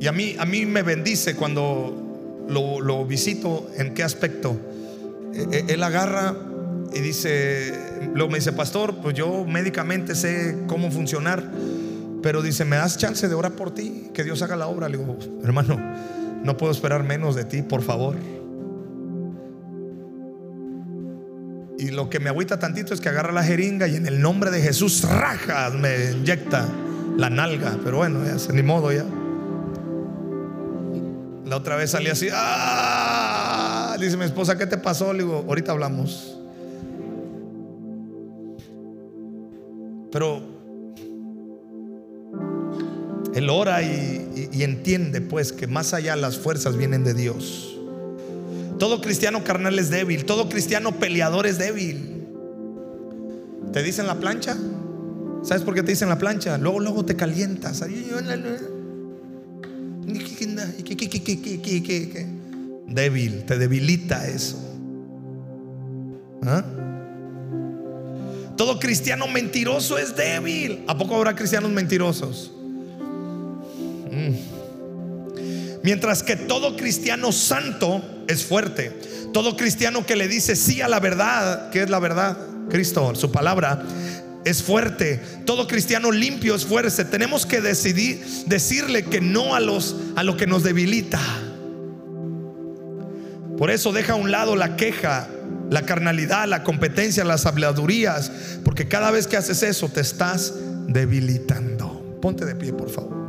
Y 0.00 0.06
a 0.06 0.12
mí, 0.12 0.34
a 0.38 0.46
mí 0.46 0.66
me 0.66 0.82
bendice 0.82 1.36
cuando 1.36 2.44
lo, 2.48 2.80
lo 2.80 3.04
visito. 3.04 3.68
¿En 3.76 3.94
qué 3.94 4.02
aspecto? 4.02 4.56
E- 5.34 5.64
e- 5.68 5.74
Él 5.74 5.82
agarra 5.82 6.34
y 6.94 7.00
dice, 7.00 7.72
luego 8.14 8.30
me 8.30 8.38
dice, 8.38 8.52
pastor, 8.52 8.96
pues 8.96 9.14
yo 9.14 9.44
médicamente 9.44 10.14
sé 10.14 10.64
cómo 10.66 10.90
funcionar, 10.90 11.44
pero 12.22 12.42
dice, 12.42 12.64
¿me 12.64 12.76
das 12.76 12.96
chance 12.98 13.28
de 13.28 13.34
orar 13.34 13.52
por 13.52 13.72
ti? 13.74 14.08
Que 14.14 14.24
Dios 14.24 14.42
haga 14.42 14.56
la 14.56 14.66
obra. 14.66 14.88
Le 14.88 14.98
digo, 14.98 15.16
hermano, 15.44 15.78
no 16.42 16.56
puedo 16.56 16.72
esperar 16.72 17.04
menos 17.04 17.34
de 17.36 17.44
ti, 17.44 17.62
por 17.62 17.82
favor. 17.82 18.16
Y 21.82 21.90
lo 21.90 22.08
que 22.08 22.20
me 22.20 22.28
agüita 22.28 22.60
tantito 22.60 22.94
es 22.94 23.00
que 23.00 23.08
agarra 23.08 23.32
la 23.32 23.42
jeringa 23.42 23.88
y 23.88 23.96
en 23.96 24.06
el 24.06 24.20
nombre 24.20 24.52
de 24.52 24.60
Jesús, 24.62 25.02
rajas, 25.02 25.74
me 25.74 26.12
inyecta 26.12 26.68
la 27.16 27.28
nalga. 27.28 27.76
Pero 27.82 27.96
bueno, 27.96 28.24
ya 28.24 28.38
se- 28.38 28.52
ni 28.52 28.62
modo 28.62 28.92
ya. 28.92 29.04
La 31.44 31.56
otra 31.56 31.74
vez 31.74 31.90
salí 31.90 32.06
así, 32.06 32.28
¡ah! 32.32 33.96
Dice 33.98 34.16
mi 34.16 34.24
esposa, 34.24 34.56
¿qué 34.56 34.66
te 34.68 34.78
pasó? 34.78 35.12
Le 35.12 35.24
digo, 35.24 35.44
ahorita 35.48 35.72
hablamos. 35.72 36.38
Pero 40.12 40.40
él 43.34 43.50
ora 43.50 43.82
y 43.82 44.62
entiende 44.62 45.20
pues 45.20 45.52
que 45.52 45.66
más 45.66 45.94
allá 45.94 46.14
las 46.14 46.38
fuerzas 46.38 46.76
vienen 46.76 47.02
de 47.02 47.14
Dios. 47.14 47.71
Todo 48.82 49.00
cristiano 49.00 49.44
carnal 49.44 49.78
es 49.78 49.90
débil, 49.90 50.24
todo 50.24 50.48
cristiano 50.48 50.98
peleador 50.98 51.46
es 51.46 51.56
débil. 51.56 52.24
¿Te 53.72 53.80
dicen 53.80 54.08
la 54.08 54.16
plancha? 54.16 54.56
¿Sabes 55.44 55.62
por 55.62 55.76
qué 55.76 55.84
te 55.84 55.92
dicen 55.92 56.08
la 56.08 56.18
plancha? 56.18 56.58
Luego, 56.58 56.80
luego 56.80 57.04
te 57.04 57.14
calientas. 57.14 57.78
Débil, 62.88 63.44
te 63.44 63.56
debilita 63.56 64.26
eso. 64.26 64.58
¿Ah? 66.42 66.64
Todo 68.56 68.80
cristiano 68.80 69.28
mentiroso 69.28 69.96
es 69.96 70.16
débil. 70.16 70.82
¿A 70.88 70.98
poco 70.98 71.14
habrá 71.14 71.36
cristianos 71.36 71.70
mentirosos? 71.70 72.50
Mm. 74.10 74.32
Mientras 75.84 76.24
que 76.24 76.34
todo 76.34 76.76
cristiano 76.76 77.30
santo 77.30 78.11
es 78.28 78.44
fuerte. 78.44 78.92
Todo 79.32 79.56
cristiano 79.56 80.04
que 80.06 80.16
le 80.16 80.28
dice 80.28 80.56
sí 80.56 80.80
a 80.80 80.88
la 80.88 81.00
verdad, 81.00 81.70
que 81.70 81.82
es 81.82 81.90
la 81.90 81.98
verdad, 81.98 82.36
Cristo, 82.68 83.14
su 83.14 83.32
palabra, 83.32 83.82
es 84.44 84.62
fuerte. 84.62 85.20
Todo 85.44 85.66
cristiano 85.66 86.10
limpio 86.10 86.54
es 86.54 86.64
fuerte. 86.64 87.04
Tenemos 87.04 87.46
que 87.46 87.60
decidir 87.60 88.24
decirle 88.46 89.04
que 89.04 89.20
no 89.20 89.54
a 89.54 89.60
los 89.60 89.96
a 90.16 90.22
lo 90.22 90.36
que 90.36 90.46
nos 90.46 90.62
debilita. 90.62 91.20
Por 93.56 93.70
eso 93.70 93.92
deja 93.92 94.14
a 94.14 94.16
un 94.16 94.30
lado 94.30 94.56
la 94.56 94.76
queja, 94.76 95.28
la 95.70 95.82
carnalidad, 95.82 96.48
la 96.48 96.64
competencia, 96.64 97.22
las 97.24 97.46
habladurías, 97.46 98.32
porque 98.64 98.88
cada 98.88 99.10
vez 99.10 99.26
que 99.26 99.36
haces 99.36 99.62
eso 99.62 99.88
te 99.88 100.00
estás 100.00 100.54
debilitando. 100.88 102.18
Ponte 102.20 102.44
de 102.44 102.54
pie, 102.54 102.72
por 102.72 102.90
favor. 102.90 103.21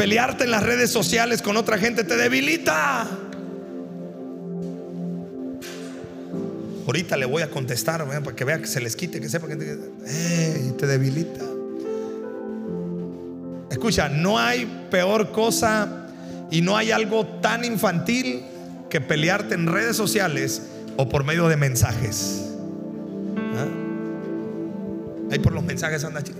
Pelearte 0.00 0.44
en 0.44 0.50
las 0.50 0.62
redes 0.62 0.90
sociales 0.90 1.42
con 1.42 1.58
otra 1.58 1.76
gente 1.76 2.04
te 2.04 2.16
debilita. 2.16 3.06
Ahorita 6.86 7.18
le 7.18 7.26
voy 7.26 7.42
a 7.42 7.50
contestar 7.50 8.06
para 8.06 8.34
que 8.34 8.44
vea 8.46 8.58
que 8.58 8.66
se 8.66 8.80
les 8.80 8.96
quite, 8.96 9.20
que 9.20 9.28
sepa 9.28 9.46
que 9.46 9.56
te, 9.56 9.72
¡Ey! 10.06 10.72
te 10.78 10.86
debilita. 10.86 11.44
Escucha, 13.70 14.08
no 14.08 14.38
hay 14.38 14.86
peor 14.90 15.32
cosa 15.32 16.06
y 16.50 16.62
no 16.62 16.78
hay 16.78 16.92
algo 16.92 17.26
tan 17.42 17.66
infantil 17.66 18.40
que 18.88 19.02
pelearte 19.02 19.54
en 19.54 19.66
redes 19.66 19.96
sociales 19.96 20.62
o 20.96 21.10
por 21.10 21.24
medio 21.24 21.46
de 21.46 21.58
mensajes. 21.58 22.46
¿Ah? 23.54 23.66
Ahí 25.30 25.38
por 25.40 25.52
los 25.52 25.62
mensajes 25.62 26.02
anda. 26.04 26.22
chi- 26.22 26.32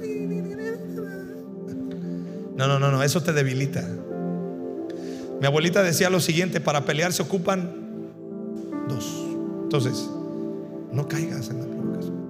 No, 2.61 2.69
no, 2.69 2.79
no, 2.79 2.91
no, 2.91 3.03
eso 3.03 3.23
te 3.23 3.33
debilita. 3.33 3.83
Mi 5.41 5.47
abuelita 5.47 5.83
decía 5.83 6.11
lo 6.11 6.21
siguiente, 6.21 6.61
para 6.61 6.85
pelear 6.85 7.11
se 7.11 7.23
ocupan 7.23 7.73
dos. 8.87 9.25
Entonces, 9.63 10.07
no 10.93 11.09
caigas 11.09 11.49
en 11.49 11.61
la 11.61 11.65
provocación. 11.65 12.21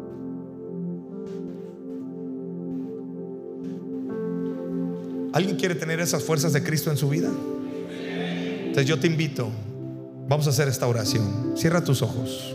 ¿Alguien 5.33 5.57
quiere 5.57 5.75
tener 5.75 5.99
esas 5.99 6.23
fuerzas 6.23 6.53
de 6.53 6.63
Cristo 6.63 6.93
en 6.93 6.97
su 6.97 7.09
vida? 7.09 7.29
Entonces 8.67 8.87
yo 8.87 9.01
te 9.01 9.09
invito, 9.09 9.51
vamos 10.29 10.47
a 10.47 10.51
hacer 10.51 10.69
esta 10.69 10.87
oración. 10.87 11.55
Cierra 11.57 11.83
tus 11.83 12.03
ojos. 12.03 12.55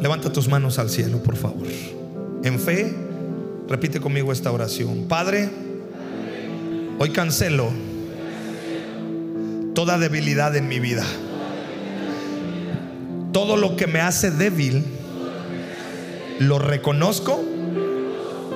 Levanta 0.00 0.32
tus 0.32 0.48
manos 0.48 0.78
al 0.78 0.88
cielo, 0.88 1.18
por 1.18 1.36
favor. 1.36 1.66
En 2.42 2.58
fe, 2.58 3.03
repite 3.68 4.00
conmigo 4.00 4.32
esta 4.32 4.50
oración. 4.50 5.06
Padre, 5.08 5.48
hoy 6.98 7.10
cancelo 7.10 7.70
toda 9.74 9.98
debilidad 9.98 10.54
en 10.56 10.68
mi 10.68 10.78
vida. 10.78 11.04
Todo 13.32 13.56
lo 13.56 13.76
que 13.76 13.86
me 13.86 14.00
hace 14.00 14.30
débil, 14.30 14.84
lo 16.38 16.58
reconozco, 16.58 17.42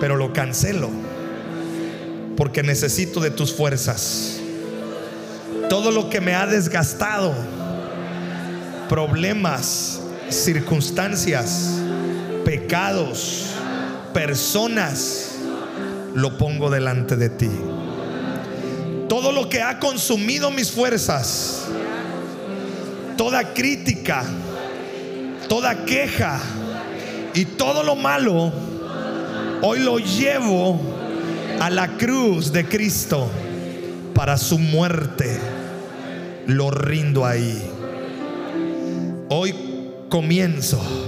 pero 0.01 0.17
lo 0.17 0.33
cancelo. 0.33 0.89
Porque 2.37 2.63
necesito 2.63 3.21
de 3.21 3.33
tus 3.33 3.53
fuerzas. 3.53 4.39
Todo 5.69 5.91
lo 5.91 6.09
que 6.09 6.21
me 6.21 6.35
ha 6.35 6.47
desgastado, 6.47 7.35
problemas, 8.89 10.01
circunstancias, 10.31 11.81
pecados, 12.45 13.49
personas, 14.19 15.37
lo 16.13 16.37
pongo 16.39 16.71
delante 16.71 17.15
de 17.15 17.29
ti. 17.29 17.51
Todo 19.09 19.31
lo 19.31 19.49
que 19.49 19.63
ha 19.63 19.79
consumido 19.79 20.51
mis 20.51 20.73
fuerzas, 20.73 21.69
toda 23.17 23.55
crítica, 23.55 24.25
toda 25.49 25.85
queja 25.85 26.41
y 27.33 27.45
todo 27.45 27.85
lo 27.85 27.95
malo, 27.95 28.53
hoy 29.63 29.79
lo 29.79 30.01
llevo 30.01 30.81
a 31.61 31.71
la 31.71 31.97
cruz 31.97 32.53
de 32.53 32.65
Cristo 32.67 33.31
para 34.15 34.37
su 34.37 34.59
muerte. 34.59 35.39
Lo 36.49 36.73
rindo 36.73 37.25
ahí. 37.25 37.71
Hoy 39.29 39.55
comienzo 40.09 41.08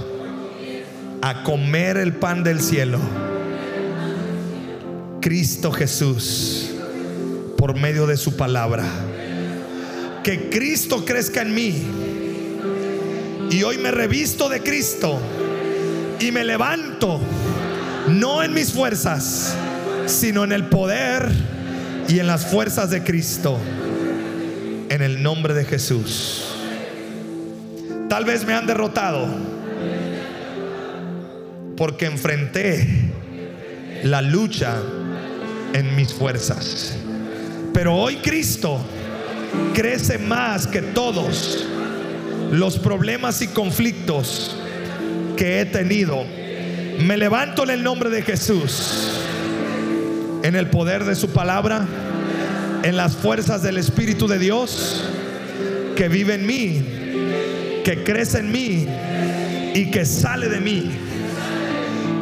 a 1.21 1.43
comer 1.43 1.97
el 1.97 2.13
pan 2.13 2.43
del 2.43 2.61
cielo. 2.61 2.99
Cristo 5.21 5.71
Jesús, 5.71 6.71
por 7.57 7.75
medio 7.75 8.07
de 8.07 8.17
su 8.17 8.35
palabra. 8.35 8.83
Que 10.23 10.49
Cristo 10.49 11.05
crezca 11.05 11.41
en 11.41 11.53
mí. 11.53 11.83
Y 13.51 13.63
hoy 13.63 13.77
me 13.77 13.91
revisto 13.91 14.49
de 14.49 14.61
Cristo. 14.61 15.19
Y 16.19 16.31
me 16.31 16.43
levanto, 16.43 17.19
no 18.09 18.43
en 18.43 18.53
mis 18.53 18.71
fuerzas, 18.71 19.55
sino 20.05 20.43
en 20.43 20.51
el 20.51 20.65
poder 20.65 21.29
y 22.07 22.19
en 22.19 22.27
las 22.27 22.45
fuerzas 22.47 22.89
de 22.89 23.03
Cristo. 23.03 23.57
En 24.89 25.01
el 25.01 25.21
nombre 25.21 25.53
de 25.53 25.65
Jesús. 25.65 26.45
Tal 28.09 28.25
vez 28.25 28.45
me 28.45 28.53
han 28.53 28.67
derrotado 28.67 29.50
porque 31.81 32.05
enfrenté 32.05 32.87
la 34.03 34.21
lucha 34.21 34.77
en 35.73 35.95
mis 35.95 36.13
fuerzas. 36.13 36.95
Pero 37.73 37.95
hoy 37.95 38.17
Cristo 38.17 38.79
crece 39.73 40.19
más 40.19 40.67
que 40.67 40.83
todos 40.83 41.65
los 42.51 42.77
problemas 42.77 43.41
y 43.41 43.47
conflictos 43.47 44.55
que 45.35 45.59
he 45.59 45.65
tenido. 45.65 46.23
Me 46.99 47.17
levanto 47.17 47.63
en 47.63 47.71
el 47.71 47.81
nombre 47.81 48.11
de 48.11 48.21
Jesús, 48.21 49.19
en 50.43 50.55
el 50.55 50.67
poder 50.67 51.03
de 51.03 51.15
su 51.15 51.31
palabra, 51.31 51.87
en 52.83 52.95
las 52.95 53.15
fuerzas 53.15 53.63
del 53.63 53.79
Espíritu 53.79 54.27
de 54.27 54.37
Dios 54.37 55.03
que 55.95 56.09
vive 56.09 56.35
en 56.35 56.45
mí, 56.45 56.85
que 57.83 58.03
crece 58.03 58.37
en 58.37 58.51
mí 58.51 58.85
y 59.73 59.89
que 59.89 60.05
sale 60.05 60.47
de 60.47 60.59
mí. 60.59 61.10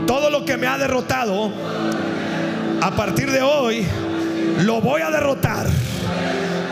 Todo 0.10 0.32
lo 0.32 0.44
que 0.44 0.58
me 0.58 0.66
ha 0.66 0.80
derrotado, 0.80 1.52
a 2.82 2.96
partir 2.96 3.30
de 3.30 3.44
hoy, 3.44 3.86
lo 4.64 4.82
voy 4.82 5.04
a 5.04 5.12
derrotar 5.12 5.68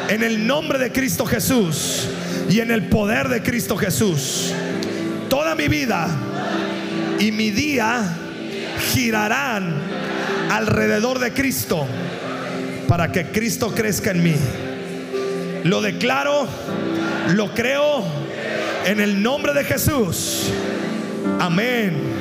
En 0.10 0.24
el 0.24 0.48
nombre 0.48 0.80
de 0.80 0.92
Cristo 0.92 1.24
Jesús 1.24 2.08
y 2.50 2.62
en 2.62 2.72
el 2.72 2.88
poder 2.90 3.28
de 3.30 3.44
Cristo 3.44 3.78
Jesús. 3.78 4.56
Toda 5.30 5.54
mi 5.54 5.68
vida 5.68 6.08
y 7.20 7.32
mi 7.32 7.52
día 7.52 8.02
girarán 8.92 9.84
alrededor 10.50 11.20
de 11.20 11.32
Cristo 11.32 11.86
para 12.88 13.12
que 13.12 13.28
Cristo 13.28 13.72
crezca 13.76 14.10
en 14.10 14.24
mí. 14.24 14.36
Lo 15.64 15.84
declaro, 15.84 16.48
lo 17.36 17.54
creo 17.54 18.04
en 18.88 19.00
el 19.00 19.22
nombre 19.22 19.54
de 19.54 19.64
Jesús. 19.64 20.50
Amén, 21.40 22.17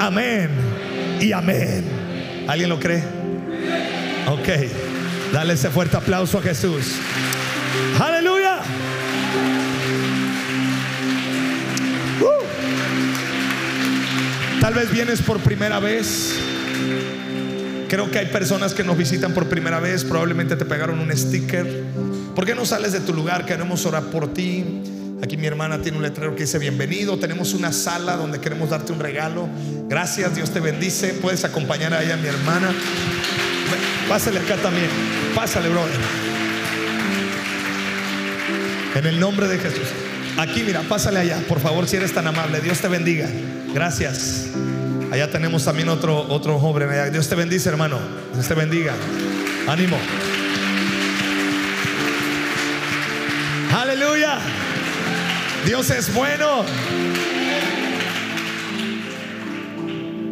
amén 0.00 0.50
y 1.20 1.32
amén. 1.32 1.84
¿Alguien 2.48 2.68
lo 2.68 2.78
cree? 2.78 3.02
Ok, 4.28 4.48
dale 5.32 5.54
ese 5.54 5.70
fuerte 5.70 5.96
aplauso 5.96 6.38
a 6.38 6.42
Jesús. 6.42 6.96
Aleluya. 8.00 8.60
Uh. 12.20 12.44
Tal 14.60 14.74
vez 14.74 14.90
vienes 14.90 15.22
por 15.22 15.38
primera 15.40 15.80
vez. 15.80 16.34
Creo 17.88 18.10
que 18.10 18.18
hay 18.18 18.26
personas 18.26 18.74
que 18.74 18.82
nos 18.82 18.98
visitan 18.98 19.32
por 19.32 19.48
primera 19.48 19.78
vez. 19.78 20.04
Probablemente 20.04 20.56
te 20.56 20.64
pegaron 20.64 20.98
un 20.98 21.16
sticker. 21.16 21.84
¿Por 22.34 22.44
qué 22.44 22.54
no 22.54 22.66
sales 22.66 22.92
de 22.92 23.00
tu 23.00 23.14
lugar? 23.14 23.46
Queremos 23.46 23.86
orar 23.86 24.04
por 24.04 24.34
ti. 24.34 24.64
Aquí 25.26 25.36
mi 25.36 25.48
hermana 25.48 25.82
tiene 25.82 25.96
un 25.96 26.04
letrero 26.04 26.36
que 26.36 26.42
dice 26.42 26.56
bienvenido. 26.60 27.18
Tenemos 27.18 27.52
una 27.52 27.72
sala 27.72 28.14
donde 28.14 28.40
queremos 28.40 28.70
darte 28.70 28.92
un 28.92 29.00
regalo. 29.00 29.48
Gracias, 29.88 30.36
Dios 30.36 30.52
te 30.52 30.60
bendice. 30.60 31.14
Puedes 31.14 31.44
acompañar 31.44 31.92
a 31.94 32.04
ella, 32.04 32.16
mi 32.16 32.28
hermana. 32.28 32.72
Pásale 34.08 34.38
acá 34.38 34.54
también. 34.54 34.86
Pásale, 35.34 35.68
brother. 35.68 35.96
En 38.94 39.04
el 39.04 39.18
nombre 39.18 39.48
de 39.48 39.58
Jesús. 39.58 39.88
Aquí, 40.38 40.62
mira, 40.62 40.82
pásale 40.82 41.18
allá, 41.18 41.42
por 41.48 41.58
favor, 41.58 41.88
si 41.88 41.96
eres 41.96 42.14
tan 42.14 42.28
amable. 42.28 42.60
Dios 42.60 42.78
te 42.78 42.86
bendiga. 42.86 43.28
Gracias. 43.74 44.46
Allá 45.10 45.28
tenemos 45.32 45.64
también 45.64 45.88
otro, 45.88 46.20
otro 46.28 46.60
joven. 46.60 47.10
Dios 47.10 47.28
te 47.28 47.34
bendice, 47.34 47.68
hermano. 47.68 47.98
Dios 48.32 48.46
te 48.46 48.54
bendiga. 48.54 48.94
Ánimo. 49.66 49.96
Dios 55.66 55.90
es 55.90 56.14
bueno. 56.14 56.64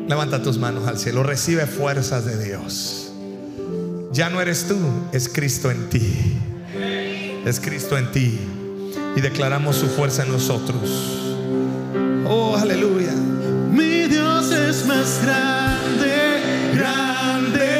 Levanta 0.09 0.41
tus 0.43 0.59
manos 0.59 0.87
al 0.87 0.97
cielo. 0.97 1.25
Recibe 1.25 1.67
fuerzas 1.67 2.25
de 2.25 2.43
Dios. 2.43 3.13
Ya 4.13 4.31
no 4.31 4.41
eres 4.41 4.69
tú, 4.69 4.77
es 5.13 5.29
Cristo 5.29 5.73
en 5.73 5.91
ti. 5.91 6.39
Es 7.45 7.59
Cristo 7.59 7.99
en 7.99 8.13
ti. 8.13 8.39
Y 9.17 9.21
declaramos 9.21 9.75
su 9.75 9.89
fuerza 9.89 10.23
en 10.23 10.31
nosotros. 10.31 10.89
Oh, 12.27 12.57
aleluya. 12.57 13.13
Mi 13.73 14.07
Dios 14.07 14.53
es 14.53 14.87
más 14.87 15.21
grande, 15.21 16.43
grande. 16.75 17.74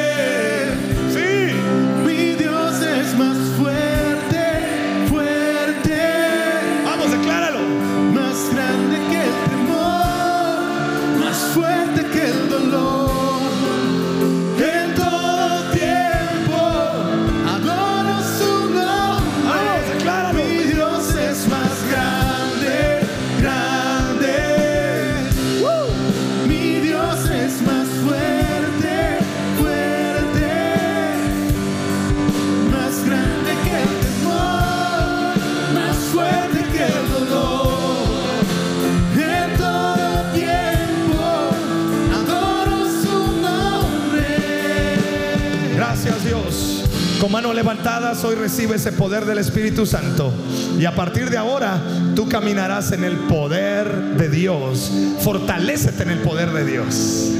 Recibe 48.55 48.77
ese 48.77 48.93
poder 48.93 49.25
del 49.25 49.39
Espíritu 49.39 49.85
Santo. 49.85 50.31
Y 50.79 50.85
a 50.85 50.95
partir 50.95 51.29
de 51.29 51.35
ahora 51.35 51.77
tú 52.15 52.29
caminarás 52.29 52.93
en 52.93 53.03
el 53.03 53.17
poder 53.17 54.15
de 54.17 54.29
Dios. 54.29 54.89
Fortalécete 55.19 56.03
en 56.03 56.11
el 56.11 56.19
poder 56.19 56.53
de 56.53 56.63
Dios. 56.63 57.31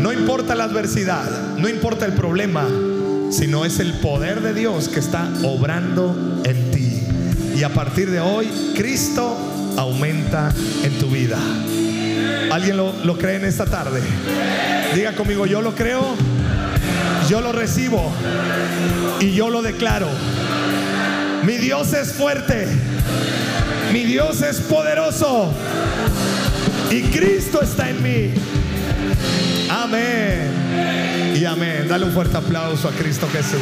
No 0.00 0.12
importa 0.12 0.56
la 0.56 0.64
adversidad, 0.64 1.30
no 1.58 1.68
importa 1.68 2.06
el 2.06 2.14
problema, 2.14 2.66
sino 3.30 3.64
es 3.64 3.78
el 3.78 3.92
poder 4.00 4.40
de 4.40 4.52
Dios 4.52 4.88
que 4.88 4.98
está 4.98 5.28
obrando 5.44 6.42
en 6.42 6.70
ti. 6.72 7.02
Y 7.56 7.62
a 7.62 7.68
partir 7.68 8.10
de 8.10 8.18
hoy 8.18 8.48
Cristo 8.74 9.38
aumenta 9.76 10.52
en 10.82 10.98
tu 10.98 11.06
vida. 11.06 11.38
¿Alguien 12.50 12.78
lo, 12.78 12.92
lo 13.04 13.16
cree 13.16 13.36
en 13.36 13.44
esta 13.44 13.66
tarde? 13.66 14.00
Diga 14.96 15.14
conmigo, 15.14 15.46
yo 15.46 15.62
lo 15.62 15.76
creo, 15.76 16.02
yo 17.28 17.40
lo 17.40 17.52
recibo 17.52 18.11
y 19.20 19.34
yo 19.34 19.50
lo 19.50 19.62
declaro. 19.62 20.08
Mi 21.44 21.56
Dios 21.56 21.92
es 21.92 22.12
fuerte, 22.12 22.66
mi 23.92 24.04
Dios 24.04 24.42
es 24.42 24.60
poderoso 24.60 25.52
y 26.90 27.02
Cristo 27.02 27.62
está 27.62 27.90
en 27.90 28.02
mí. 28.02 28.34
Amén 29.70 31.34
y 31.34 31.44
amén. 31.44 31.86
Dale 31.88 32.04
un 32.04 32.12
fuerte 32.12 32.36
aplauso 32.36 32.88
a 32.88 32.92
Cristo 32.92 33.28
Jesús. 33.32 33.60